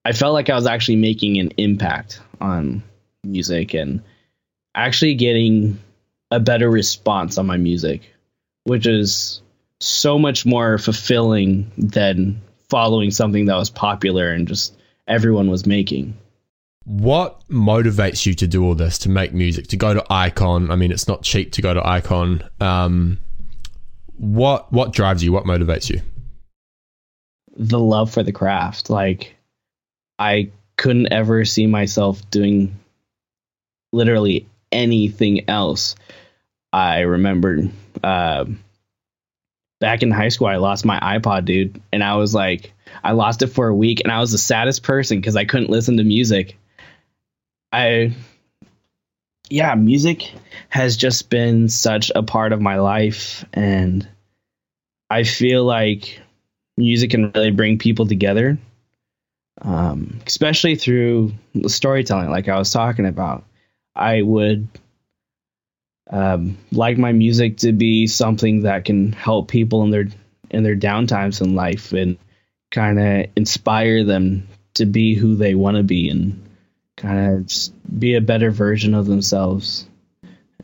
I 0.06 0.14
felt 0.14 0.34
like 0.34 0.50
I 0.50 0.56
was 0.56 0.68
actually 0.68 0.98
making 0.98 1.38
an 1.40 1.52
impact 1.58 2.22
on 2.40 2.84
music 3.24 3.74
and 3.74 4.02
actually 4.76 5.16
getting 5.16 5.80
a 6.32 6.40
better 6.40 6.70
response 6.70 7.38
on 7.38 7.46
my 7.46 7.58
music, 7.58 8.14
which 8.64 8.86
is 8.86 9.42
so 9.80 10.18
much 10.18 10.46
more 10.46 10.78
fulfilling 10.78 11.72
than 11.78 12.42
following 12.70 13.12
something 13.12 13.46
that 13.46 13.56
was 13.56 13.70
popular 13.70 14.32
and 14.32 14.48
just 14.48 14.76
everyone 15.08 15.50
was 15.50 15.66
making. 15.66 16.16
What 16.84 17.42
motivates 17.50 18.26
you 18.26 18.34
to 18.36 18.48
do 18.48 18.64
all 18.64 18.76
this, 18.76 18.98
to 19.00 19.10
make 19.10 19.34
music, 19.34 19.68
to 19.68 19.78
go 19.78 19.94
to 19.94 20.06
Icon? 20.10 20.72
I 20.72 20.78
mean, 20.78 20.92
it's 20.92 21.08
not 21.08 21.22
cheap 21.22 21.52
to 21.54 21.62
go 21.62 21.74
to 21.74 21.86
Icon. 21.86 22.44
Um, 22.62 23.20
what 24.16 24.72
what 24.72 24.94
drives 24.94 25.24
you? 25.24 25.34
What 25.34 25.44
motivates 25.44 25.90
you? 25.90 26.02
The 27.58 27.80
love 27.80 28.12
for 28.12 28.24
the 28.24 28.32
craft. 28.32 28.90
Like, 28.90 29.36
I 30.18 30.52
couldn't 30.78 31.12
ever 31.12 31.44
see 31.44 31.68
myself 31.68 32.30
doing 32.30 32.78
literally 33.92 34.48
anything 34.72 35.50
else. 35.50 35.96
I 36.72 37.00
remember 37.00 37.70
uh, 38.04 38.46
back 39.80 40.04
in 40.04 40.12
high 40.12 40.30
school, 40.30 40.48
I 40.48 40.58
lost 40.58 40.86
my 40.86 41.00
iPod, 41.00 41.46
dude, 41.46 41.82
and 41.92 42.04
I 42.04 42.16
was 42.16 42.34
like, 42.34 42.74
I 43.04 43.14
lost 43.14 43.42
it 43.42 43.48
for 43.48 43.68
a 43.68 43.76
week, 43.76 44.02
and 44.02 44.12
I 44.12 44.20
was 44.20 44.32
the 44.32 44.38
saddest 44.38 44.84
person 44.84 45.20
because 45.20 45.36
I 45.36 45.46
couldn't 45.46 45.70
listen 45.70 45.98
to 45.98 46.04
music. 46.04 46.58
I, 47.72 48.16
yeah, 49.50 49.74
music 49.76 50.32
has 50.70 50.98
just 50.98 51.30
been 51.30 51.70
such 51.70 52.12
a 52.16 52.24
part 52.24 52.54
of 52.54 52.62
my 52.62 52.80
life, 52.80 53.46
and 53.54 54.08
I 55.10 55.24
feel 55.24 55.64
like 55.64 56.22
music 56.78 57.12
can 57.12 57.32
really 57.32 57.52
bring 57.52 57.80
people 57.80 58.08
together, 58.08 58.58
um, 59.62 60.20
especially 60.26 60.76
through 60.76 61.34
storytelling, 61.68 62.30
like 62.30 62.48
I 62.48 62.58
was 62.58 62.72
talking 62.72 63.06
about. 63.06 63.44
I 63.96 64.22
would 64.22 64.68
um, 66.10 66.58
like 66.72 66.98
my 66.98 67.12
music 67.12 67.58
to 67.58 67.72
be 67.72 68.08
something 68.08 68.62
that 68.62 68.86
can 68.86 69.12
help 69.12 69.50
people 69.50 69.84
in 69.84 69.90
their 69.90 70.08
in 70.50 70.64
their 70.64 70.76
downtimes 70.76 71.42
in 71.42 71.56
life 71.56 71.92
and 71.92 72.18
kind 72.72 73.00
of 73.00 73.26
inspire 73.36 74.04
them 74.04 74.48
to 74.76 74.86
be 74.86 75.16
who 75.16 75.36
they 75.36 75.56
want 75.56 75.78
to 75.78 75.84
be 75.84 76.10
and 76.10 76.48
kind 76.96 77.36
of 77.36 78.00
be 78.00 78.16
a 78.16 78.22
better 78.22 78.52
version 78.52 78.94
of 78.94 79.06
themselves. 79.06 79.88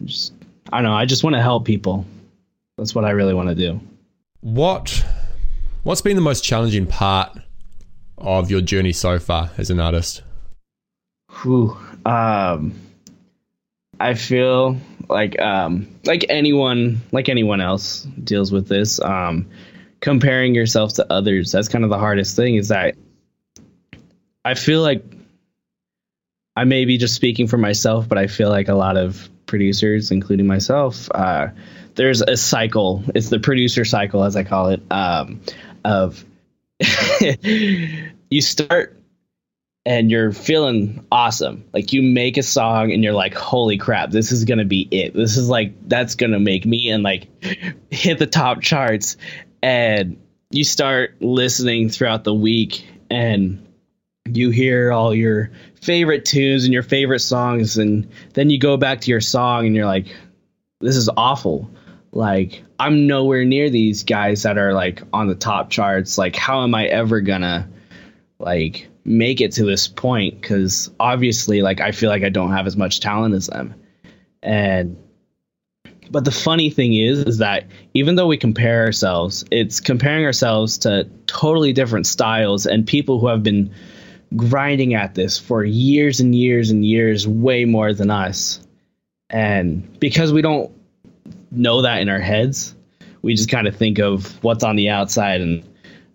Just 0.03 0.33
I 0.71 0.77
don't 0.77 0.91
know. 0.91 0.95
I 0.95 1.05
just 1.05 1.23
want 1.23 1.35
to 1.35 1.41
help 1.41 1.65
people. 1.65 2.05
That's 2.77 2.95
what 2.95 3.05
I 3.05 3.11
really 3.11 3.33
want 3.33 3.49
to 3.49 3.55
do. 3.55 3.81
What 4.41 5.05
What's 5.83 6.01
been 6.01 6.15
the 6.15 6.21
most 6.21 6.45
challenging 6.45 6.85
part 6.85 7.37
of 8.17 8.49
your 8.49 8.61
journey 8.61 8.93
so 8.93 9.19
far 9.19 9.51
as 9.57 9.69
an 9.69 9.81
artist? 9.81 10.21
Whew. 11.41 11.77
Um, 12.05 12.79
I 13.99 14.13
feel 14.13 14.77
like 15.09 15.37
um, 15.41 15.99
like 16.05 16.25
anyone 16.29 17.01
like 17.11 17.27
anyone 17.27 17.59
else 17.59 18.03
deals 18.23 18.49
with 18.49 18.69
this. 18.69 19.01
Um, 19.01 19.49
comparing 19.99 20.55
yourself 20.55 20.93
to 20.93 21.11
others 21.11 21.51
that's 21.51 21.67
kind 21.67 21.83
of 21.83 21.89
the 21.89 21.99
hardest 21.99 22.37
thing. 22.37 22.55
Is 22.55 22.69
that 22.69 22.95
I 24.45 24.53
feel 24.53 24.81
like 24.81 25.03
I 26.55 26.63
may 26.63 26.85
be 26.85 26.97
just 26.97 27.13
speaking 27.13 27.47
for 27.47 27.57
myself, 27.57 28.07
but 28.07 28.17
I 28.17 28.27
feel 28.27 28.49
like 28.49 28.69
a 28.69 28.75
lot 28.75 28.95
of 28.95 29.29
producers, 29.47 30.11
including 30.11 30.47
myself, 30.47 31.09
uh, 31.13 31.47
there's 31.95 32.21
a 32.21 32.37
cycle. 32.37 33.03
It's 33.13 33.29
the 33.29 33.39
producer 33.39 33.85
cycle, 33.85 34.23
as 34.23 34.35
I 34.35 34.43
call 34.43 34.69
it, 34.69 34.81
um, 34.89 35.41
of 35.83 36.23
you 37.21 38.41
start 38.41 38.99
and 39.85 40.09
you're 40.09 40.31
feeling 40.31 41.05
awesome. 41.11 41.65
Like 41.73 41.93
you 41.93 42.01
make 42.01 42.37
a 42.37 42.43
song 42.43 42.91
and 42.91 43.03
you're 43.03 43.13
like, 43.13 43.33
holy 43.33 43.77
crap, 43.77 44.11
this 44.11 44.31
is 44.31 44.45
gonna 44.45 44.65
be 44.65 44.87
it. 44.91 45.13
This 45.13 45.37
is 45.37 45.49
like 45.49 45.73
that's 45.87 46.15
gonna 46.15 46.39
make 46.39 46.65
me 46.65 46.89
and 46.89 47.03
like 47.03 47.27
hit 47.91 48.19
the 48.19 48.27
top 48.27 48.61
charts. 48.61 49.17
And 49.61 50.21
you 50.51 50.63
start 50.63 51.21
listening 51.21 51.89
throughout 51.89 52.23
the 52.23 52.33
week 52.33 52.87
and 53.09 53.67
you 54.25 54.51
hear 54.51 54.91
all 54.91 55.13
your 55.13 55.51
favorite 55.81 56.25
tunes 56.25 56.63
and 56.63 56.73
your 56.73 56.83
favorite 56.83 57.19
songs 57.19 57.77
and 57.77 58.09
then 58.33 58.49
you 58.49 58.59
go 58.59 58.77
back 58.77 59.01
to 59.01 59.11
your 59.11 59.21
song 59.21 59.65
and 59.65 59.75
you're 59.75 59.85
like, 59.85 60.07
this 60.79 60.95
is 60.95 61.09
awful. 61.15 61.69
Like 62.13 62.63
I'm 62.79 63.07
nowhere 63.07 63.43
near 63.43 63.69
these 63.69 64.03
guys 64.03 64.43
that 64.43 64.57
are 64.57 64.73
like 64.73 65.01
on 65.11 65.27
the 65.27 65.35
top 65.35 65.69
charts. 65.69 66.17
Like 66.17 66.35
how 66.35 66.63
am 66.63 66.75
I 66.75 66.85
ever 66.85 67.21
gonna 67.21 67.67
like 68.39 68.87
make 69.03 69.41
it 69.41 69.53
to 69.53 69.65
this 69.65 69.87
point? 69.87 70.39
Because 70.39 70.91
obviously 70.99 71.61
like 71.61 71.81
i 71.81 71.91
feel 71.91 72.09
like 72.09 72.23
i 72.23 72.29
don't 72.29 72.51
have 72.51 72.67
as 72.67 72.77
much 72.77 72.99
talent 72.99 73.33
as 73.35 73.47
them. 73.47 73.73
And 74.43 74.97
but 76.11 76.23
the 76.23 76.31
funny 76.31 76.69
thing 76.69 76.93
is 76.93 77.23
is 77.23 77.37
that 77.39 77.65
even 77.95 78.15
though 78.15 78.27
we 78.27 78.37
compare 78.37 78.85
ourselves 78.85 79.43
it's 79.49 79.79
comparing 79.79 80.25
ourselves 80.25 80.77
to 80.79 81.09
totally 81.25 81.73
different 81.73 82.05
styles 82.05 82.67
and 82.67 82.85
people 82.85 83.19
who 83.19 83.27
have 83.27 83.41
been 83.41 83.73
grinding 84.35 84.93
at 84.93 85.15
this 85.15 85.37
for 85.37 85.63
years 85.63 86.19
and 86.19 86.35
years 86.35 86.69
and 86.71 86.85
years 86.85 87.27
way 87.27 87.65
more 87.65 87.93
than 87.93 88.09
us. 88.09 88.59
And 89.29 89.99
because 89.99 90.31
we 90.31 90.41
don't 90.41 90.71
know 91.53 91.81
that 91.83 92.01
in 92.01 92.09
our 92.09 92.19
heads. 92.19 92.75
We 93.21 93.35
just 93.35 93.49
kind 93.49 93.67
of 93.67 93.75
think 93.75 93.99
of 93.99 94.43
what's 94.43 94.63
on 94.63 94.75
the 94.75 94.89
outside 94.89 95.41
and 95.41 95.63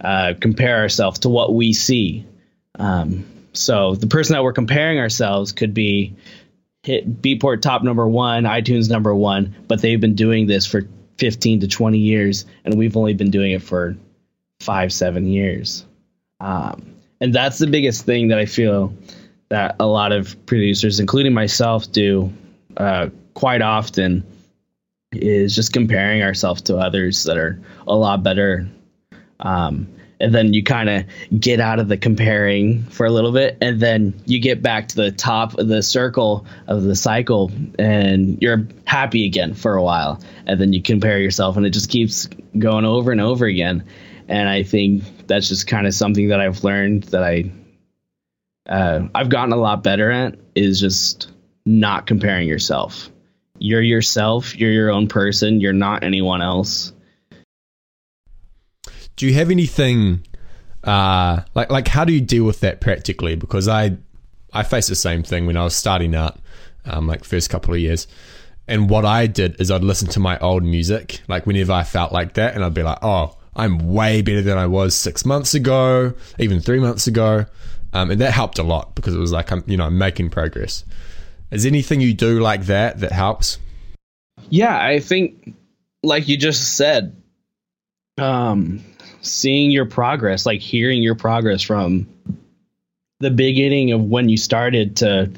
uh, 0.00 0.34
compare 0.38 0.78
ourselves 0.78 1.20
to 1.20 1.28
what 1.28 1.54
we 1.54 1.72
see. 1.72 2.26
Um, 2.78 3.24
so 3.52 3.94
the 3.94 4.06
person 4.06 4.34
that 4.34 4.44
we're 4.44 4.52
comparing 4.52 4.98
ourselves 4.98 5.52
could 5.52 5.74
be 5.74 6.14
hit 6.82 7.20
Beatport 7.22 7.62
top 7.62 7.82
number 7.82 8.06
one, 8.06 8.44
iTunes 8.44 8.88
number 8.88 9.14
one, 9.14 9.54
but 9.66 9.80
they've 9.80 10.00
been 10.00 10.14
doing 10.14 10.46
this 10.46 10.66
for 10.66 10.82
15 11.18 11.60
to 11.60 11.68
20 11.68 11.98
years, 11.98 12.44
and 12.64 12.78
we've 12.78 12.96
only 12.96 13.14
been 13.14 13.30
doing 13.30 13.52
it 13.52 13.62
for 13.62 13.96
five, 14.60 14.92
seven 14.92 15.26
years. 15.26 15.84
Um, 16.40 16.94
and 17.20 17.34
that's 17.34 17.58
the 17.58 17.66
biggest 17.66 18.04
thing 18.04 18.28
that 18.28 18.38
I 18.38 18.46
feel 18.46 18.94
that 19.48 19.76
a 19.80 19.86
lot 19.86 20.12
of 20.12 20.46
producers, 20.46 21.00
including 21.00 21.32
myself, 21.34 21.90
do 21.90 22.32
uh, 22.76 23.08
quite 23.34 23.62
often 23.62 24.24
is 25.12 25.54
just 25.54 25.72
comparing 25.72 26.22
ourselves 26.22 26.62
to 26.62 26.76
others 26.76 27.24
that 27.24 27.38
are 27.38 27.60
a 27.86 27.94
lot 27.94 28.22
better. 28.22 28.68
Um, 29.40 29.88
and 30.20 30.34
then 30.34 30.52
you 30.52 30.64
kind 30.64 30.88
of 30.88 31.04
get 31.38 31.60
out 31.60 31.78
of 31.78 31.88
the 31.88 31.96
comparing 31.96 32.82
for 32.84 33.06
a 33.06 33.10
little 33.10 33.30
bit 33.30 33.56
and 33.60 33.80
then 33.80 34.20
you 34.26 34.40
get 34.40 34.62
back 34.62 34.88
to 34.88 34.96
the 34.96 35.12
top 35.12 35.56
of 35.58 35.68
the 35.68 35.82
circle 35.82 36.44
of 36.66 36.82
the 36.82 36.96
cycle 36.96 37.52
and 37.78 38.40
you're 38.42 38.66
happy 38.84 39.24
again 39.24 39.54
for 39.54 39.76
a 39.76 39.82
while. 39.82 40.20
And 40.46 40.60
then 40.60 40.72
you 40.72 40.82
compare 40.82 41.20
yourself 41.20 41.56
and 41.56 41.64
it 41.64 41.70
just 41.70 41.88
keeps 41.88 42.28
going 42.58 42.84
over 42.84 43.12
and 43.12 43.20
over 43.20 43.46
again. 43.46 43.84
And 44.28 44.48
i 44.48 44.62
think 44.62 45.04
that's 45.26 45.48
just 45.48 45.66
kind 45.66 45.86
of 45.86 45.94
something 45.94 46.28
that 46.28 46.40
i've 46.40 46.64
learned 46.64 47.04
that 47.04 47.22
i 47.22 47.50
uh, 48.68 49.08
i've 49.14 49.30
gotten 49.30 49.52
a 49.52 49.56
lot 49.56 49.82
better 49.82 50.10
at 50.10 50.34
is 50.54 50.80
just 50.80 51.30
not 51.64 52.06
comparing 52.06 52.46
yourself 52.46 53.10
you're 53.58 53.82
yourself 53.82 54.56
you're 54.56 54.72
your 54.72 54.90
own 54.90 55.08
person 55.08 55.60
you're 55.60 55.72
not 55.72 56.02
anyone 56.02 56.42
else 56.42 56.92
Do 59.16 59.26
you 59.26 59.34
have 59.34 59.50
anything 59.50 60.22
uh, 60.84 61.42
like 61.54 61.70
like 61.70 61.88
how 61.88 62.04
do 62.04 62.12
you 62.12 62.20
deal 62.20 62.44
with 62.44 62.60
that 62.60 62.80
practically? 62.80 63.34
Because 63.36 63.68
I 63.68 63.98
I 64.52 64.62
faced 64.62 64.88
the 64.88 64.94
same 64.94 65.22
thing 65.22 65.46
when 65.46 65.56
I 65.56 65.64
was 65.64 65.76
starting 65.76 66.14
out, 66.14 66.38
um, 66.84 67.06
like 67.06 67.24
first 67.24 67.50
couple 67.50 67.74
of 67.74 67.80
years. 67.80 68.06
And 68.66 68.88
what 68.88 69.04
I 69.04 69.26
did 69.26 69.60
is 69.60 69.70
I'd 69.70 69.82
listen 69.82 70.08
to 70.08 70.20
my 70.20 70.38
old 70.38 70.62
music, 70.62 71.20
like 71.26 71.46
whenever 71.46 71.72
I 71.72 71.84
felt 71.84 72.12
like 72.12 72.34
that, 72.34 72.54
and 72.54 72.64
I'd 72.64 72.74
be 72.74 72.82
like, 72.82 72.98
oh, 73.02 73.36
I'm 73.56 73.92
way 73.92 74.22
better 74.22 74.42
than 74.42 74.58
I 74.58 74.66
was 74.66 74.94
six 74.94 75.24
months 75.24 75.54
ago, 75.54 76.14
even 76.38 76.60
three 76.60 76.78
months 76.78 77.06
ago. 77.06 77.46
Um, 77.94 78.10
and 78.10 78.20
that 78.20 78.32
helped 78.32 78.58
a 78.58 78.62
lot 78.62 78.94
because 78.94 79.14
it 79.14 79.18
was 79.18 79.32
like 79.32 79.50
I'm, 79.50 79.64
you 79.66 79.76
know, 79.76 79.84
I'm 79.84 79.96
making 79.98 80.30
progress. 80.30 80.84
Is 81.50 81.64
anything 81.64 82.00
you 82.00 82.14
do 82.14 82.40
like 82.40 82.66
that 82.66 83.00
that 83.00 83.12
helps? 83.12 83.58
Yeah, 84.50 84.76
I 84.76 85.00
think, 85.00 85.54
like 86.02 86.28
you 86.28 86.36
just 86.36 86.76
said, 86.76 87.20
um, 88.18 88.84
seeing 89.22 89.70
your 89.70 89.86
progress, 89.86 90.46
like 90.46 90.60
hearing 90.60 91.02
your 91.02 91.14
progress 91.14 91.62
from 91.62 92.08
the 93.20 93.30
beginning 93.30 93.92
of 93.92 94.02
when 94.02 94.28
you 94.28 94.36
started 94.36 94.96
to 94.96 95.32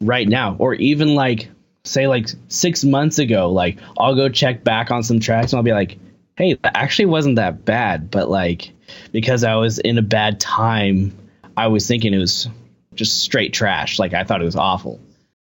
right 0.00 0.28
now, 0.28 0.56
or 0.58 0.74
even 0.74 1.14
like 1.14 1.50
say 1.84 2.06
like 2.06 2.28
six 2.48 2.84
months 2.84 3.18
ago, 3.18 3.50
like 3.50 3.78
I'll 3.98 4.14
go 4.14 4.28
check 4.28 4.64
back 4.64 4.90
on 4.90 5.02
some 5.02 5.20
tracks 5.20 5.52
and 5.52 5.58
I'll 5.58 5.64
be 5.64 5.72
like, 5.72 5.98
hey, 6.36 6.54
that 6.54 6.76
actually 6.76 7.06
wasn't 7.06 7.36
that 7.36 7.64
bad, 7.64 8.10
but 8.10 8.28
like 8.28 8.72
because 9.12 9.44
I 9.44 9.56
was 9.56 9.78
in 9.78 9.98
a 9.98 10.02
bad 10.02 10.40
time, 10.40 11.16
I 11.56 11.68
was 11.68 11.86
thinking 11.86 12.14
it 12.14 12.18
was 12.18 12.48
just 12.94 13.20
straight 13.20 13.52
trash. 13.52 13.98
Like 13.98 14.14
I 14.14 14.24
thought 14.24 14.42
it 14.42 14.46
was 14.46 14.56
awful. 14.56 15.00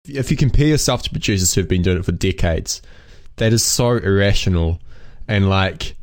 If 0.06 0.32
you 0.32 0.38
compare 0.38 0.68
yourself 0.68 1.04
to 1.04 1.10
producers 1.10 1.54
who've 1.54 1.68
been 1.68 1.82
doing 1.82 1.98
it 1.98 2.06
for 2.06 2.12
decades, 2.12 2.82
that 3.36 3.54
is 3.54 3.64
so 3.64 3.92
irrational 3.92 4.80
and 5.28 5.50
like 5.50 5.96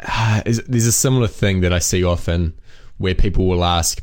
there's 0.44 0.86
a 0.86 0.92
similar 0.92 1.28
thing 1.28 1.60
that 1.60 1.72
I 1.72 1.78
see 1.78 2.04
often 2.04 2.58
where 2.98 3.14
people 3.14 3.46
will 3.46 3.64
ask, 3.64 4.02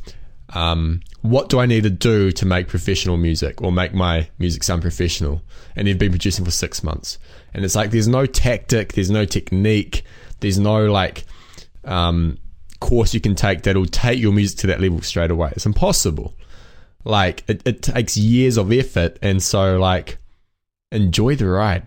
um, 0.54 1.02
what 1.22 1.50
do 1.50 1.60
I 1.60 1.66
need 1.66 1.84
to 1.84 1.90
do 1.90 2.32
to 2.32 2.46
make 2.46 2.68
professional 2.68 3.18
music 3.18 3.62
or 3.62 3.72
make 3.72 3.94
my 3.94 4.30
music 4.40 4.64
sound 4.64 4.82
professional? 4.82 5.42
And 5.76 5.88
they've 5.88 5.98
been 5.98 6.12
producing 6.12 6.46
for 6.46 6.52
six 6.52 6.84
months. 6.84 7.18
And 7.54 7.66
it's 7.66 7.76
like 7.76 7.92
there's 7.92 8.08
no 8.08 8.26
tactic, 8.26 8.94
there's 8.94 9.12
no 9.12 9.26
technique, 9.26 10.04
there's 10.40 10.58
no 10.58 10.92
like 10.92 11.26
um, 11.84 12.38
course 12.80 13.14
you 13.14 13.20
can 13.20 13.36
take 13.36 13.64
that'll 13.64 13.86
take 13.86 14.20
your 14.20 14.34
music 14.34 14.60
to 14.60 14.68
that 14.68 14.80
level 14.80 15.02
straight 15.02 15.32
away. 15.32 15.52
It's 15.56 15.66
impossible. 15.66 16.34
Like 17.08 17.46
it, 17.48 17.62
it 17.66 17.82
takes 17.82 18.18
years 18.18 18.58
of 18.58 18.72
effort. 18.72 19.18
And 19.22 19.42
so, 19.42 19.80
like, 19.80 20.18
enjoy 20.92 21.38
the 21.38 21.48
ride. 21.48 21.84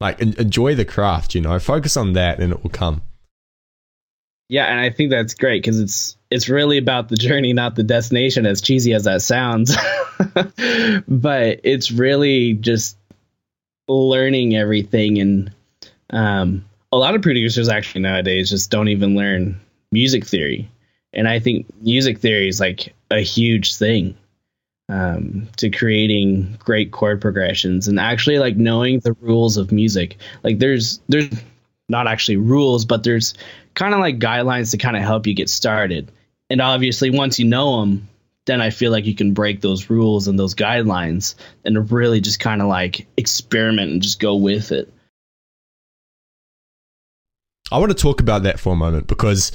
Like, 0.00 0.20
enjoy 0.20 0.74
the 0.74 0.84
craft, 0.84 1.34
you 1.34 1.40
know, 1.40 1.58
focus 1.58 1.96
on 1.96 2.12
that 2.12 2.40
and 2.40 2.52
it 2.52 2.62
will 2.62 2.70
come. 2.70 3.02
Yeah, 4.48 4.64
and 4.64 4.80
I 4.80 4.90
think 4.90 5.10
that's 5.10 5.34
great 5.34 5.62
because 5.62 5.78
it's 5.78 6.16
it's 6.30 6.48
really 6.48 6.76
about 6.76 7.08
the 7.08 7.16
journey, 7.16 7.52
not 7.52 7.76
the 7.76 7.84
destination. 7.84 8.46
As 8.46 8.60
cheesy 8.60 8.92
as 8.92 9.04
that 9.04 9.22
sounds, 9.22 9.76
but 11.08 11.60
it's 11.62 11.92
really 11.92 12.54
just 12.54 12.96
learning 13.86 14.56
everything. 14.56 15.20
And 15.20 15.52
um, 16.10 16.64
a 16.90 16.96
lot 16.96 17.14
of 17.14 17.22
producers 17.22 17.68
actually 17.68 18.00
nowadays 18.00 18.50
just 18.50 18.72
don't 18.72 18.88
even 18.88 19.14
learn 19.14 19.60
music 19.92 20.26
theory, 20.26 20.68
and 21.12 21.28
I 21.28 21.38
think 21.38 21.66
music 21.80 22.18
theory 22.18 22.48
is 22.48 22.58
like 22.58 22.92
a 23.12 23.20
huge 23.20 23.76
thing 23.76 24.16
um, 24.90 25.48
to 25.56 25.70
creating 25.70 26.58
great 26.58 26.90
chord 26.90 27.20
progressions 27.20 27.86
and 27.86 28.00
actually 28.00 28.38
like 28.38 28.56
knowing 28.56 28.98
the 28.98 29.12
rules 29.20 29.56
of 29.56 29.70
music. 29.70 30.16
Like 30.42 30.58
there's 30.58 31.00
there's 31.08 31.30
not 31.88 32.08
actually 32.08 32.38
rules, 32.38 32.84
but 32.84 33.04
there's 33.04 33.34
kind 33.74 33.94
of 33.94 34.00
like 34.00 34.18
guidelines 34.18 34.72
to 34.72 34.78
kind 34.78 34.96
of 34.96 35.02
help 35.02 35.26
you 35.26 35.34
get 35.34 35.48
started. 35.48 36.10
And 36.50 36.60
obviously, 36.60 37.10
once 37.10 37.38
you 37.38 37.46
know 37.46 37.80
them, 37.80 38.08
then 38.46 38.60
I 38.60 38.70
feel 38.70 38.90
like 38.90 39.06
you 39.06 39.14
can 39.14 39.32
break 39.32 39.60
those 39.60 39.90
rules 39.90 40.26
and 40.26 40.36
those 40.36 40.56
guidelines 40.56 41.36
and 41.64 41.90
really 41.92 42.20
just 42.20 42.40
kind 42.40 42.60
of 42.60 42.66
like 42.66 43.06
experiment 43.16 43.92
and 43.92 44.02
just 44.02 44.18
go 44.18 44.34
with 44.34 44.72
it. 44.72 44.92
I 47.70 47.78
want 47.78 47.92
to 47.92 48.02
talk 48.02 48.20
about 48.20 48.42
that 48.42 48.58
for 48.58 48.72
a 48.72 48.76
moment 48.76 49.06
because 49.06 49.52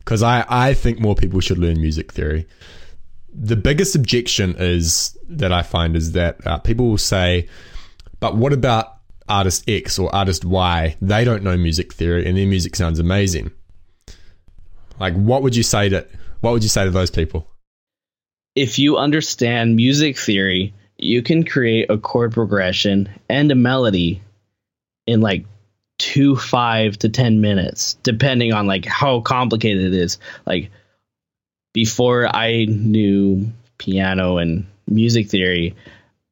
because 0.00 0.22
I, 0.22 0.44
I 0.46 0.74
think 0.74 1.00
more 1.00 1.14
people 1.14 1.40
should 1.40 1.56
learn 1.56 1.80
music 1.80 2.12
theory. 2.12 2.46
The 3.34 3.56
biggest 3.56 3.96
objection 3.96 4.54
is 4.58 5.18
that 5.28 5.52
I 5.52 5.62
find 5.62 5.96
is 5.96 6.12
that 6.12 6.46
uh, 6.46 6.58
people 6.58 6.88
will 6.88 6.98
say, 6.98 7.48
but 8.20 8.36
what 8.36 8.52
about 8.52 8.94
artist 9.28 9.64
X 9.68 9.98
or 9.98 10.14
artist 10.14 10.44
Y, 10.44 10.96
they 11.00 11.24
don't 11.24 11.42
know 11.42 11.56
music 11.56 11.92
theory 11.92 12.26
and 12.26 12.36
their 12.36 12.46
music 12.46 12.76
sounds 12.76 12.98
amazing. 12.98 13.50
Like 15.00 15.14
what 15.14 15.42
would 15.42 15.56
you 15.56 15.62
say 15.62 15.88
to 15.88 16.06
what 16.40 16.52
would 16.52 16.62
you 16.62 16.68
say 16.68 16.84
to 16.84 16.90
those 16.90 17.10
people? 17.10 17.48
If 18.54 18.78
you 18.78 18.96
understand 18.98 19.76
music 19.76 20.18
theory, 20.18 20.74
you 20.96 21.22
can 21.22 21.44
create 21.44 21.90
a 21.90 21.98
chord 21.98 22.32
progression 22.32 23.08
and 23.28 23.50
a 23.50 23.54
melody 23.54 24.22
in 25.06 25.20
like 25.20 25.46
two 25.98 26.36
five 26.36 26.98
to 26.98 27.08
ten 27.08 27.40
minutes, 27.40 27.94
depending 28.02 28.52
on 28.52 28.66
like 28.66 28.84
how 28.84 29.20
complicated 29.20 29.86
it 29.86 29.94
is. 29.94 30.18
Like 30.46 30.70
before 31.74 32.34
I 32.34 32.64
knew 32.64 33.52
piano 33.76 34.38
and 34.38 34.66
music 34.88 35.28
theory, 35.28 35.74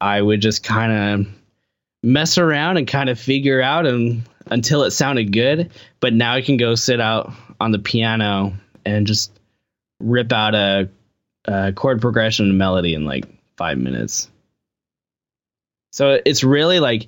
I 0.01 0.19
would 0.19 0.41
just 0.41 0.63
kind 0.63 0.91
of 0.91 1.33
mess 2.01 2.39
around 2.39 2.77
and 2.77 2.87
kind 2.87 3.09
of 3.09 3.19
figure 3.19 3.61
out 3.61 3.85
and 3.85 4.23
until 4.47 4.83
it 4.83 4.91
sounded 4.91 5.31
good. 5.31 5.69
But 5.99 6.13
now 6.13 6.33
I 6.33 6.41
can 6.41 6.57
go 6.57 6.73
sit 6.73 6.99
out 6.99 7.31
on 7.59 7.71
the 7.71 7.79
piano 7.79 8.53
and 8.85 9.05
just 9.05 9.31
rip 9.99 10.31
out 10.31 10.55
a, 10.55 10.89
a 11.45 11.73
chord 11.73 12.01
progression 12.01 12.49
and 12.49 12.57
melody 12.57 12.95
in 12.95 13.05
like 13.05 13.25
five 13.57 13.77
minutes. 13.77 14.29
So 15.91 16.19
it's 16.25 16.43
really 16.43 16.79
like, 16.79 17.07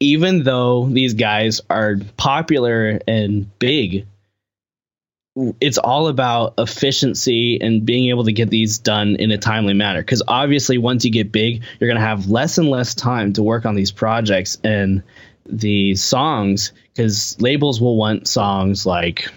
even 0.00 0.42
though 0.42 0.88
these 0.88 1.14
guys 1.14 1.60
are 1.70 1.96
popular 2.16 2.98
and 3.06 3.58
big, 3.58 4.06
it's 5.60 5.78
all 5.78 6.06
about 6.06 6.54
efficiency 6.58 7.60
and 7.60 7.84
being 7.84 8.08
able 8.10 8.24
to 8.24 8.32
get 8.32 8.50
these 8.50 8.78
done 8.78 9.16
in 9.16 9.30
a 9.32 9.38
timely 9.38 9.74
manner. 9.74 10.00
Because 10.00 10.22
obviously, 10.26 10.78
once 10.78 11.04
you 11.04 11.10
get 11.10 11.32
big, 11.32 11.62
you're 11.78 11.88
going 11.88 12.00
to 12.00 12.06
have 12.06 12.28
less 12.28 12.58
and 12.58 12.70
less 12.70 12.94
time 12.94 13.32
to 13.32 13.42
work 13.42 13.66
on 13.66 13.74
these 13.74 13.90
projects 13.90 14.58
and 14.62 15.02
the 15.46 15.96
songs. 15.96 16.72
Because 16.92 17.40
labels 17.40 17.80
will 17.80 17.96
want 17.96 18.28
songs 18.28 18.86
like, 18.86 19.28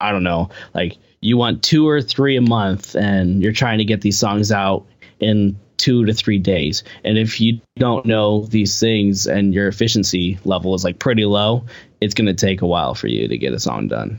I 0.00 0.10
don't 0.10 0.24
know, 0.24 0.50
like 0.74 0.96
you 1.20 1.36
want 1.36 1.62
two 1.62 1.88
or 1.88 2.02
three 2.02 2.36
a 2.36 2.40
month, 2.40 2.96
and 2.96 3.42
you're 3.42 3.52
trying 3.52 3.78
to 3.78 3.84
get 3.84 4.00
these 4.00 4.18
songs 4.18 4.50
out 4.50 4.86
in 5.20 5.58
two 5.76 6.04
to 6.06 6.12
three 6.12 6.38
days. 6.38 6.82
And 7.04 7.16
if 7.16 7.40
you 7.40 7.60
don't 7.76 8.06
know 8.06 8.44
these 8.44 8.80
things 8.80 9.28
and 9.28 9.54
your 9.54 9.68
efficiency 9.68 10.38
level 10.44 10.74
is 10.74 10.82
like 10.82 10.98
pretty 10.98 11.24
low, 11.24 11.66
it's 12.00 12.14
going 12.14 12.26
to 12.26 12.34
take 12.34 12.62
a 12.62 12.66
while 12.66 12.96
for 12.96 13.06
you 13.06 13.28
to 13.28 13.38
get 13.38 13.52
a 13.52 13.60
song 13.60 13.86
done. 13.86 14.18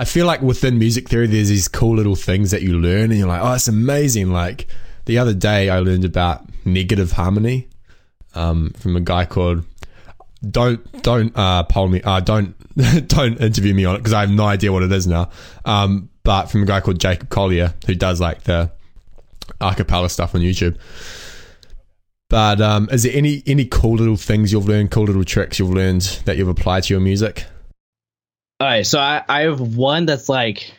I 0.00 0.06
feel 0.06 0.24
like 0.24 0.40
within 0.40 0.78
music 0.78 1.10
theory, 1.10 1.26
there's 1.26 1.50
these 1.50 1.68
cool 1.68 1.96
little 1.96 2.14
things 2.14 2.52
that 2.52 2.62
you 2.62 2.80
learn, 2.80 3.10
and 3.10 3.18
you're 3.18 3.28
like, 3.28 3.42
oh, 3.42 3.52
it's 3.52 3.68
amazing. 3.68 4.32
Like 4.32 4.66
the 5.04 5.18
other 5.18 5.34
day, 5.34 5.68
I 5.68 5.80
learned 5.80 6.06
about 6.06 6.48
negative 6.64 7.12
harmony 7.12 7.68
um, 8.34 8.70
from 8.70 8.96
a 8.96 9.00
guy 9.00 9.26
called. 9.26 9.62
Don't 10.42 11.02
don't 11.02 11.36
uh, 11.36 11.64
poll 11.64 11.88
me. 11.88 12.00
Uh, 12.00 12.20
don't 12.20 12.56
don't 13.08 13.38
interview 13.42 13.74
me 13.74 13.84
on 13.84 13.96
it 13.96 13.98
because 13.98 14.14
I 14.14 14.22
have 14.22 14.30
no 14.30 14.46
idea 14.46 14.72
what 14.72 14.82
it 14.82 14.90
is 14.90 15.06
now. 15.06 15.28
Um, 15.66 16.08
but 16.22 16.46
from 16.46 16.62
a 16.62 16.66
guy 16.66 16.80
called 16.80 16.98
Jacob 16.98 17.28
Collier 17.28 17.74
who 17.86 17.94
does 17.94 18.22
like 18.22 18.44
the 18.44 18.72
acapella 19.60 20.10
stuff 20.10 20.34
on 20.34 20.40
YouTube. 20.40 20.78
But 22.30 22.62
um, 22.62 22.88
is 22.90 23.02
there 23.02 23.12
any 23.14 23.42
any 23.46 23.66
cool 23.66 23.96
little 23.96 24.16
things 24.16 24.50
you've 24.50 24.66
learned, 24.66 24.92
cool 24.92 25.04
little 25.04 25.24
tricks 25.24 25.58
you've 25.58 25.74
learned 25.74 26.22
that 26.24 26.38
you've 26.38 26.48
applied 26.48 26.84
to 26.84 26.94
your 26.94 27.02
music? 27.02 27.44
All 28.60 28.66
right, 28.66 28.86
so 28.86 29.00
I, 29.00 29.24
I 29.26 29.40
have 29.42 29.58
one 29.58 30.04
that's 30.04 30.28
like 30.28 30.70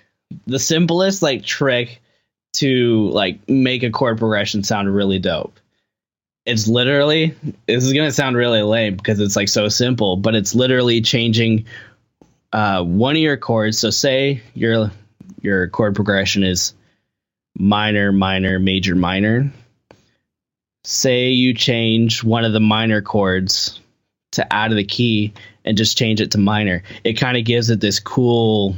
the 0.46 0.60
simplest 0.60 1.24
like 1.24 1.44
trick 1.44 2.00
to 2.54 3.10
like 3.10 3.50
make 3.50 3.82
a 3.82 3.90
chord 3.90 4.20
progression 4.20 4.64
sound 4.64 4.94
really 4.94 5.18
dope. 5.18 5.60
It's 6.46 6.68
literally 6.68 7.36
this 7.68 7.84
is 7.84 7.94
gonna 7.94 8.12
sound 8.12 8.38
really 8.38 8.62
lame 8.62 8.98
because 8.98 9.20
it's 9.20 9.36
like 9.36 9.50
so 9.50 9.68
simple, 9.68 10.16
but 10.16 10.36
it's 10.36 10.54
literally 10.54 11.02
changing 11.02 11.66
uh, 12.54 12.84
one 12.84 13.16
of 13.16 13.22
your 13.22 13.38
chords. 13.38 13.80
So 13.80 13.90
say 13.90 14.44
your 14.54 14.92
your 15.42 15.68
chord 15.70 15.96
progression 15.96 16.44
is 16.44 16.76
minor, 17.58 18.12
minor, 18.12 18.60
major, 18.60 18.94
minor. 18.94 19.52
Say 20.84 21.30
you 21.30 21.56
change 21.56 22.24
one 22.24 22.46
of 22.46 22.54
the 22.54 22.60
minor 22.60 23.02
chords 23.02 23.80
to 24.34 24.46
out 24.52 24.70
of 24.70 24.78
the 24.78 24.84
key 24.84 25.34
and 25.66 25.78
just 25.78 25.98
change 25.98 26.22
it 26.22 26.32
to 26.32 26.38
minor. 26.38 26.84
It 27.04 27.14
kind 27.14 27.38
of 27.38 27.46
gives 27.46 27.70
it 27.70 27.80
this 27.80 28.00
cool, 28.00 28.76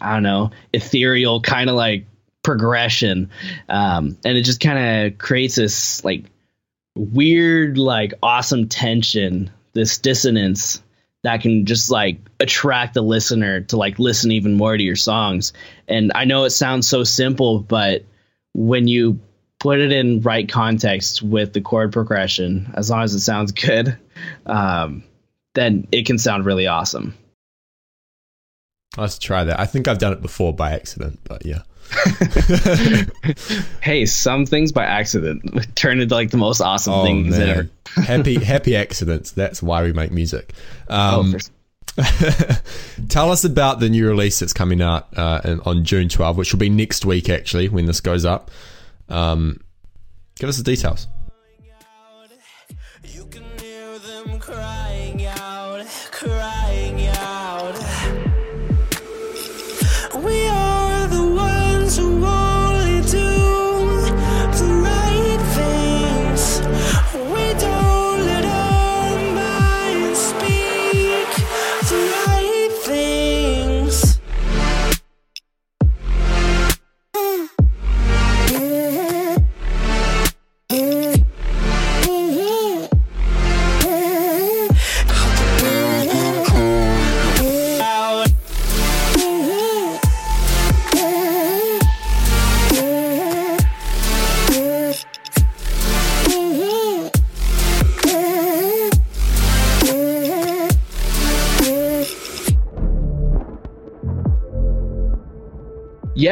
I 0.00 0.14
don't 0.14 0.22
know, 0.22 0.50
ethereal 0.72 1.40
kind 1.40 1.70
of 1.70 1.76
like 1.76 2.06
progression. 2.42 3.30
Um, 3.68 4.18
and 4.24 4.38
it 4.38 4.42
just 4.42 4.60
kind 4.60 5.12
of 5.12 5.18
creates 5.18 5.56
this 5.56 6.04
like 6.04 6.24
weird, 6.94 7.78
like 7.78 8.14
awesome 8.22 8.68
tension, 8.68 9.50
this 9.72 9.98
dissonance 9.98 10.82
that 11.22 11.40
can 11.40 11.66
just 11.66 11.90
like 11.90 12.18
attract 12.40 12.94
the 12.94 13.02
listener 13.02 13.62
to 13.62 13.76
like 13.76 13.98
listen 13.98 14.32
even 14.32 14.54
more 14.54 14.76
to 14.76 14.82
your 14.82 14.96
songs. 14.96 15.52
And 15.88 16.12
I 16.14 16.24
know 16.24 16.44
it 16.44 16.50
sounds 16.50 16.86
so 16.86 17.04
simple, 17.04 17.58
but 17.60 18.04
when 18.54 18.88
you 18.88 19.20
put 19.58 19.80
it 19.80 19.92
in 19.92 20.20
right 20.20 20.48
context 20.48 21.22
with 21.22 21.52
the 21.52 21.60
chord 21.60 21.92
progression, 21.92 22.72
as 22.74 22.90
long 22.90 23.02
as 23.02 23.14
it 23.14 23.20
sounds 23.20 23.52
good, 23.66 23.98
um, 24.46 25.02
then 25.58 25.86
it 25.92 26.06
can 26.06 26.18
sound 26.18 26.44
really 26.46 26.66
awesome. 26.66 27.14
Let's 28.96 29.18
try 29.18 29.44
that. 29.44 29.60
I 29.60 29.66
think 29.66 29.86
I've 29.86 29.98
done 29.98 30.12
it 30.12 30.22
before 30.22 30.52
by 30.52 30.72
accident, 30.72 31.20
but 31.24 31.44
yeah. 31.44 31.62
hey, 33.80 34.06
some 34.06 34.44
things 34.46 34.72
by 34.72 34.84
accident 34.84 35.74
turn 35.74 36.00
into 36.00 36.14
like 36.14 36.30
the 36.30 36.36
most 36.36 36.60
awesome 36.60 36.92
oh, 36.92 37.04
things 37.04 37.38
man. 37.38 37.48
ever. 37.48 37.68
happy, 38.02 38.42
happy 38.42 38.76
accidents. 38.76 39.32
That's 39.32 39.62
why 39.62 39.82
we 39.82 39.92
make 39.92 40.10
music. 40.10 40.52
Um, 40.88 41.36
oh, 41.98 42.60
tell 43.08 43.30
us 43.30 43.44
about 43.44 43.80
the 43.80 43.88
new 43.88 44.06
release 44.08 44.38
that's 44.38 44.52
coming 44.52 44.80
out 44.80 45.08
uh, 45.16 45.58
on 45.64 45.84
June 45.84 46.08
12, 46.08 46.36
which 46.36 46.52
will 46.52 46.60
be 46.60 46.70
next 46.70 47.04
week 47.04 47.28
actually 47.28 47.68
when 47.68 47.86
this 47.86 48.00
goes 48.00 48.24
up. 48.24 48.50
Um, 49.08 49.60
give 50.38 50.48
us 50.48 50.56
the 50.56 50.64
details. 50.64 51.08
crying 55.08 55.26
out, 55.26 55.86
crying 56.10 57.06
out. 57.06 57.87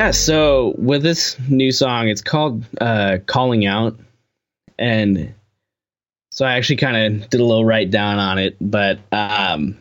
Yeah, 0.07 0.13
so 0.13 0.73
with 0.79 1.03
this 1.03 1.37
new 1.49 1.73
song, 1.73 2.09
it's 2.09 2.23
called 2.23 2.65
uh, 2.81 3.19
"Calling 3.27 3.67
Out," 3.67 3.99
and 4.79 5.35
so 6.31 6.47
I 6.47 6.53
actually 6.53 6.77
kind 6.77 6.97
of 6.97 7.29
did 7.29 7.41
a 7.41 7.45
little 7.45 7.65
write 7.65 7.91
down 7.91 8.21
on 8.21 8.39
it, 8.39 8.57
but 8.61 9.01
um, 9.11 9.77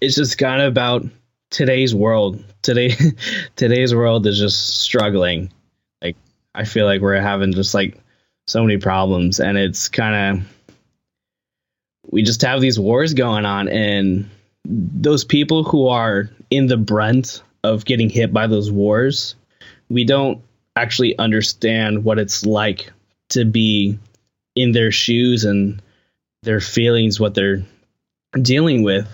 it's 0.00 0.14
just 0.14 0.38
kind 0.38 0.62
of 0.62 0.68
about 0.68 1.04
today's 1.50 1.92
world. 1.92 2.44
Today, 2.62 2.94
today's 3.56 3.92
world 3.92 4.24
is 4.28 4.38
just 4.38 4.78
struggling. 4.78 5.52
Like 6.00 6.16
I 6.54 6.62
feel 6.62 6.86
like 6.86 7.00
we're 7.00 7.20
having 7.20 7.52
just 7.52 7.74
like 7.74 7.98
so 8.46 8.62
many 8.62 8.78
problems, 8.78 9.40
and 9.40 9.58
it's 9.58 9.88
kind 9.88 10.38
of 10.38 10.46
we 12.08 12.22
just 12.22 12.42
have 12.42 12.60
these 12.60 12.78
wars 12.78 13.14
going 13.14 13.46
on, 13.46 13.66
and 13.68 14.30
those 14.64 15.24
people 15.24 15.64
who 15.64 15.88
are 15.88 16.30
in 16.50 16.68
the 16.68 16.76
brunt 16.76 17.42
of 17.64 17.84
getting 17.84 18.08
hit 18.08 18.32
by 18.32 18.46
those 18.46 18.70
wars, 18.70 19.34
we 19.88 20.04
don't 20.04 20.40
actually 20.76 21.18
understand 21.18 22.04
what 22.04 22.18
it's 22.18 22.46
like 22.46 22.92
to 23.30 23.44
be 23.44 23.98
in 24.54 24.72
their 24.72 24.92
shoes 24.92 25.44
and 25.44 25.82
their 26.42 26.60
feelings, 26.60 27.18
what 27.18 27.34
they're 27.34 27.64
dealing 28.40 28.82
with. 28.82 29.08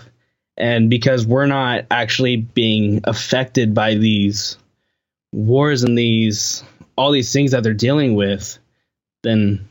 And 0.57 0.89
because 0.89 1.25
we're 1.25 1.47
not 1.47 1.85
actually 1.89 2.35
being 2.35 3.01
affected 3.05 3.73
by 3.73 3.95
these 3.95 4.57
wars 5.31 5.83
and 5.83 5.97
these 5.97 6.63
all 6.97 7.11
these 7.11 7.31
things 7.31 7.51
that 7.51 7.63
they're 7.63 7.73
dealing 7.73 8.15
with, 8.15 8.59
then 9.23 9.67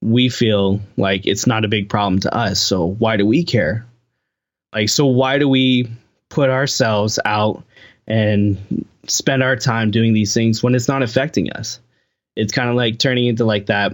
we 0.00 0.28
feel 0.28 0.80
like 0.96 1.26
it's 1.26 1.46
not 1.46 1.64
a 1.64 1.68
big 1.68 1.88
problem 1.88 2.18
to 2.20 2.34
us. 2.34 2.60
So 2.60 2.86
why 2.86 3.16
do 3.16 3.26
we 3.26 3.44
care? 3.44 3.86
Like, 4.74 4.88
so 4.88 5.06
why 5.06 5.38
do 5.38 5.48
we 5.48 5.88
put 6.28 6.50
ourselves 6.50 7.20
out 7.24 7.62
and 8.06 8.86
spend 9.06 9.42
our 9.42 9.56
time 9.56 9.90
doing 9.90 10.12
these 10.12 10.34
things 10.34 10.62
when 10.62 10.74
it's 10.74 10.88
not 10.88 11.02
affecting 11.02 11.52
us. 11.52 11.80
It's 12.34 12.52
kind 12.52 12.68
of 12.68 12.76
like 12.76 12.98
turning 12.98 13.26
into 13.26 13.44
like 13.44 13.66
that 13.66 13.92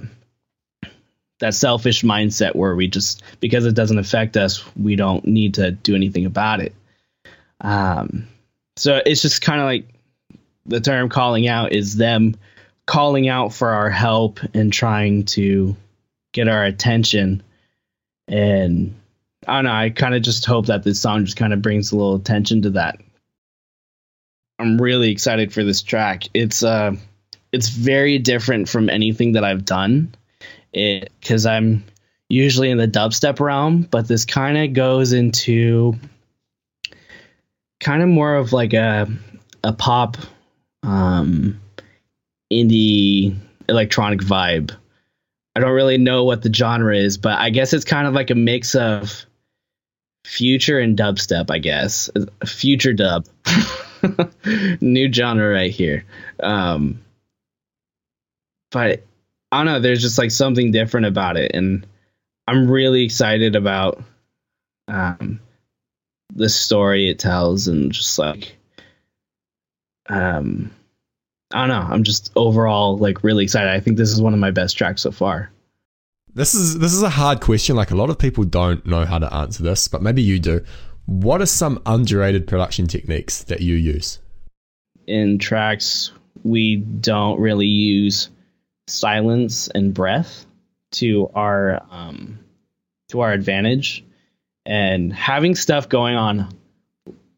that 1.40 1.54
selfish 1.54 2.02
mindset 2.02 2.54
where 2.54 2.74
we 2.74 2.88
just 2.88 3.22
because 3.40 3.64
it 3.64 3.74
doesn't 3.74 3.98
affect 3.98 4.36
us, 4.36 4.64
we 4.76 4.96
don't 4.96 5.24
need 5.24 5.54
to 5.54 5.70
do 5.70 5.94
anything 5.94 6.26
about 6.26 6.60
it. 6.60 6.74
Um, 7.60 8.28
so 8.76 9.00
it's 9.04 9.22
just 9.22 9.42
kind 9.42 9.60
of 9.60 9.66
like 9.66 9.86
the 10.66 10.80
term 10.80 11.08
calling 11.08 11.48
out 11.48 11.72
is 11.72 11.96
them 11.96 12.36
calling 12.86 13.28
out 13.28 13.52
for 13.52 13.70
our 13.70 13.90
help 13.90 14.40
and 14.54 14.72
trying 14.72 15.24
to 15.24 15.76
get 16.32 16.48
our 16.48 16.64
attention. 16.64 17.42
And 18.26 18.94
I 19.46 19.56
don't 19.56 19.64
know, 19.64 19.72
I 19.72 19.90
kind 19.90 20.14
of 20.14 20.22
just 20.22 20.44
hope 20.44 20.66
that 20.66 20.82
this 20.82 21.00
song 21.00 21.24
just 21.24 21.36
kind 21.36 21.52
of 21.52 21.62
brings 21.62 21.92
a 21.92 21.96
little 21.96 22.16
attention 22.16 22.62
to 22.62 22.70
that 22.70 23.00
I'm 24.58 24.80
really 24.80 25.10
excited 25.10 25.52
for 25.52 25.62
this 25.62 25.82
track. 25.82 26.24
It's 26.34 26.62
uh 26.62 26.96
it's 27.52 27.68
very 27.68 28.18
different 28.18 28.68
from 28.68 28.90
anything 28.90 29.32
that 29.32 29.44
I've 29.44 29.64
done. 29.64 30.14
Cuz 30.74 31.46
I'm 31.46 31.84
usually 32.28 32.70
in 32.70 32.78
the 32.78 32.88
dubstep 32.88 33.40
realm, 33.40 33.82
but 33.82 34.08
this 34.08 34.24
kind 34.24 34.58
of 34.58 34.72
goes 34.72 35.12
into 35.12 35.94
kind 37.80 38.02
of 38.02 38.08
more 38.08 38.34
of 38.34 38.52
like 38.52 38.74
a 38.74 39.08
a 39.64 39.72
pop 39.72 40.16
um 40.82 41.60
indie 42.52 43.36
electronic 43.68 44.20
vibe. 44.20 44.72
I 45.54 45.60
don't 45.60 45.72
really 45.72 45.98
know 45.98 46.24
what 46.24 46.42
the 46.42 46.52
genre 46.52 46.96
is, 46.96 47.18
but 47.18 47.38
I 47.38 47.50
guess 47.50 47.72
it's 47.72 47.84
kind 47.84 48.06
of 48.06 48.14
like 48.14 48.30
a 48.30 48.34
mix 48.34 48.74
of 48.74 49.24
future 50.24 50.78
and 50.78 50.96
dubstep, 50.96 51.50
I 51.50 51.58
guess. 51.58 52.10
Future 52.44 52.92
dub. 52.92 53.26
new 54.80 55.12
genre 55.12 55.48
right 55.48 55.70
here. 55.70 56.04
Um, 56.40 57.00
but 58.70 59.04
I 59.50 59.58
don't 59.58 59.66
know. 59.66 59.80
There's 59.80 60.02
just 60.02 60.18
like 60.18 60.30
something 60.30 60.70
different 60.70 61.06
about 61.06 61.36
it, 61.36 61.52
and 61.54 61.86
I'm 62.46 62.70
really 62.70 63.04
excited 63.04 63.56
about 63.56 64.02
um, 64.88 65.40
the 66.34 66.48
story 66.48 67.08
it 67.08 67.18
tells, 67.18 67.68
and 67.68 67.92
just 67.92 68.18
like 68.18 68.56
um, 70.08 70.70
I 71.52 71.66
don't 71.66 71.68
know. 71.68 71.94
I'm 71.94 72.04
just 72.04 72.30
overall 72.36 72.98
like 72.98 73.24
really 73.24 73.44
excited. 73.44 73.70
I 73.70 73.80
think 73.80 73.96
this 73.96 74.10
is 74.10 74.20
one 74.20 74.34
of 74.34 74.40
my 74.40 74.50
best 74.50 74.76
tracks 74.76 75.02
so 75.02 75.10
far. 75.10 75.50
This 76.34 76.54
is 76.54 76.78
this 76.78 76.92
is 76.92 77.02
a 77.02 77.08
hard 77.08 77.40
question. 77.40 77.74
Like 77.74 77.90
a 77.90 77.96
lot 77.96 78.10
of 78.10 78.18
people 78.18 78.44
don't 78.44 78.84
know 78.86 79.04
how 79.04 79.18
to 79.18 79.32
answer 79.32 79.62
this, 79.62 79.88
but 79.88 80.02
maybe 80.02 80.22
you 80.22 80.38
do. 80.38 80.62
What 81.08 81.40
are 81.40 81.46
some 81.46 81.80
underrated 81.86 82.46
production 82.46 82.86
techniques 82.86 83.44
that 83.44 83.62
you 83.62 83.76
use? 83.76 84.18
In 85.06 85.38
tracks, 85.38 86.12
we 86.44 86.76
don't 86.76 87.40
really 87.40 87.66
use 87.66 88.28
silence 88.88 89.68
and 89.68 89.94
breath 89.94 90.44
to 90.92 91.30
our 91.34 91.82
um, 91.90 92.40
to 93.08 93.20
our 93.20 93.32
advantage, 93.32 94.04
and 94.66 95.10
having 95.10 95.54
stuff 95.54 95.88
going 95.88 96.14
on 96.14 96.54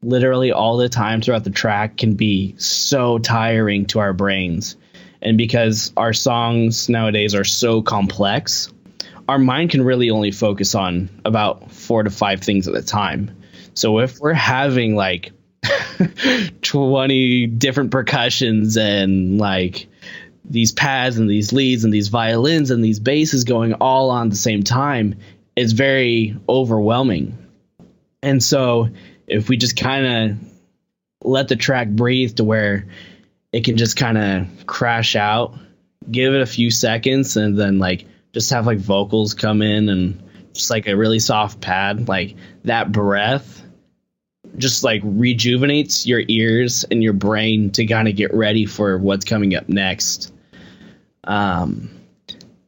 literally 0.03 0.51
all 0.51 0.77
the 0.77 0.89
time 0.89 1.23
throughout 1.23 1.45
the 1.45 1.51
track 1.51 1.97
can 1.97 2.15
be 2.15 2.57
so 2.59 3.21
tiring 3.21 3.87
to 3.87 4.01
our 4.01 4.13
brains. 4.13 4.75
And 5.23 5.39
because 5.39 5.93
our 5.97 6.13
songs 6.13 6.89
nowadays 6.89 7.37
are 7.37 7.45
so 7.45 7.83
complex, 7.83 8.73
our 9.29 9.39
mind 9.39 9.71
can 9.71 9.85
really 9.85 10.11
only 10.11 10.33
focus 10.33 10.75
on 10.75 11.09
about 11.25 11.71
four 11.71 12.03
to 12.03 12.11
five 12.11 12.41
things 12.41 12.67
at 12.67 12.75
a 12.75 12.83
time. 12.83 13.37
So 13.75 14.01
if 14.01 14.19
we're 14.19 14.33
having 14.33 14.97
like 14.97 15.33
20 16.63 17.47
different 17.47 17.91
percussions 17.91 18.77
and 18.77 19.39
like 19.39 19.87
these 20.45 20.73
pads 20.73 21.19
and 21.19 21.29
these 21.29 21.53
leads 21.53 21.85
and 21.85 21.93
these 21.93 22.09
violins 22.09 22.71
and 22.71 22.83
these 22.83 23.01
basses 23.01 23.45
going 23.45 23.75
all 23.75 24.11
on 24.11 24.29
the 24.29 24.37
same 24.37 24.63
time, 24.63 25.17
it's 25.57 25.73
very 25.73 26.37
overwhelming. 26.49 27.37
And 28.23 28.43
so 28.43 28.89
if 29.27 29.49
we 29.49 29.57
just 29.57 29.77
kind 29.77 30.07
of 30.07 30.39
let 31.23 31.49
the 31.49 31.57
track 31.57 31.89
breathe 31.89 32.37
to 32.37 32.45
where 32.45 32.87
it 33.53 33.65
can 33.65 33.77
just 33.77 33.97
kind 33.97 34.19
of 34.19 34.67
crash 34.67 35.17
out, 35.17 35.55
give 36.11 36.35
it 36.35 36.41
a 36.41 36.47
few 36.47 36.71
seconds 36.71 37.37
and 37.37 37.59
then 37.59 37.79
like 37.79 38.07
just 38.33 38.51
have 38.51 38.67
like 38.67 38.79
vocals 38.79 39.35
come 39.35 39.63
in 39.63 39.89
and 39.89 40.23
just 40.53 40.71
like 40.71 40.87
a 40.87 40.97
really 40.97 41.19
soft 41.19 41.61
pad, 41.61 42.09
like 42.09 42.37
that 42.65 42.91
breath 42.93 43.61
just 44.57 44.85
like 44.85 45.03
rejuvenates 45.05 46.07
your 46.07 46.23
ears 46.29 46.85
and 46.91 47.03
your 47.03 47.13
brain 47.13 47.71
to 47.73 47.87
kind 47.87 48.09
of 48.09 48.17
get 48.17 48.35
ready 48.35 48.67
for 48.67 48.99
what's 48.99 49.25
coming 49.25 49.55
up 49.55 49.69
next. 49.69 50.33
Um, 51.25 51.91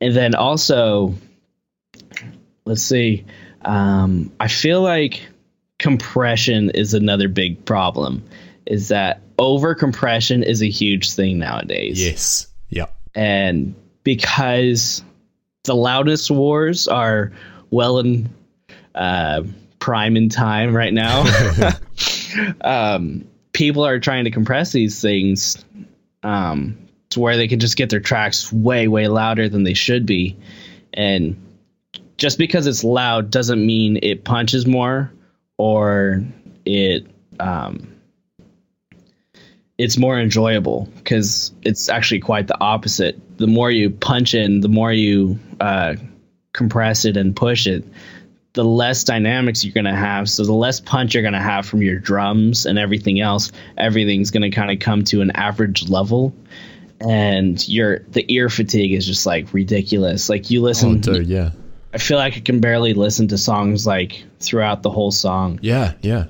and 0.00 0.14
then 0.14 0.34
also, 0.34 1.14
let's 2.64 2.82
see, 2.82 3.24
um, 3.64 4.32
I 4.38 4.48
feel 4.48 4.82
like 4.82 5.26
compression 5.78 6.70
is 6.70 6.94
another 6.94 7.28
big 7.28 7.64
problem. 7.64 8.24
Is 8.66 8.88
that 8.88 9.20
over 9.38 9.74
compression 9.74 10.42
is 10.42 10.62
a 10.62 10.70
huge 10.70 11.12
thing 11.12 11.38
nowadays. 11.38 12.02
Yes. 12.02 12.46
Yep. 12.70 12.94
And 13.14 13.74
because 14.04 15.02
the 15.64 15.74
loudness 15.74 16.30
wars 16.30 16.86
are 16.88 17.32
well 17.72 17.98
in 17.98 18.28
uh, 18.94 19.42
prime 19.80 20.16
in 20.16 20.28
time 20.28 20.76
right 20.76 20.92
now, 20.92 21.24
um, 22.60 23.24
people 23.52 23.84
are 23.84 23.98
trying 23.98 24.24
to 24.24 24.30
compress 24.30 24.70
these 24.70 25.00
things 25.00 25.64
um, 26.22 26.78
to 27.10 27.18
where 27.18 27.36
they 27.36 27.48
can 27.48 27.58
just 27.58 27.76
get 27.76 27.90
their 27.90 28.00
tracks 28.00 28.52
way, 28.52 28.86
way 28.86 29.08
louder 29.08 29.48
than 29.48 29.64
they 29.64 29.74
should 29.74 30.06
be. 30.06 30.36
And 30.92 31.36
just 32.16 32.38
because 32.38 32.68
it's 32.68 32.84
loud 32.84 33.30
doesn't 33.30 33.64
mean 33.64 33.98
it 34.02 34.22
punches 34.22 34.66
more 34.66 35.12
or 35.58 36.22
it 36.64 37.06
um, 37.40 37.92
it's 39.78 39.98
more 39.98 40.20
enjoyable 40.20 40.88
because 40.96 41.52
it's 41.62 41.88
actually 41.88 42.20
quite 42.20 42.46
the 42.46 42.60
opposite. 42.60 43.18
The 43.38 43.46
more 43.48 43.70
you 43.70 43.90
punch 43.90 44.34
in, 44.34 44.60
the 44.60 44.68
more 44.68 44.92
you 44.92 45.40
uh, 45.60 45.96
compress 46.52 47.04
it 47.04 47.16
and 47.16 47.34
push 47.34 47.66
it, 47.66 47.84
the 48.52 48.64
less 48.64 49.04
dynamics 49.04 49.64
you're 49.64 49.72
going 49.72 49.84
to 49.84 49.94
have. 49.94 50.28
So 50.28 50.44
the 50.44 50.52
less 50.52 50.80
punch 50.80 51.14
you're 51.14 51.22
going 51.22 51.32
to 51.32 51.40
have 51.40 51.66
from 51.66 51.82
your 51.82 51.98
drums 51.98 52.66
and 52.66 52.78
everything 52.78 53.20
else, 53.20 53.52
everything's 53.76 54.30
going 54.30 54.42
to 54.42 54.50
kind 54.50 54.70
of 54.70 54.78
come 54.78 55.04
to 55.04 55.22
an 55.22 55.30
average 55.32 55.88
level. 55.88 56.34
And 57.00 57.66
your 57.68 58.00
the 58.00 58.24
ear 58.32 58.48
fatigue 58.48 58.92
is 58.92 59.06
just 59.06 59.26
like 59.26 59.52
ridiculous. 59.52 60.28
Like 60.28 60.50
you 60.50 60.62
listen, 60.62 60.90
oh, 60.90 60.98
dude, 60.98 61.26
yeah. 61.26 61.50
I 61.92 61.98
feel 61.98 62.16
like 62.16 62.36
I 62.36 62.40
can 62.40 62.60
barely 62.60 62.94
listen 62.94 63.28
to 63.28 63.38
songs 63.38 63.86
like 63.86 64.24
throughout 64.38 64.82
the 64.82 64.90
whole 64.90 65.10
song. 65.10 65.58
Yeah, 65.62 65.94
yeah. 66.00 66.26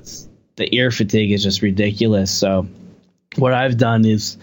The 0.57 0.75
ear 0.75 0.91
fatigue 0.91 1.33
is 1.33 1.43
just 1.43 1.61
ridiculous. 1.61 2.31
So 2.31 2.69
what 3.37 3.53
I've 3.53 3.77
done 3.77 4.05
is 4.07 4.39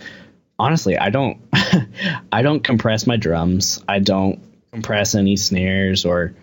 honestly, 0.59 0.97
I 0.97 1.09
don't 1.09 1.39
I 2.32 2.43
don't 2.43 2.63
compress 2.63 3.07
my 3.07 3.17
drums. 3.17 3.84
I 3.88 3.99
don't 3.99 4.39
compress 4.72 5.15
any 5.15 5.36
snares 5.36 6.05
or 6.05 6.34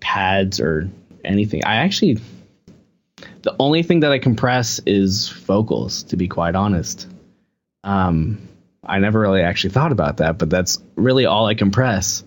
pads 0.00 0.60
or 0.60 0.90
anything. 1.24 1.64
I 1.64 1.76
actually 1.76 2.20
the 3.42 3.54
only 3.58 3.82
thing 3.82 4.00
that 4.00 4.12
I 4.12 4.18
compress 4.18 4.80
is 4.86 5.28
vocals, 5.28 6.04
to 6.04 6.16
be 6.16 6.28
quite 6.28 6.54
honest. 6.54 7.08
Um, 7.84 8.48
I 8.84 8.98
never 8.98 9.20
really 9.20 9.42
actually 9.42 9.70
thought 9.70 9.92
about 9.92 10.18
that, 10.18 10.38
but 10.38 10.50
that's 10.50 10.82
really 10.96 11.26
all 11.26 11.46
I 11.46 11.54
compress. 11.54 12.24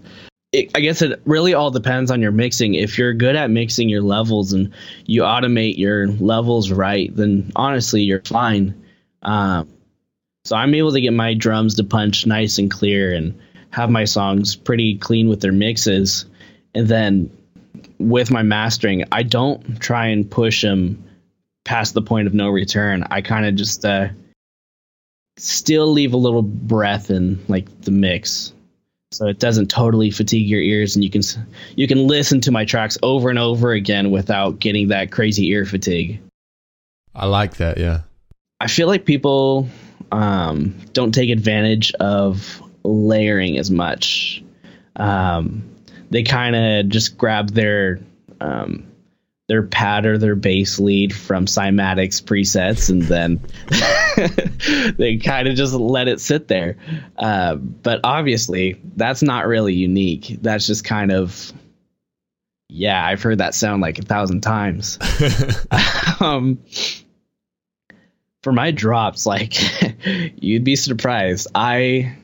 It, 0.52 0.72
I 0.76 0.82
guess 0.82 1.02
it 1.02 1.22
really 1.26 1.54
all 1.54 1.72
depends 1.72 2.12
on 2.12 2.22
your 2.22 2.32
mixing. 2.32 2.76
If 2.76 2.98
you're 2.98 3.14
good 3.14 3.36
at 3.36 3.50
mixing 3.50 3.90
your 3.90 4.02
levels 4.02 4.54
and 4.54 4.74
you 5.06 5.22
automate 5.24 5.78
your 5.78 6.08
levels 6.08 6.72
right, 6.72 7.16
then 7.16 7.52
honestly, 7.56 8.02
you're 8.02 8.22
fine. 8.22 8.84
Um, 9.22 9.70
so 10.46 10.56
I'm 10.56 10.74
able 10.76 10.92
to 10.94 11.02
get 11.02 11.14
my 11.14 11.34
drums 11.34 11.76
to 11.76 11.84
punch 11.84 12.26
nice 12.26 12.60
and 12.60 12.70
clear 12.70 13.14
and 13.14 13.40
have 13.74 13.90
my 13.90 14.06
songs 14.06 14.56
pretty 14.56 14.98
clean 15.00 15.28
with 15.28 15.42
their 15.42 15.52
mixes. 15.52 16.26
And 16.76 16.88
then 16.88 17.36
with 17.98 18.30
my 18.30 18.44
mastering, 18.44 19.06
I 19.12 19.24
don't 19.24 19.82
try 19.82 20.08
and 20.08 20.30
push 20.30 20.62
them 20.62 21.06
past 21.66 21.96
the 21.96 22.04
point 22.04 22.28
of 22.28 22.36
no 22.36 22.50
return. 22.50 23.04
I 23.10 23.22
kind 23.22 23.48
of 23.48 23.56
just 23.56 23.84
uh, 23.84 24.10
still 25.38 25.92
leave 25.92 26.14
a 26.14 26.18
little 26.18 26.44
breath 26.44 27.10
in 27.10 27.44
like 27.48 27.82
the 27.82 27.90
mix, 27.90 28.54
so 29.12 29.28
it 29.28 29.40
doesn't 29.40 29.72
totally 29.72 30.12
fatigue 30.12 30.48
your 30.48 30.62
ears, 30.62 30.96
and 30.96 31.04
you 31.04 31.10
can 31.10 31.24
you 31.76 31.88
can 31.88 32.06
listen 32.06 32.42
to 32.42 32.52
my 32.52 32.66
tracks 32.66 33.00
over 33.02 33.32
and 33.32 33.40
over 33.40 33.72
again 33.72 34.12
without 34.12 34.60
getting 34.60 34.90
that 34.90 35.12
crazy 35.12 35.50
ear 35.50 35.66
fatigue. 35.66 36.22
I 37.16 37.26
like 37.26 37.56
that. 37.58 37.80
Yeah. 37.80 38.02
I 38.60 38.68
feel 38.68 38.88
like 38.88 39.06
people 39.06 39.68
um, 40.12 40.76
don't 40.94 41.12
take 41.12 41.32
advantage 41.32 41.92
of 41.94 42.63
layering 42.84 43.58
as 43.58 43.72
much. 43.72 44.44
Um, 44.96 45.70
they 46.10 46.24
kind 46.24 46.56
of 46.56 46.90
just 46.90 47.18
grab 47.18 47.50
their 47.50 48.00
um, 48.40 48.88
their 49.48 49.64
pad 49.64 50.06
or 50.06 50.18
their 50.18 50.36
bass 50.36 50.80
lead 50.80 51.14
from 51.14 51.46
Cymatics 51.46 52.22
presets, 52.24 52.90
and 52.90 53.02
then 53.02 53.42
they 54.98 55.18
kind 55.18 55.48
of 55.48 55.56
just 55.56 55.74
let 55.74 56.08
it 56.08 56.22
sit 56.22 56.48
there. 56.48 56.78
Uh, 57.18 57.56
but 57.56 58.02
obviously, 58.04 58.80
that's 58.96 59.24
not 59.24 59.48
really 59.48 59.74
unique. 59.74 60.38
That's 60.42 60.68
just 60.68 60.86
kind 60.86 61.12
of 61.12 61.52
yeah, 62.70 63.06
I've 63.06 63.22
heard 63.22 63.38
that 63.38 63.54
sound 63.54 63.84
like 63.84 64.00
a 64.00 64.02
thousand 64.02 64.42
times. 64.42 64.98
um, 66.20 66.60
for 68.42 68.52
my 68.52 68.72
drops, 68.72 69.28
like 69.28 69.56
you'd 70.42 70.64
be 70.64 70.76
surprised. 70.76 71.48
I 71.54 72.18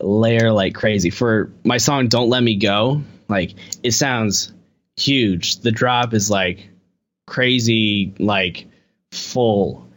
layer 0.00 0.52
like 0.52 0.74
crazy. 0.74 1.10
For 1.10 1.52
my 1.64 1.78
song 1.78 2.08
Don't 2.08 2.30
Let 2.30 2.42
Me 2.42 2.56
Go, 2.56 3.02
like 3.28 3.54
it 3.82 3.92
sounds 3.92 4.52
huge. 4.96 5.60
The 5.60 5.72
drop 5.72 6.14
is 6.14 6.30
like 6.30 6.68
crazy, 7.26 8.14
like 8.18 8.66
full. 9.10 9.88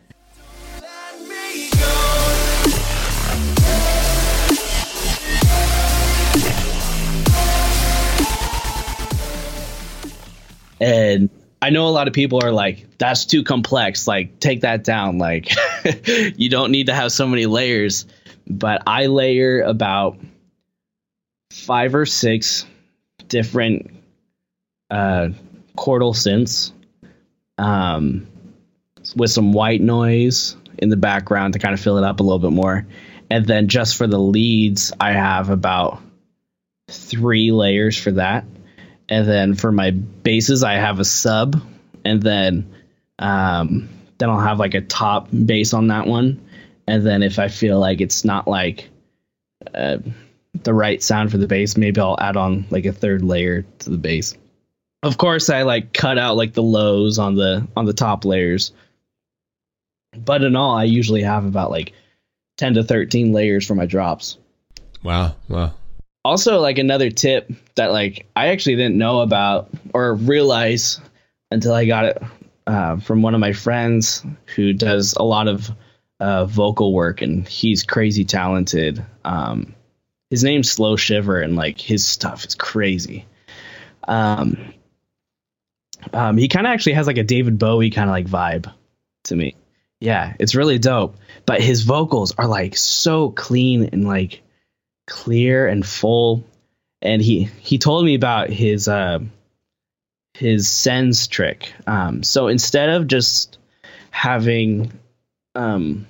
And 10.82 11.30
I 11.62 11.70
know 11.70 11.88
a 11.88 11.89
lot 11.89 12.08
of 12.08 12.14
people 12.16 12.43
are 12.43 12.52
like, 12.52 12.97
that's 12.97 13.26
too 13.26 13.43
complex. 13.43 14.08
Like, 14.08 14.39
take 14.39 14.62
that 14.62 14.84
down. 14.84 15.20
Like, 15.20 15.52
you 16.08 16.49
don't 16.49 16.72
need 16.72 16.88
to 16.88 16.93
have 16.93 17.12
so 17.12 17.28
many 17.28 17.45
layers. 17.45 18.08
But 18.58 18.84
I 18.88 19.08
layer 19.08 19.62
about 19.62 20.18
five 21.52 21.95
or 21.95 22.06
six 22.06 22.66
different 23.28 23.91
uh, 24.89 25.30
chordal 25.78 26.14
synths 26.14 26.72
um, 27.58 28.28
with 29.16 29.32
some 29.32 29.54
white 29.54 29.82
noise 29.82 30.58
in 30.78 30.89
the 30.89 30.97
background 30.97 31.54
to 31.54 31.60
kind 31.60 31.74
of 31.74 31.80
fill 31.80 31.97
it 31.97 32.04
up 32.04 32.20
a 32.20 32.24
little 32.24 32.39
bit 32.39 32.52
more. 32.52 32.86
And 33.30 33.45
then 33.45 33.68
just 33.68 33.95
for 33.95 34.08
the 34.08 34.20
leads, 34.20 34.91
I 34.99 35.14
have 35.14 35.49
about 35.49 36.02
three 36.89 37.52
layers 37.52 37.97
for 37.97 38.12
that 38.12 38.43
and 39.12 39.28
then 39.28 39.54
for 39.56 39.72
my 39.74 39.91
basses 39.91 40.64
I 40.64 40.76
have 40.76 40.99
a 40.99 41.06
sub, 41.06 41.62
and 42.06 42.24
then 42.24 42.74
um, 43.20 43.89
then 44.18 44.30
I'll 44.30 44.39
have 44.39 44.58
like 44.58 44.74
a 44.74 44.82
top 44.82 45.28
bass 45.32 45.74
on 45.74 45.88
that 45.88 46.08
one, 46.08 46.47
and 46.92 47.06
then 47.06 47.24
if 47.24 47.39
I 47.39 47.48
feel 47.48 47.80
like 47.80 48.02
it's 48.02 48.26
not 48.26 48.50
like 48.50 48.89
uh, 49.74 50.00
the 50.54 50.74
right 50.74 51.02
sound 51.02 51.32
for 51.32 51.38
the 51.38 51.48
bass, 51.48 51.78
maybe 51.78 52.02
I'll 52.02 52.20
add 52.20 52.36
on 52.36 52.66
like 52.70 52.86
a 52.86 52.92
third 52.92 53.22
layer 53.22 53.62
to 53.80 53.89
the 53.89 53.98
bass. 53.98 54.36
Of 55.02 55.18
course, 55.18 55.50
I 55.50 55.62
like 55.62 55.94
cut 55.94 56.18
out 56.18 56.36
like 56.36 56.54
the 56.54 56.62
lows 56.62 57.18
on 57.18 57.36
the 57.36 57.66
on 57.78 57.86
the 57.86 57.94
top 57.94 58.26
layers, 58.26 58.74
but 60.18 60.44
in 60.44 60.58
all, 60.58 60.76
I 60.76 60.84
usually 60.84 61.24
have 61.24 61.46
about 61.46 61.72
like 61.72 61.94
ten 62.58 62.74
to 62.74 62.84
thirteen 62.84 63.32
layers 63.32 63.66
for 63.66 63.74
my 63.74 63.86
drops. 63.86 64.38
Wow! 65.02 65.36
Wow! 65.48 65.74
also 66.26 66.60
like 66.60 66.78
another 66.78 67.10
tip 67.10 67.50
that 67.76 67.94
like 67.94 68.28
I 68.36 68.50
actually 68.50 68.76
didn't 68.76 68.98
know 68.98 69.22
about 69.22 69.70
or 69.94 70.14
realize 70.14 71.00
until 71.50 71.74
I 71.74 71.86
got 71.86 72.06
it 72.06 72.24
uh, 72.68 72.98
from 72.98 73.22
one 73.22 73.34
of 73.34 73.39
my 73.39 73.54
friends 73.54 74.26
who 74.56 74.74
does 74.74 75.14
a 75.14 75.24
lot 75.24 75.48
of 75.48 75.72
uh, 76.22 76.46
vocal 76.46 76.94
work 76.94 77.24
and 77.24 77.48
he's 77.48 77.82
crazy 77.82 78.26
talented. 78.26 79.04
Um, 79.26 79.74
his 80.30 80.44
name's 80.44 80.70
Slow 80.70 80.96
Shiver 80.96 81.42
and 81.42 81.56
like 81.56 81.82
his 81.82 82.08
stuff 82.08 82.46
is 82.46 82.54
crazy. 82.54 83.26
Um, 84.08 84.76
um, 86.14 86.38
he 86.38 86.48
kind 86.48 86.68
of 86.68 86.74
actually 86.74 86.94
has 86.94 87.08
like 87.08 87.18
a 87.18 87.24
David 87.24 87.58
Bowie 87.58 87.90
kind 87.90 88.08
of 88.08 88.14
like 88.14 88.28
vibe 88.28 88.72
to 89.24 89.36
me. 89.36 89.56
Yeah, 90.00 90.36
it's 90.40 90.54
really 90.54 90.78
dope. 90.78 91.18
But 91.48 91.60
his 91.60 91.82
vocals 91.82 92.34
are 92.38 92.48
like 92.48 92.78
so 92.78 93.32
clean 93.32 93.90
and 93.92 94.08
like 94.08 94.44
clear 95.08 95.68
and 95.68 95.84
full. 95.84 96.44
And 97.02 97.20
he 97.20 97.46
he 97.62 97.80
told 97.80 98.06
me 98.06 98.14
about 98.14 98.52
his 98.52 98.88
uh, 98.88 99.20
his 100.36 100.70
sends 100.70 101.28
trick. 101.28 101.74
Um, 101.88 102.22
so 102.22 102.48
instead 102.48 102.90
of 102.90 103.08
just 103.08 103.58
having 104.12 104.92
um, 105.56 106.08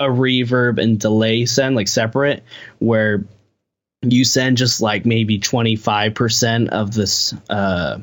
a 0.00 0.06
reverb 0.06 0.80
and 0.82 0.98
delay 0.98 1.46
send 1.46 1.76
like 1.76 1.88
separate, 1.88 2.44
where 2.78 3.24
you 4.02 4.24
send 4.24 4.56
just 4.56 4.80
like 4.80 5.06
maybe 5.06 5.38
25% 5.38 6.68
of 6.68 6.92
this 6.92 7.34
uh, 7.48 7.98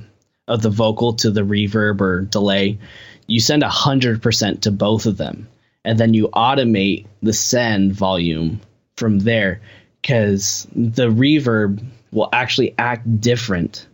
of 0.47 0.61
the 0.61 0.69
vocal 0.69 1.13
to 1.13 1.31
the 1.31 1.41
reverb 1.41 2.01
or 2.01 2.21
delay. 2.21 2.79
You 3.27 3.39
send 3.39 3.63
100% 3.63 4.61
to 4.61 4.71
both 4.71 5.05
of 5.05 5.17
them. 5.17 5.47
And 5.85 5.99
then 5.99 6.13
you 6.13 6.29
automate 6.29 7.07
the 7.21 7.33
send 7.33 7.93
volume 7.93 8.61
from 8.95 9.19
there 9.19 9.61
because 10.01 10.67
the 10.75 11.09
reverb 11.09 11.83
will 12.11 12.29
actually 12.31 12.75
act 12.77 13.21
different. 13.21 13.87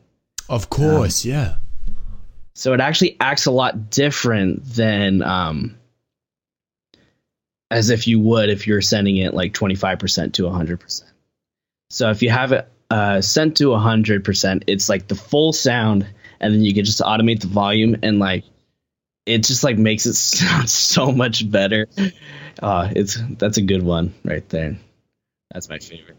Of 0.49 0.69
course, 0.69 1.25
yeah. 1.25 1.57
so 2.53 2.73
it 2.73 2.79
actually 2.79 3.17
acts 3.19 3.45
a 3.45 3.51
lot 3.51 3.91
different 3.91 4.65
than 4.65 5.21
um, 5.21 5.78
as 7.71 7.89
if 7.89 8.07
you 8.07 8.19
would 8.19 8.49
if 8.49 8.67
you're 8.67 8.81
sending 8.81 9.17
it 9.17 9.33
like 9.33 9.53
25% 9.53 10.33
to 10.33 10.43
100%. 10.43 11.03
So 11.89 12.09
if 12.09 12.21
you 12.21 12.29
have 12.29 12.51
it 12.51 12.67
uh, 12.89 13.21
sent 13.21 13.57
to 13.57 13.69
100%, 13.69 14.63
it's 14.67 14.89
like 14.89 15.07
the 15.07 15.15
full 15.15 15.53
sound, 15.53 16.07
and 16.39 16.53
then 16.53 16.63
you 16.63 16.73
can 16.73 16.85
just 16.85 16.99
automate 16.99 17.41
the 17.41 17.47
volume 17.47 17.97
and 18.03 18.19
like 18.19 18.43
it 19.25 19.43
just 19.43 19.63
like 19.63 19.77
makes 19.77 20.05
it 20.05 20.13
sound 20.15 20.69
so 20.69 21.11
much 21.11 21.49
better. 21.49 21.87
Uh, 22.61 22.89
it's 22.95 23.17
that's 23.37 23.57
a 23.57 23.61
good 23.61 23.83
one 23.83 24.13
right 24.23 24.47
there. 24.49 24.77
That's 25.51 25.69
my 25.69 25.79
favorite 25.79 26.17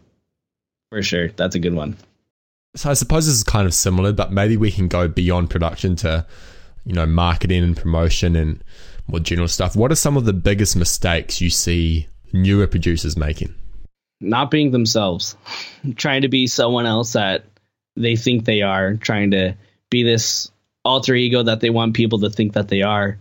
for 0.91 1.01
sure. 1.01 1.29
That's 1.29 1.55
a 1.55 1.59
good 1.59 1.73
one. 1.73 1.97
So 2.75 2.89
I 2.89 2.93
suppose 2.93 3.25
this 3.25 3.35
is 3.35 3.43
kind 3.43 3.65
of 3.65 3.73
similar, 3.73 4.13
but 4.13 4.31
maybe 4.31 4.55
we 4.55 4.71
can 4.71 4.87
go 4.87 5.07
beyond 5.07 5.49
production 5.49 5.95
to, 5.97 6.25
you 6.85 6.93
know, 6.93 7.05
marketing 7.05 7.63
and 7.63 7.75
promotion 7.75 8.35
and 8.35 8.63
more 9.07 9.19
general 9.19 9.47
stuff. 9.47 9.75
What 9.75 9.91
are 9.91 9.95
some 9.95 10.17
of 10.17 10.25
the 10.25 10.33
biggest 10.33 10.75
mistakes 10.75 11.41
you 11.41 11.49
see 11.49 12.07
newer 12.33 12.67
producers 12.67 13.17
making? 13.17 13.53
not 14.21 14.51
being 14.51 14.71
themselves, 14.71 15.35
trying 15.95 16.21
to 16.21 16.29
be 16.29 16.47
someone 16.47 16.85
else 16.85 17.13
that 17.13 17.43
they 17.95 18.15
think 18.15 18.45
they 18.45 18.61
are, 18.61 18.95
trying 18.95 19.31
to 19.31 19.55
be 19.89 20.03
this 20.03 20.51
alter 20.85 21.15
ego 21.15 21.43
that 21.43 21.59
they 21.59 21.69
want 21.69 21.95
people 21.95 22.19
to 22.19 22.29
think 22.29 22.53
that 22.53 22.67
they 22.67 22.83
are. 22.83 23.17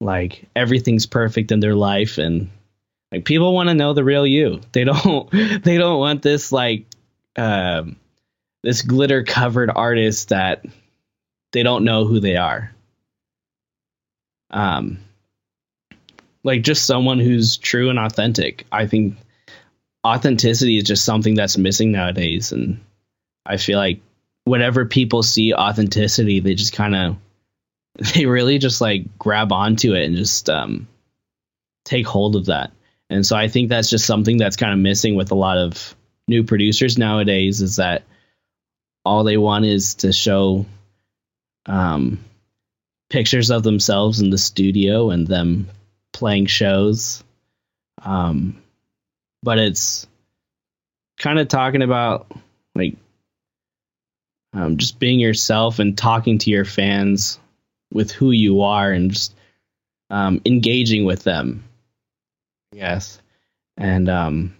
Like 0.00 0.48
everything's 0.56 1.06
perfect 1.06 1.52
in 1.52 1.60
their 1.60 1.74
life 1.74 2.18
and 2.18 2.50
like 3.12 3.24
people 3.24 3.54
want 3.54 3.68
to 3.68 3.74
know 3.74 3.92
the 3.92 4.04
real 4.04 4.26
you. 4.26 4.60
They 4.72 4.84
don't 4.84 5.30
they 5.30 5.78
don't 5.78 5.98
want 5.98 6.22
this 6.22 6.52
like 6.52 6.86
um 7.36 7.96
this 8.62 8.82
glitter 8.82 9.22
covered 9.24 9.70
artist 9.70 10.30
that 10.30 10.64
they 11.52 11.62
don't 11.62 11.84
know 11.84 12.06
who 12.06 12.20
they 12.20 12.36
are. 12.36 12.74
Um 14.50 14.98
like 16.42 16.62
just 16.62 16.86
someone 16.86 17.18
who's 17.18 17.56
true 17.56 17.90
and 17.90 17.98
authentic. 17.98 18.66
I 18.72 18.86
think 18.86 19.16
authenticity 20.04 20.78
is 20.78 20.84
just 20.84 21.04
something 21.04 21.34
that's 21.34 21.58
missing 21.58 21.92
nowadays 21.92 22.52
and 22.52 22.80
i 23.44 23.56
feel 23.56 23.78
like 23.78 24.00
whenever 24.44 24.86
people 24.86 25.22
see 25.22 25.52
authenticity 25.52 26.40
they 26.40 26.54
just 26.54 26.72
kind 26.72 26.94
of 26.94 27.16
they 28.14 28.24
really 28.24 28.58
just 28.58 28.80
like 28.80 29.18
grab 29.18 29.52
onto 29.52 29.94
it 29.94 30.04
and 30.04 30.16
just 30.16 30.48
um 30.48 30.88
take 31.84 32.06
hold 32.06 32.34
of 32.36 32.46
that 32.46 32.72
and 33.10 33.26
so 33.26 33.36
i 33.36 33.48
think 33.48 33.68
that's 33.68 33.90
just 33.90 34.06
something 34.06 34.38
that's 34.38 34.56
kind 34.56 34.72
of 34.72 34.78
missing 34.78 35.16
with 35.16 35.30
a 35.32 35.36
lot 35.36 35.58
of 35.58 35.94
new 36.26 36.44
producers 36.44 36.96
nowadays 36.96 37.60
is 37.60 37.76
that 37.76 38.04
all 39.04 39.24
they 39.24 39.36
want 39.36 39.64
is 39.66 39.96
to 39.96 40.12
show 40.12 40.64
um 41.66 42.18
pictures 43.10 43.50
of 43.50 43.62
themselves 43.64 44.20
in 44.20 44.30
the 44.30 44.38
studio 44.38 45.10
and 45.10 45.26
them 45.26 45.68
playing 46.12 46.46
shows 46.46 47.22
um 48.02 48.60
but 49.42 49.58
it's 49.58 50.06
kind 51.18 51.38
of 51.38 51.48
talking 51.48 51.82
about 51.82 52.30
like 52.74 52.96
um, 54.52 54.78
just 54.78 54.98
being 54.98 55.20
yourself 55.20 55.78
and 55.78 55.96
talking 55.96 56.38
to 56.38 56.50
your 56.50 56.64
fans 56.64 57.38
with 57.92 58.10
who 58.10 58.30
you 58.30 58.62
are 58.62 58.90
and 58.90 59.12
just 59.12 59.34
um, 60.10 60.40
engaging 60.44 61.04
with 61.04 61.22
them. 61.22 61.64
Yes, 62.72 63.20
and 63.76 64.08
um, 64.08 64.56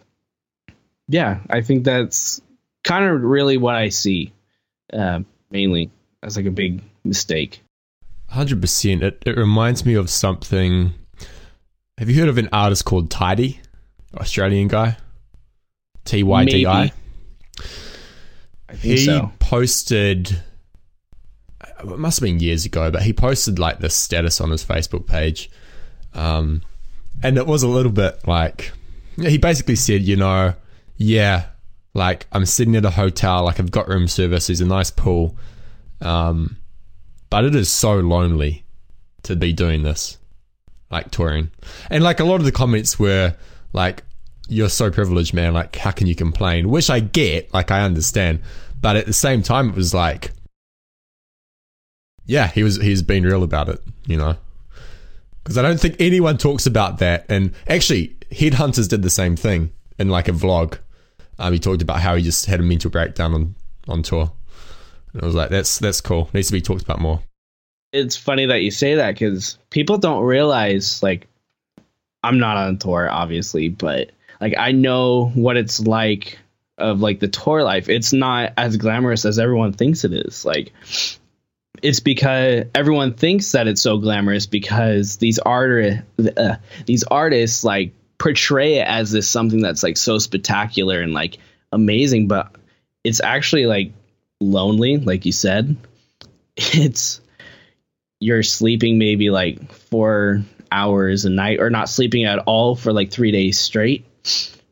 yeah, 1.09 1.41
I 1.49 1.61
think 1.63 1.85
that's 1.85 2.41
kind 2.85 3.05
of 3.05 3.23
really 3.23 3.57
what 3.57 3.75
I 3.75 3.89
see 3.89 4.33
uh, 4.93 5.21
mainly 5.51 5.91
as 6.23 6.37
like 6.37 6.47
a 6.47 6.51
big 6.51 6.83
mistake. 7.05 7.63
Hundred 8.29 8.61
percent. 8.61 9.03
It 9.03 9.23
it 9.27 9.37
reminds 9.37 9.85
me 9.85 9.95
of 9.95 10.11
something. 10.11 10.95
Have 12.01 12.09
you 12.09 12.19
heard 12.19 12.31
of 12.31 12.39
an 12.39 12.49
artist 12.51 12.87
called 12.87 13.11
Tydi? 13.11 13.59
Australian 14.17 14.69
guy. 14.69 14.97
T 16.07 16.23
Y 16.23 16.45
D 16.47 16.67
I. 16.67 16.93
Think 18.69 18.81
He 18.81 19.05
so. 19.05 19.31
posted. 19.39 20.43
It 21.61 21.99
must 21.99 22.19
have 22.21 22.27
been 22.27 22.41
years 22.41 22.65
ago, 22.65 22.91
but 22.91 23.03
he 23.03 23.13
posted 23.13 23.59
like 23.59 23.81
this 23.81 23.95
status 23.95 24.41
on 24.41 24.51
his 24.51 24.65
Facebook 24.65 25.07
page, 25.07 25.51
um, 26.15 26.63
and 27.23 27.37
it 27.37 27.47
was 27.47 27.63
a 27.63 27.69
little 27.69 27.93
bit 27.93 28.27
like 28.27 28.73
he 29.19 29.37
basically 29.37 29.77
said, 29.77 30.01
you 30.01 30.17
know, 30.17 30.55
yeah, 30.97 31.49
like 31.93 32.27
I'm 32.33 32.47
sitting 32.47 32.77
at 32.77 32.85
a 32.87 32.91
hotel, 32.91 33.45
like 33.45 33.61
I've 33.61 33.71
got 33.71 33.89
room 33.89 34.09
service, 34.09 34.47
there's 34.47 34.63
a 34.63 34.67
nice 34.67 34.91
pool, 34.91 35.37
um, 36.01 36.57
but 37.29 37.45
it 37.45 37.55
is 37.55 37.71
so 37.71 37.97
lonely 37.97 38.65
to 39.25 39.37
be 39.37 39.53
doing 39.53 39.83
this, 39.83 40.17
like 40.91 41.11
touring, 41.11 41.51
and 41.91 42.03
like 42.03 42.20
a 42.20 42.24
lot 42.24 42.36
of 42.36 42.45
the 42.45 42.53
comments 42.53 42.99
were 42.99 43.34
like, 43.72 44.03
"You're 44.49 44.68
so 44.68 44.91
privileged, 44.91 45.34
man. 45.34 45.55
Like, 45.55 45.76
how 45.76 45.91
can 45.91 46.07
you 46.07 46.14
complain?" 46.14 46.68
Which 46.70 46.91
I 46.91 47.01
get, 47.01 47.53
like 47.55 47.70
I 47.70 47.82
understand, 47.82 48.41
but 48.80 48.97
at 48.97 49.07
the 49.07 49.12
same 49.12 49.43
time, 49.43 49.70
it 49.70 49.74
was 49.74 49.95
like, 49.95 50.32
yeah, 52.26 52.47
he 52.47 52.62
was 52.62 52.76
he's 52.76 53.03
been 53.03 53.24
real 53.24 53.43
about 53.43 53.68
it, 53.68 53.80
you 54.07 54.16
know. 54.16 54.36
Because 55.43 55.59
I 55.59 55.62
don't 55.62 55.80
think 55.80 55.97
anyone 55.99 56.38
talks 56.38 56.66
about 56.66 56.99
that. 56.99 57.26
And 57.28 57.55
actually, 57.66 58.16
Headhunterz 58.30 58.88
did 58.88 59.03
the 59.03 59.11
same 59.11 59.36
thing 59.36 59.72
in 59.99 60.09
like 60.09 60.28
a 60.28 60.32
vlog. 60.32 60.78
Um, 61.38 61.53
he 61.53 61.59
talked 61.59 61.82
about 61.82 62.01
how 62.01 62.14
he 62.14 62.22
just 62.22 62.47
had 62.47 62.61
a 62.61 62.62
mental 62.62 62.91
breakdown 62.91 63.34
on 63.34 63.55
on 63.88 64.03
tour. 64.03 64.32
And 65.12 65.22
I 65.22 65.26
was 65.26 65.34
like, 65.34 65.51
that's 65.51 65.78
that's 65.78 66.01
cool. 66.01 66.30
Needs 66.32 66.49
to 66.49 66.53
be 66.53 66.61
talked 66.61 66.82
about 66.82 67.01
more. 67.01 67.22
It's 67.93 68.16
funny 68.16 68.47
that 68.47 68.62
you 68.62 68.70
say 68.70 68.97
that 68.97 69.14
because 69.14 69.59
people 69.70 69.99
don't 69.99 70.24
realize 70.24 71.03
like 71.03 71.26
i'm 72.22 72.38
not 72.38 72.57
on 72.57 72.78
tour 72.78 73.11
obviously 73.11 73.68
but 73.68 74.11
like 74.41 74.55
i 74.59 74.72
know 74.72 75.30
what 75.34 75.57
it's 75.57 75.80
like 75.80 76.38
of 76.80 77.01
like 77.01 77.20
the 77.20 77.28
tour 77.28 77.62
life. 77.62 77.88
It's 77.88 78.12
not 78.12 78.53
as 78.57 78.76
glamorous 78.76 79.24
as 79.24 79.38
everyone 79.38 79.72
thinks 79.72 80.05
it 80.05 80.12
is. 80.12 80.45
Like 80.45 80.72
it's 81.82 82.01
because 82.01 82.64
everyone 82.74 83.14
thinks 83.14 83.53
that 83.53 83.68
it's 83.68 83.82
so 83.82 83.99
glamorous 83.99 84.47
because 84.47 85.18
these 85.18 85.38
art 85.38 86.03
uh, 86.36 86.57
these 86.86 87.05
artists 87.05 87.62
like 87.62 87.93
portray 88.18 88.78
it 88.78 88.86
as 88.86 89.12
this 89.12 89.28
something 89.28 89.62
that's 89.62 89.82
like 89.82 89.97
so 89.97 90.18
spectacular 90.18 91.01
and 91.01 91.14
like 91.14 91.38
amazing 91.72 92.28
but 92.28 92.55
it's 93.03 93.20
actually 93.20 93.66
like 93.66 93.93
lonely 94.41 94.97
like 94.97 95.26
you 95.26 95.32
said. 95.32 95.76
It's 96.57 97.22
you're 98.21 98.43
sleeping 98.43 98.99
maybe 98.99 99.31
like 99.31 99.73
four 99.73 100.43
hours 100.71 101.25
a 101.25 101.31
night 101.31 101.59
or 101.59 101.71
not 101.71 101.89
sleeping 101.89 102.25
at 102.25 102.39
all 102.41 102.77
for 102.77 102.93
like 102.93 103.11
three 103.11 103.33
days 103.33 103.59
straight 103.59 104.07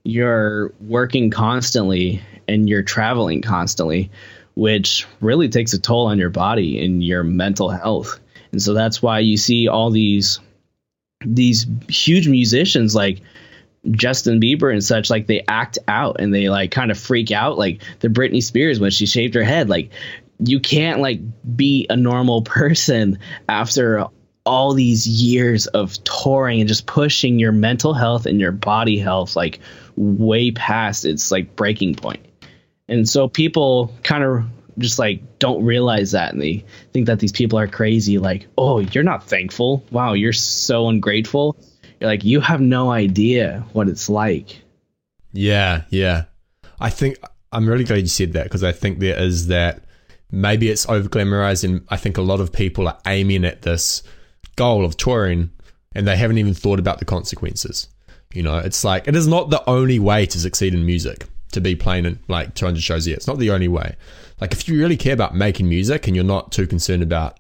you're 0.05 0.73
working 0.81 1.31
constantly 1.31 2.23
and 2.47 2.69
you're 2.69 2.83
traveling 2.83 3.43
constantly 3.43 4.11
which 4.55 5.07
really 5.21 5.49
takes 5.49 5.73
a 5.73 5.79
toll 5.79 6.07
on 6.07 6.19
your 6.19 6.31
body 6.31 6.85
and 6.85 7.03
your 7.03 7.25
mental 7.25 7.69
health 7.71 8.21
and 8.53 8.63
so 8.63 8.75
that's 8.75 9.03
why 9.03 9.19
you 9.19 9.37
see 9.37 9.67
all 9.67 9.91
these 9.91 10.39
these 11.25 11.67
huge 11.89 12.29
musicians 12.29 12.95
like 12.95 13.21
Justin 13.91 14.41
Bieber 14.41 14.73
and 14.73 14.83
such, 14.83 15.11
like 15.11 15.27
they 15.27 15.45
act 15.49 15.79
out 15.87 16.21
and 16.21 16.35
they 16.35 16.49
like 16.49 16.71
kind 16.71 16.91
of 16.91 16.99
freak 16.99 17.31
out, 17.31 17.59
like 17.59 17.83
the 18.01 18.09
Britney 18.09 18.43
Spears 18.43 18.81
when 18.81 18.91
she 18.91 19.07
shaved 19.07 19.35
her 19.35 19.45
head. 19.45 19.69
Like 19.69 19.91
you 20.39 20.61
can't 20.61 21.01
like 21.01 21.21
be 21.57 21.87
a 21.91 21.97
normal 21.97 22.43
person 22.43 23.19
after 23.49 24.07
all 24.47 24.73
these 24.73 25.07
years 25.07 25.67
of 25.67 26.03
touring 26.05 26.61
and 26.61 26.69
just 26.69 26.87
pushing 26.87 27.39
your 27.39 27.53
mental 27.53 27.93
health 27.93 28.25
and 28.25 28.41
your 28.41 28.53
body 28.53 28.99
health 28.99 29.37
like 29.37 29.61
way 29.97 30.51
past 30.51 31.05
its 31.05 31.31
like 31.31 31.55
breaking 31.55 31.95
point. 31.95 32.25
And 32.89 33.07
so 33.07 33.29
people 33.29 33.93
kind 34.03 34.25
of 34.25 34.45
just 34.79 34.99
like 34.99 35.39
don't 35.39 35.65
realize 35.65 36.13
that 36.13 36.33
and 36.33 36.41
they 36.41 36.65
think 36.93 37.07
that 37.07 37.19
these 37.19 37.33
people 37.33 37.59
are 37.59 37.67
crazy 37.67 38.17
like, 38.19 38.47
"Oh, 38.57 38.79
you're 38.79 39.05
not 39.05 39.25
thankful. 39.25 39.85
Wow, 39.91 40.15
you're 40.15 40.33
so 40.33 40.89
ungrateful." 40.89 41.57
You're 42.01 42.09
like, 42.09 42.25
"You 42.25 42.41
have 42.41 42.61
no 42.61 42.91
idea 42.91 43.67
what 43.73 43.89
it's 43.89 44.09
like." 44.09 44.63
Yeah, 45.33 45.83
yeah. 45.91 46.25
I 46.81 46.91
think 46.91 47.19
I'm 47.53 47.69
really 47.69 47.85
glad 47.85 48.01
you 48.01 48.07
said 48.07 48.33
that 48.33 48.45
because 48.45 48.65
I 48.65 48.73
think 48.73 49.01
there 49.01 49.21
is 49.21 49.49
that 49.49 49.83
maybe 50.31 50.69
it's 50.69 50.89
over 50.89 51.09
I 51.89 51.97
think 51.97 52.19
a 52.19 52.23
lot 52.23 52.41
of 52.41 52.53
people 52.53 52.89
are 52.89 52.99
aiming 53.07 53.45
at 53.45 53.63
this 53.63 54.03
goal 54.57 54.85
of 54.85 54.97
touring 54.97 55.51
and 55.95 56.07
they 56.07 56.17
haven't 56.17 56.39
even 56.39 56.55
thought 56.55 56.79
about 56.79 56.99
the 56.99 57.05
consequences. 57.05 57.89
You 58.33 58.43
know, 58.43 58.59
it's 58.59 58.85
like 58.85 59.09
it 59.09 59.17
is 59.17 59.27
not 59.27 59.51
the 59.51 59.69
only 59.69 59.99
way 59.99 60.27
to 60.27 60.39
succeed 60.39 60.75
in 60.75 60.85
music. 60.85 61.27
to 61.53 61.63
be 61.63 61.75
playing 61.75 62.05
in 62.05 62.19
like 62.29 62.55
200 62.55 62.83
shows 62.83 63.07
a 63.07 63.11
year. 63.11 63.17
It's 63.17 63.27
not 63.27 63.39
the 63.39 63.51
only 63.51 63.69
way. 63.69 63.97
Like 64.39 64.53
if 64.53 64.69
you 64.69 64.79
really 64.79 64.99
care 64.99 65.15
about 65.15 65.35
making 65.35 65.67
music 65.67 66.07
and 66.07 66.15
you're 66.15 66.25
not 66.25 66.53
too 66.53 66.67
concerned 66.67 67.03
about 67.03 67.39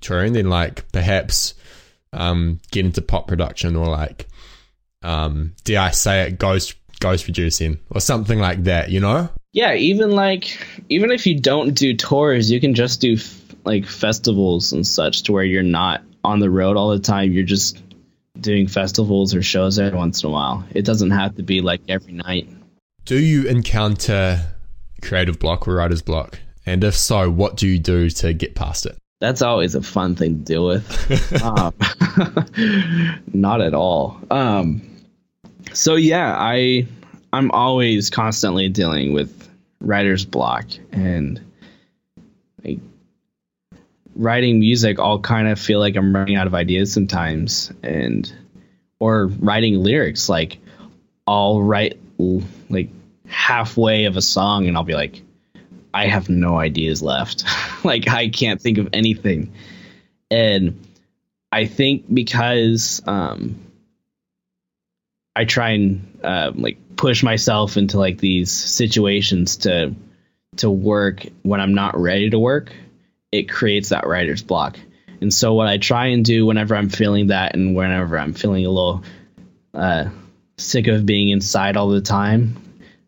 touring, 0.00 0.32
then 0.32 0.48
like 0.48 0.90
perhaps 0.92 1.54
um, 2.14 2.58
get 2.70 2.86
into 2.86 3.02
pop 3.02 3.28
production 3.28 3.76
or 3.76 3.86
like 3.86 4.26
um, 5.02 5.54
dare 5.64 5.80
I 5.80 5.90
say 5.90 6.22
it, 6.22 6.38
ghost 6.38 6.74
ghost 7.00 7.24
producing 7.24 7.78
or 7.90 8.00
something 8.00 8.38
like 8.38 8.64
that. 8.64 8.90
You 8.90 9.00
know? 9.00 9.28
Yeah, 9.52 9.74
even 9.74 10.10
like 10.12 10.66
even 10.88 11.10
if 11.10 11.26
you 11.26 11.38
don't 11.38 11.74
do 11.74 11.94
tours, 11.94 12.50
you 12.50 12.60
can 12.60 12.74
just 12.74 13.00
do 13.00 13.14
f- 13.14 13.40
like 13.64 13.86
festivals 13.86 14.72
and 14.72 14.86
such 14.86 15.24
to 15.24 15.32
where 15.32 15.44
you're 15.44 15.62
not 15.62 16.02
on 16.24 16.40
the 16.40 16.50
road 16.50 16.76
all 16.76 16.90
the 16.90 16.98
time. 16.98 17.32
You're 17.32 17.44
just 17.44 17.82
doing 18.40 18.68
festivals 18.68 19.34
or 19.34 19.42
shows 19.42 19.78
every 19.78 19.98
once 19.98 20.22
in 20.22 20.28
a 20.28 20.32
while. 20.32 20.64
It 20.74 20.84
doesn't 20.84 21.10
have 21.10 21.36
to 21.36 21.42
be 21.42 21.60
like 21.60 21.80
every 21.88 22.12
night. 22.12 22.48
Do 23.04 23.18
you 23.18 23.48
encounter 23.48 24.40
creative 25.02 25.38
block 25.38 25.66
or 25.66 25.74
writer's 25.76 26.02
block? 26.02 26.38
And 26.66 26.84
if 26.84 26.94
so, 26.94 27.30
what 27.30 27.56
do 27.56 27.66
you 27.66 27.78
do 27.78 28.10
to 28.10 28.34
get 28.34 28.54
past 28.54 28.84
it? 28.84 28.98
That's 29.20 29.42
always 29.42 29.74
a 29.74 29.82
fun 29.82 30.14
thing 30.14 30.38
to 30.38 30.44
deal 30.44 30.66
with. 30.66 31.42
um, 31.42 31.74
not 33.32 33.60
at 33.60 33.74
all. 33.74 34.20
Um, 34.30 34.82
so 35.72 35.96
yeah, 35.96 36.36
I 36.38 36.86
I'm 37.32 37.50
always 37.50 38.10
constantly 38.10 38.68
dealing 38.68 39.12
with 39.12 39.48
writer's 39.80 40.24
block 40.24 40.66
and 40.92 41.40
like 42.64 42.78
writing 44.14 44.60
music. 44.60 44.98
I'll 44.98 45.20
kind 45.20 45.48
of 45.48 45.58
feel 45.58 45.78
like 45.78 45.96
I'm 45.96 46.14
running 46.14 46.36
out 46.36 46.46
of 46.46 46.54
ideas 46.54 46.92
sometimes, 46.92 47.72
and 47.82 48.30
or 48.98 49.26
writing 49.26 49.82
lyrics. 49.82 50.28
Like 50.28 50.58
I'll 51.26 51.60
write 51.60 51.98
like 52.70 52.90
halfway 53.26 54.06
of 54.06 54.16
a 54.16 54.22
song, 54.22 54.66
and 54.66 54.76
I'll 54.76 54.84
be 54.84 54.94
like, 54.94 55.22
I 55.92 56.06
have 56.06 56.28
no 56.28 56.58
ideas 56.58 57.02
left. 57.02 57.44
like 57.84 58.08
I 58.08 58.28
can't 58.28 58.60
think 58.60 58.78
of 58.78 58.88
anything. 58.92 59.52
And 60.30 60.86
I 61.50 61.66
think 61.66 62.12
because 62.12 63.02
um, 63.06 63.58
I 65.34 65.44
try 65.44 65.70
and 65.70 66.18
uh, 66.22 66.52
like 66.54 66.78
push 66.98 67.22
myself 67.22 67.78
into 67.78 67.96
like 67.96 68.18
these 68.18 68.50
situations 68.50 69.56
to 69.58 69.94
to 70.56 70.68
work 70.68 71.24
when 71.42 71.60
I'm 71.60 71.72
not 71.72 71.96
ready 71.96 72.28
to 72.30 72.38
work, 72.38 72.72
it 73.30 73.48
creates 73.48 73.90
that 73.90 74.06
writer's 74.06 74.42
block. 74.42 74.78
And 75.20 75.32
so 75.32 75.54
what 75.54 75.68
I 75.68 75.78
try 75.78 76.06
and 76.06 76.24
do 76.24 76.44
whenever 76.44 76.74
I'm 76.74 76.88
feeling 76.88 77.28
that 77.28 77.54
and 77.54 77.74
whenever 77.74 78.18
I'm 78.18 78.34
feeling 78.34 78.66
a 78.66 78.70
little 78.70 79.04
uh, 79.72 80.06
sick 80.58 80.88
of 80.88 81.06
being 81.06 81.28
inside 81.28 81.76
all 81.76 81.88
the 81.88 82.00
time, 82.00 82.56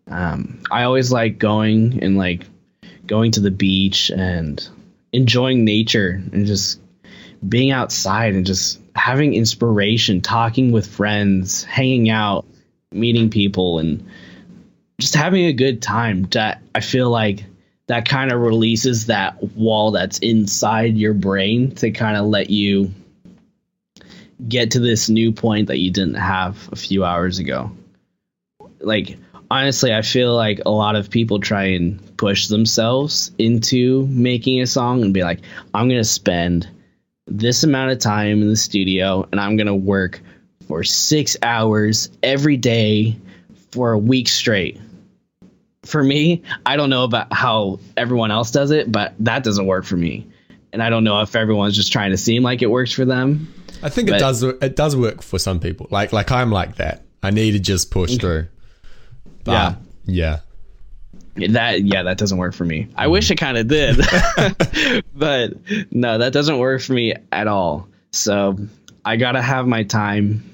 um, 0.07 0.63
I 0.71 0.85
always 0.85 1.11
like 1.11 1.39
going 1.39 2.03
and 2.03 2.17
like 2.17 2.47
going 3.07 3.33
to 3.33 3.41
the 3.41 3.51
beach 3.51 4.11
and 4.11 4.67
enjoying 5.13 5.65
nature 5.65 6.23
and 6.33 6.47
just 6.47 6.81
being 7.47 7.73
outside 7.73 8.35
and 8.35 8.47
just 8.47 8.81
having 8.95 9.35
inspiration, 9.35 10.21
talking 10.21 10.71
with 10.71 10.87
friends, 10.87 11.65
hanging 11.65 12.11
out, 12.11 12.45
meeting 12.93 13.31
people, 13.31 13.79
and 13.79 14.09
just 15.01 15.15
having 15.15 15.47
a 15.47 15.53
good 15.53 15.83
time. 15.83 16.25
That 16.31 16.63
I 16.75 16.81
feel 16.81 17.11
like 17.11 17.45
that 17.87 18.09
kind 18.09 18.31
of 18.31 18.41
releases 18.41 19.07
that 19.07 19.43
wall 19.57 19.91
that's 19.91 20.19
inside 20.19 20.97
your 20.97 21.15
brain 21.15 21.75
to 21.77 21.91
kind 21.91 22.17
of 22.17 22.27
let 22.27 22.51
you 22.51 22.93
get 24.49 24.73
to 24.73 24.81
this 24.81 25.09
new 25.09 25.33
point 25.33 25.69
that 25.69 25.79
you 25.79 25.91
didn't 25.91 26.15
have 26.15 26.69
a 26.73 26.77
few 26.77 27.05
hours 27.05 27.39
ago. 27.39 27.73
Like 28.79 29.19
honestly, 29.51 29.93
I 29.93 30.03
feel 30.03 30.35
like 30.35 30.61
a 30.65 30.71
lot 30.71 30.97
of 30.97 31.11
people 31.11 31.41
try 31.41 31.65
and 31.65 32.17
push 32.17 32.47
themselves 32.47 33.33
into 33.39 34.07
making 34.07 34.61
a 34.61 34.67
song 34.67 35.03
and 35.03 35.13
be 35.13 35.23
like, 35.23 35.41
I'm 35.75 35.89
going 35.89 36.01
to 36.01 36.05
spend 36.05 36.69
this 37.27 37.65
amount 37.65 37.93
of 37.93 37.99
time 37.99 38.41
in 38.43 38.49
the 38.49 38.57
studio 38.57 39.29
and 39.31 39.41
I'm 39.41 39.57
going 39.57 39.67
to 39.67 39.75
work 39.75 40.21
for 40.67 40.85
six 40.85 41.37
hours 41.43 42.11
every 42.23 42.57
day 42.57 43.17
for 43.71 43.93
a 43.93 43.99
week 43.99 44.29
straight. 44.29 44.81
For 45.85 46.03
me, 46.03 46.43
I 46.67 46.77
don't 46.77 46.91
know 46.91 47.05
about 47.05 47.33
how 47.33 47.81
everyone 47.97 48.31
else 48.31 48.51
does 48.51 48.71
it, 48.71 48.91
but 48.91 49.15
that 49.21 49.43
doesn't 49.43 49.67
work 49.67 49.85
for 49.85 49.97
me. 49.97 50.27
And 50.73 50.83
I 50.83 50.91
don't 50.91 51.05
know 51.05 51.21
if 51.23 51.35
everyone's 51.35 51.75
just 51.75 51.93
trying 51.93 52.11
to 52.11 52.17
seem 52.17 52.43
like 52.43 52.63
it 52.63 52.71
works 52.71 52.93
for 52.93 53.05
them. 53.05 53.53
I 53.83 53.89
think 53.89 54.09
it 54.09 54.19
does. 54.19 54.43
It 54.43 54.77
does 54.77 54.95
work 54.95 55.23
for 55.23 55.39
some 55.39 55.59
people. 55.59 55.89
Like 55.91 56.13
like 56.13 56.31
I'm 56.31 56.51
like 56.51 56.77
that. 56.77 57.03
I 57.23 57.31
need 57.31 57.53
to 57.53 57.59
just 57.59 57.91
push 57.91 58.17
through. 58.17 58.47
But, 59.45 59.53
yeah. 59.53 59.75
Yeah. 60.05 60.39
That 61.49 61.83
yeah, 61.83 62.03
that 62.05 62.19
doesn't 62.19 62.39
work 62.39 62.55
for 62.55 62.65
me. 62.65 62.89
I 62.95 63.07
wish 63.07 63.31
it 63.31 63.37
kind 63.37 63.57
of 63.57 63.69
did, 63.69 63.97
but 65.15 65.55
no, 65.91 66.19
that 66.19 66.33
doesn't 66.33 66.59
work 66.59 66.83
for 66.83 66.93
me 66.93 67.15
at 67.33 67.47
all. 67.47 67.89
So 68.13 68.59
I 69.05 69.17
gotta 69.17 69.41
have 69.41 69.67
my 69.67 69.85
time 69.85 70.50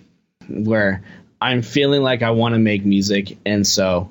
where 0.48 1.02
I'm 1.40 1.62
feeling 1.62 2.02
like 2.02 2.22
I 2.22 2.30
want 2.30 2.54
to 2.54 2.58
make 2.58 2.84
music, 2.84 3.38
and 3.44 3.66
so 3.66 4.10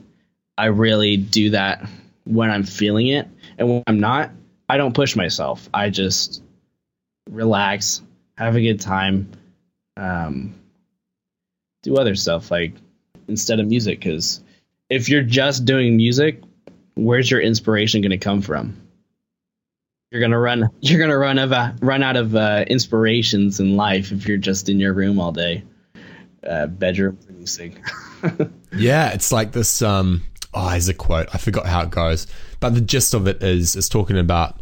I 0.58 0.66
really 0.68 1.18
do 1.18 1.52
that 1.52 1.88
when 2.26 2.50
I'm 2.50 2.64
feeling 2.64 3.08
it, 3.08 3.28
and 3.58 3.70
when 3.70 3.84
I'm 3.88 4.00
not, 4.00 4.32
I 4.70 4.78
don't 4.78 4.94
push 4.94 5.16
myself. 5.16 5.70
I 5.74 5.90
just 5.90 6.42
relax, 7.30 8.02
have 8.38 8.56
a 8.56 8.62
good 8.62 8.82
time, 8.82 9.32
um, 9.98 10.56
do 11.84 11.98
other 11.98 12.16
stuff 12.16 12.52
like 12.52 12.74
instead 13.28 13.60
of 13.60 13.68
music 13.68 14.00
because 14.00 14.42
if 14.90 15.10
you're 15.10 15.24
just 15.24 15.66
doing 15.66 15.98
music, 15.98 16.42
where's 16.96 17.30
your 17.30 17.42
inspiration 17.42 18.02
going 18.02 18.12
to 18.12 18.18
come 18.18 18.42
from? 18.42 18.82
You're 20.12 20.22
gonna 20.22 20.40
run. 20.40 20.70
You're 20.82 21.00
gonna 21.00 21.18
run 21.18 21.40
of 21.40 21.82
run 21.82 22.02
out 22.02 22.16
of 22.16 22.36
uh, 22.36 22.64
inspirations 22.68 23.60
in 23.60 23.76
life 23.76 24.14
if 24.14 24.28
you're 24.28 24.38
just 24.38 24.70
in 24.70 24.80
your 24.80 24.94
room 24.94 25.20
all 25.20 25.34
day, 25.34 25.64
uh, 26.46 26.68
bedroom 26.68 27.18
producing. 27.26 27.84
yeah, 28.76 29.12
it's 29.12 29.32
like 29.32 29.52
this. 29.52 29.82
Um, 29.82 30.24
oh, 30.54 30.70
there's 30.72 30.90
a 30.90 30.94
quote. 30.94 31.28
I 31.34 31.38
forgot 31.38 31.66
how 31.66 31.82
it 31.84 31.90
goes, 31.90 32.28
but 32.60 32.74
the 32.74 32.82
gist 32.82 33.14
of 33.14 33.28
it 33.28 33.42
is 33.44 33.76
is 33.76 33.90
talking 33.90 34.18
about 34.18 34.60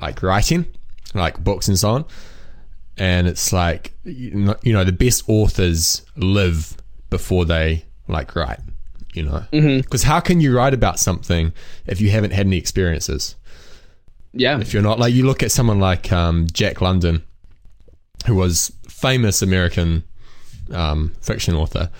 like 0.00 0.22
writing, 0.22 0.66
like 1.14 1.42
books 1.42 1.68
and 1.68 1.78
so 1.78 1.90
on. 1.90 2.04
And 2.96 3.26
it's 3.26 3.52
like 3.52 3.92
you 4.04 4.56
know 4.64 4.84
the 4.84 4.92
best 4.92 5.24
authors 5.28 6.04
live 6.16 6.76
before 7.10 7.44
they 7.44 7.84
like 8.08 8.34
write 8.36 8.60
you 9.14 9.22
know? 9.22 9.44
Because 9.50 10.02
mm-hmm. 10.02 10.10
how 10.10 10.20
can 10.20 10.40
you 10.40 10.54
write 10.54 10.74
about 10.74 10.98
something 10.98 11.52
if 11.86 12.00
you 12.00 12.10
haven't 12.10 12.32
had 12.32 12.46
any 12.46 12.58
experiences? 12.58 13.36
Yeah. 14.32 14.60
If 14.60 14.74
you're 14.74 14.82
not 14.82 14.98
like, 14.98 15.14
you 15.14 15.24
look 15.24 15.42
at 15.42 15.52
someone 15.52 15.78
like 15.78 16.12
um, 16.12 16.46
Jack 16.52 16.80
London, 16.80 17.22
who 18.26 18.34
was 18.34 18.72
famous 18.88 19.40
American 19.40 20.02
um, 20.70 21.12
fiction 21.20 21.54
author, 21.54 21.90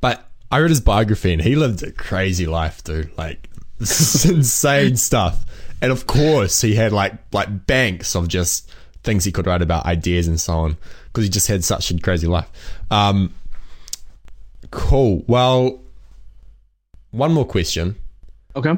but 0.00 0.28
I 0.50 0.58
read 0.58 0.70
his 0.70 0.80
biography 0.80 1.32
and 1.32 1.42
he 1.42 1.56
lived 1.56 1.82
a 1.82 1.92
crazy 1.92 2.46
life, 2.46 2.82
dude. 2.84 3.16
Like, 3.18 3.48
insane 3.80 4.96
stuff. 4.96 5.44
And 5.80 5.92
of 5.92 6.06
course, 6.06 6.60
he 6.60 6.74
had 6.74 6.92
like 6.92 7.14
like 7.32 7.66
banks 7.66 8.16
of 8.16 8.28
just 8.28 8.70
things 9.04 9.24
he 9.24 9.32
could 9.32 9.46
write 9.46 9.62
about, 9.62 9.86
ideas 9.86 10.26
and 10.26 10.40
so 10.40 10.54
on, 10.54 10.76
because 11.06 11.24
he 11.24 11.30
just 11.30 11.46
had 11.46 11.64
such 11.64 11.90
a 11.90 11.98
crazy 11.98 12.26
life. 12.26 12.50
Um, 12.90 13.32
cool. 14.70 15.24
Well, 15.26 15.80
one 17.10 17.32
more 17.32 17.44
question. 17.44 17.96
Okay. 18.56 18.74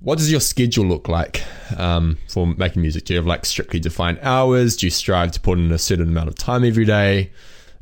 What 0.00 0.18
does 0.18 0.30
your 0.30 0.40
schedule 0.40 0.84
look 0.84 1.08
like 1.08 1.42
um, 1.78 2.18
for 2.28 2.46
making 2.46 2.82
music? 2.82 3.04
Do 3.04 3.14
you 3.14 3.18
have 3.18 3.26
like 3.26 3.44
strictly 3.46 3.80
defined 3.80 4.18
hours? 4.22 4.76
Do 4.76 4.86
you 4.86 4.90
strive 4.90 5.32
to 5.32 5.40
put 5.40 5.58
in 5.58 5.70
a 5.72 5.78
certain 5.78 6.08
amount 6.08 6.28
of 6.28 6.34
time 6.34 6.64
every 6.64 6.84
day? 6.84 7.30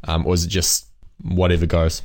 Um, 0.04 0.26
or 0.26 0.34
is 0.34 0.44
it 0.44 0.48
just 0.48 0.86
whatever 1.22 1.66
goes? 1.66 2.02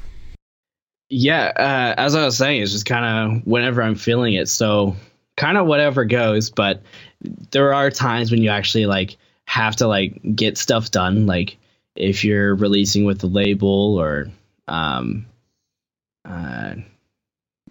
Yeah, 1.10 1.52
uh, 1.56 2.00
as 2.00 2.16
I 2.16 2.26
was 2.26 2.38
saying, 2.38 2.62
it's 2.62 2.74
just 2.74 2.86
kind 2.86 3.38
of 3.38 3.48
whenever 3.48 3.82
I'm 3.82 3.96
feeling 3.96 4.34
it. 4.34 4.50
So 4.50 4.96
kind 5.38 5.58
of 5.58 5.68
whatever 5.68 6.04
goes, 6.04 6.50
but 6.50 6.82
there 7.52 7.74
are 7.74 7.90
times 7.90 8.32
when 8.32 8.42
you 8.42 8.50
actually 8.50 8.88
like 8.88 9.18
have 9.46 9.78
to 9.78 9.88
like 9.88 10.20
get 10.36 10.58
stuff 10.58 10.92
done. 10.92 11.26
Like 11.26 11.58
if 11.96 12.24
you're 12.24 12.56
releasing 12.56 13.06
with 13.06 13.20
the 13.20 13.28
label 13.28 13.98
or 14.00 14.28
um, 14.68 15.26
uh, 16.26 16.76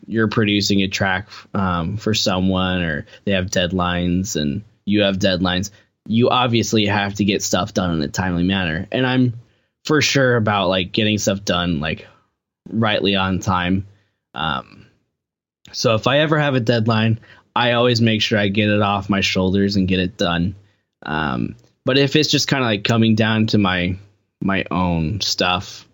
you're 0.07 0.29
producing 0.29 0.81
a 0.81 0.89
track 0.89 1.29
um, 1.53 1.97
for 1.97 2.15
someone 2.15 2.83
or 2.83 3.07
they 3.25 3.33
have 3.33 3.47
deadlines 3.47 4.41
and 4.41 4.65
you 4.85 5.03
have 5.03 5.19
deadlines, 5.19 5.71
you 6.07 6.31
obviously 6.31 6.87
have 6.87 7.15
to 7.15 7.25
get 7.25 7.43
stuff 7.43 7.75
done 7.75 7.93
in 7.93 8.03
a 8.03 8.09
timely 8.09 8.45
manner. 8.45 8.87
And 8.93 9.07
I'm 9.07 9.35
for 9.87 10.03
sure 10.03 10.37
about 10.37 10.69
like 10.69 10.93
getting 10.93 11.19
stuff 11.19 11.45
done 11.45 11.81
like 11.81 12.07
rightly 12.69 13.15
on 13.15 13.39
time. 13.39 13.87
Um, 14.35 14.87
so 15.73 15.95
if 15.95 16.07
I 16.07 16.19
ever 16.19 16.39
have 16.39 16.55
a 16.55 16.61
deadline, 16.61 17.21
I 17.55 17.73
always 17.73 18.01
make 18.01 18.21
sure 18.21 18.39
I 18.39 18.49
get 18.49 18.69
it 18.69 18.83
off 18.83 19.09
my 19.09 19.21
shoulders 19.21 19.77
and 19.77 19.89
get 19.89 20.01
it 20.01 20.17
done. 20.17 20.55
Um, 21.05 21.57
but 21.85 21.99
if 21.99 22.17
it's 22.17 22.31
just 22.31 22.49
kind 22.49 22.63
of 22.63 22.67
like 22.67 22.85
coming 22.85 23.15
down 23.15 23.47
to 23.49 23.59
my 23.59 23.97
my 24.43 24.65
own 24.71 25.21
stuff, 25.21 25.87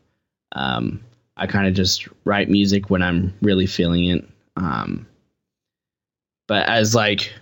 um, 0.52 1.04
I 1.36 1.46
kind 1.46 1.68
of 1.68 1.74
just 1.74 2.08
write 2.24 2.48
music 2.48 2.90
when 2.90 3.02
I'm 3.02 3.34
really 3.42 3.66
feeling 3.66 4.06
it. 4.06 4.28
Um, 4.56 5.06
but 6.48 6.68
as 6.68 6.94
like 6.94 7.32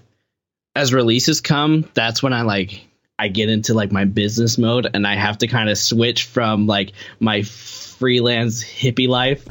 as 0.77 0.93
releases 0.93 1.41
come, 1.41 1.89
that's 1.95 2.23
when 2.23 2.33
I 2.33 2.43
like 2.43 2.87
I 3.21 3.29
get 3.29 3.51
into 3.51 3.75
like 3.75 3.93
my 3.93 4.07
business 4.07 4.57
mode 4.57 4.89
and 4.95 5.07
I 5.07 5.15
have 5.15 5.37
to 5.39 5.47
kind 5.47 5.69
of 5.69 5.77
switch 5.77 6.25
from 6.25 6.67
like 6.67 6.93
my 7.21 7.43
freelance 7.43 8.65
hippie 8.65 9.09
life 9.09 9.47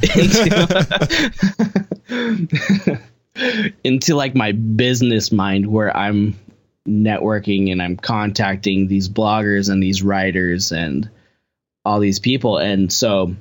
into, 2.09 2.99
into 3.83 4.15
like 4.15 4.33
my 4.33 4.53
business 4.53 5.31
mind 5.31 5.67
where 5.67 5.95
I'm 5.95 6.39
networking 6.87 7.71
and 7.71 7.79
I'm 7.79 7.95
contacting 7.95 8.87
these 8.87 9.07
bloggers 9.07 9.69
and 9.69 9.83
these 9.83 10.01
writers 10.01 10.71
and 10.71 11.07
all 11.85 11.99
these 11.99 12.17
people. 12.17 12.57
And 12.57 12.91
so 12.91 13.35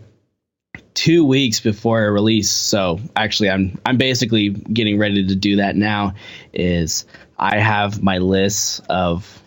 two 0.92 1.24
weeks 1.24 1.60
before 1.60 2.04
a 2.04 2.10
release 2.10 2.50
so 2.50 3.00
actually 3.14 3.48
i'm 3.48 3.78
i'm 3.86 3.96
basically 3.96 4.48
getting 4.48 4.98
ready 4.98 5.28
to 5.28 5.36
do 5.36 5.56
that 5.56 5.76
now 5.76 6.12
is 6.52 7.04
i 7.38 7.58
have 7.58 8.02
my 8.02 8.18
list 8.18 8.80
of 8.88 9.40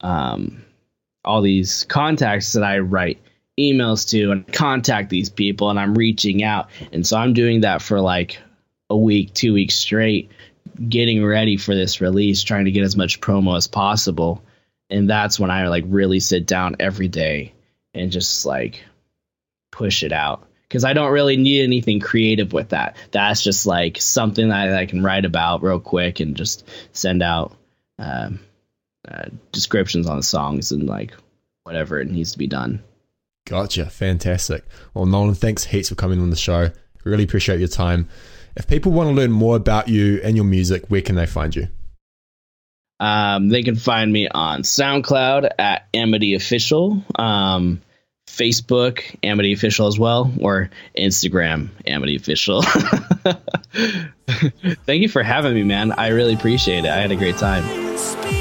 um 0.00 0.64
all 1.24 1.42
these 1.42 1.84
contacts 1.84 2.52
that 2.52 2.62
i 2.62 2.78
write 2.78 3.20
emails 3.58 4.10
to 4.10 4.30
and 4.32 4.52
contact 4.52 5.08
these 5.08 5.30
people 5.30 5.70
and 5.70 5.80
i'm 5.80 5.96
reaching 5.96 6.42
out. 6.42 6.68
And 6.92 7.06
so 7.06 7.16
i'm 7.16 7.32
doing 7.32 7.62
that 7.62 7.82
for 7.82 8.00
like 8.00 8.38
a 8.90 8.96
week 8.96 9.32
two 9.34 9.52
weeks 9.52 9.74
straight 9.74 10.30
getting 10.88 11.24
ready 11.24 11.56
for 11.56 11.74
this 11.74 12.00
release 12.00 12.42
trying 12.42 12.66
to 12.66 12.70
get 12.70 12.84
as 12.84 12.96
much 12.96 13.20
promo 13.20 13.56
as 13.56 13.66
possible. 13.66 14.42
And 14.90 15.08
that's 15.08 15.40
when 15.40 15.50
i 15.50 15.68
like 15.68 15.84
really 15.86 16.20
sit 16.20 16.46
down 16.46 16.76
every 16.80 17.08
day 17.08 17.54
and 17.94 18.12
just 18.12 18.44
like 18.44 18.84
push 19.70 20.02
it 20.02 20.12
out. 20.12 20.46
Because 20.62 20.84
I 20.84 20.94
don't 20.94 21.12
really 21.12 21.36
need 21.36 21.62
anything 21.62 22.00
creative 22.00 22.52
with 22.52 22.70
that. 22.70 22.96
That's 23.12 23.40
just 23.40 23.66
like 23.66 24.00
something 24.00 24.48
that 24.48 24.74
I, 24.74 24.86
can 24.86 25.02
write 25.02 25.24
about 25.24 25.62
real 25.62 25.78
quick 25.78 26.18
and 26.18 26.36
just 26.36 26.68
send 26.92 27.22
out 27.22 27.56
uh, 28.00 28.30
uh, 29.08 29.26
descriptions 29.52 30.06
on 30.06 30.16
the 30.16 30.22
songs 30.22 30.72
and 30.72 30.86
like 30.86 31.14
whatever 31.64 32.00
it 32.00 32.08
needs 32.08 32.32
to 32.32 32.38
be 32.38 32.46
done. 32.46 32.82
Gotcha. 33.46 33.86
Fantastic. 33.86 34.64
Well, 34.94 35.06
Nolan, 35.06 35.34
thanks 35.34 35.64
heaps 35.64 35.88
for 35.88 35.94
coming 35.94 36.20
on 36.20 36.30
the 36.30 36.36
show. 36.36 36.70
Really 37.04 37.24
appreciate 37.24 37.60
your 37.60 37.68
time. 37.68 38.08
If 38.56 38.66
people 38.66 38.90
want 38.92 39.08
to 39.10 39.14
learn 39.14 39.30
more 39.30 39.56
about 39.56 39.88
you 39.88 40.20
and 40.24 40.34
your 40.34 40.44
music, 40.44 40.86
where 40.88 41.02
can 41.02 41.14
they 41.14 41.26
find 41.26 41.54
you? 41.54 41.68
Um, 42.98 43.48
they 43.48 43.62
can 43.62 43.76
find 43.76 44.10
me 44.12 44.28
on 44.28 44.62
SoundCloud 44.62 45.50
at 45.58 45.92
Amidy 45.92 46.34
Official. 46.34 47.04
Um, 47.14 47.82
Facebook, 48.26 49.16
Amidy 49.22 49.52
Official 49.52 49.86
as 49.86 49.98
well, 49.98 50.32
or 50.40 50.70
Instagram, 50.98 51.68
Amidy 51.86 52.16
Official. 52.16 52.62
Thank 54.84 55.02
you 55.02 55.08
for 55.08 55.22
having 55.22 55.54
me, 55.54 55.62
man. 55.62 55.92
I 55.92 56.08
really 56.08 56.34
appreciate 56.34 56.84
it. 56.84 56.90
I 56.90 56.96
had 56.96 57.12
a 57.12 57.16
great 57.16 57.36
time. 57.36 58.35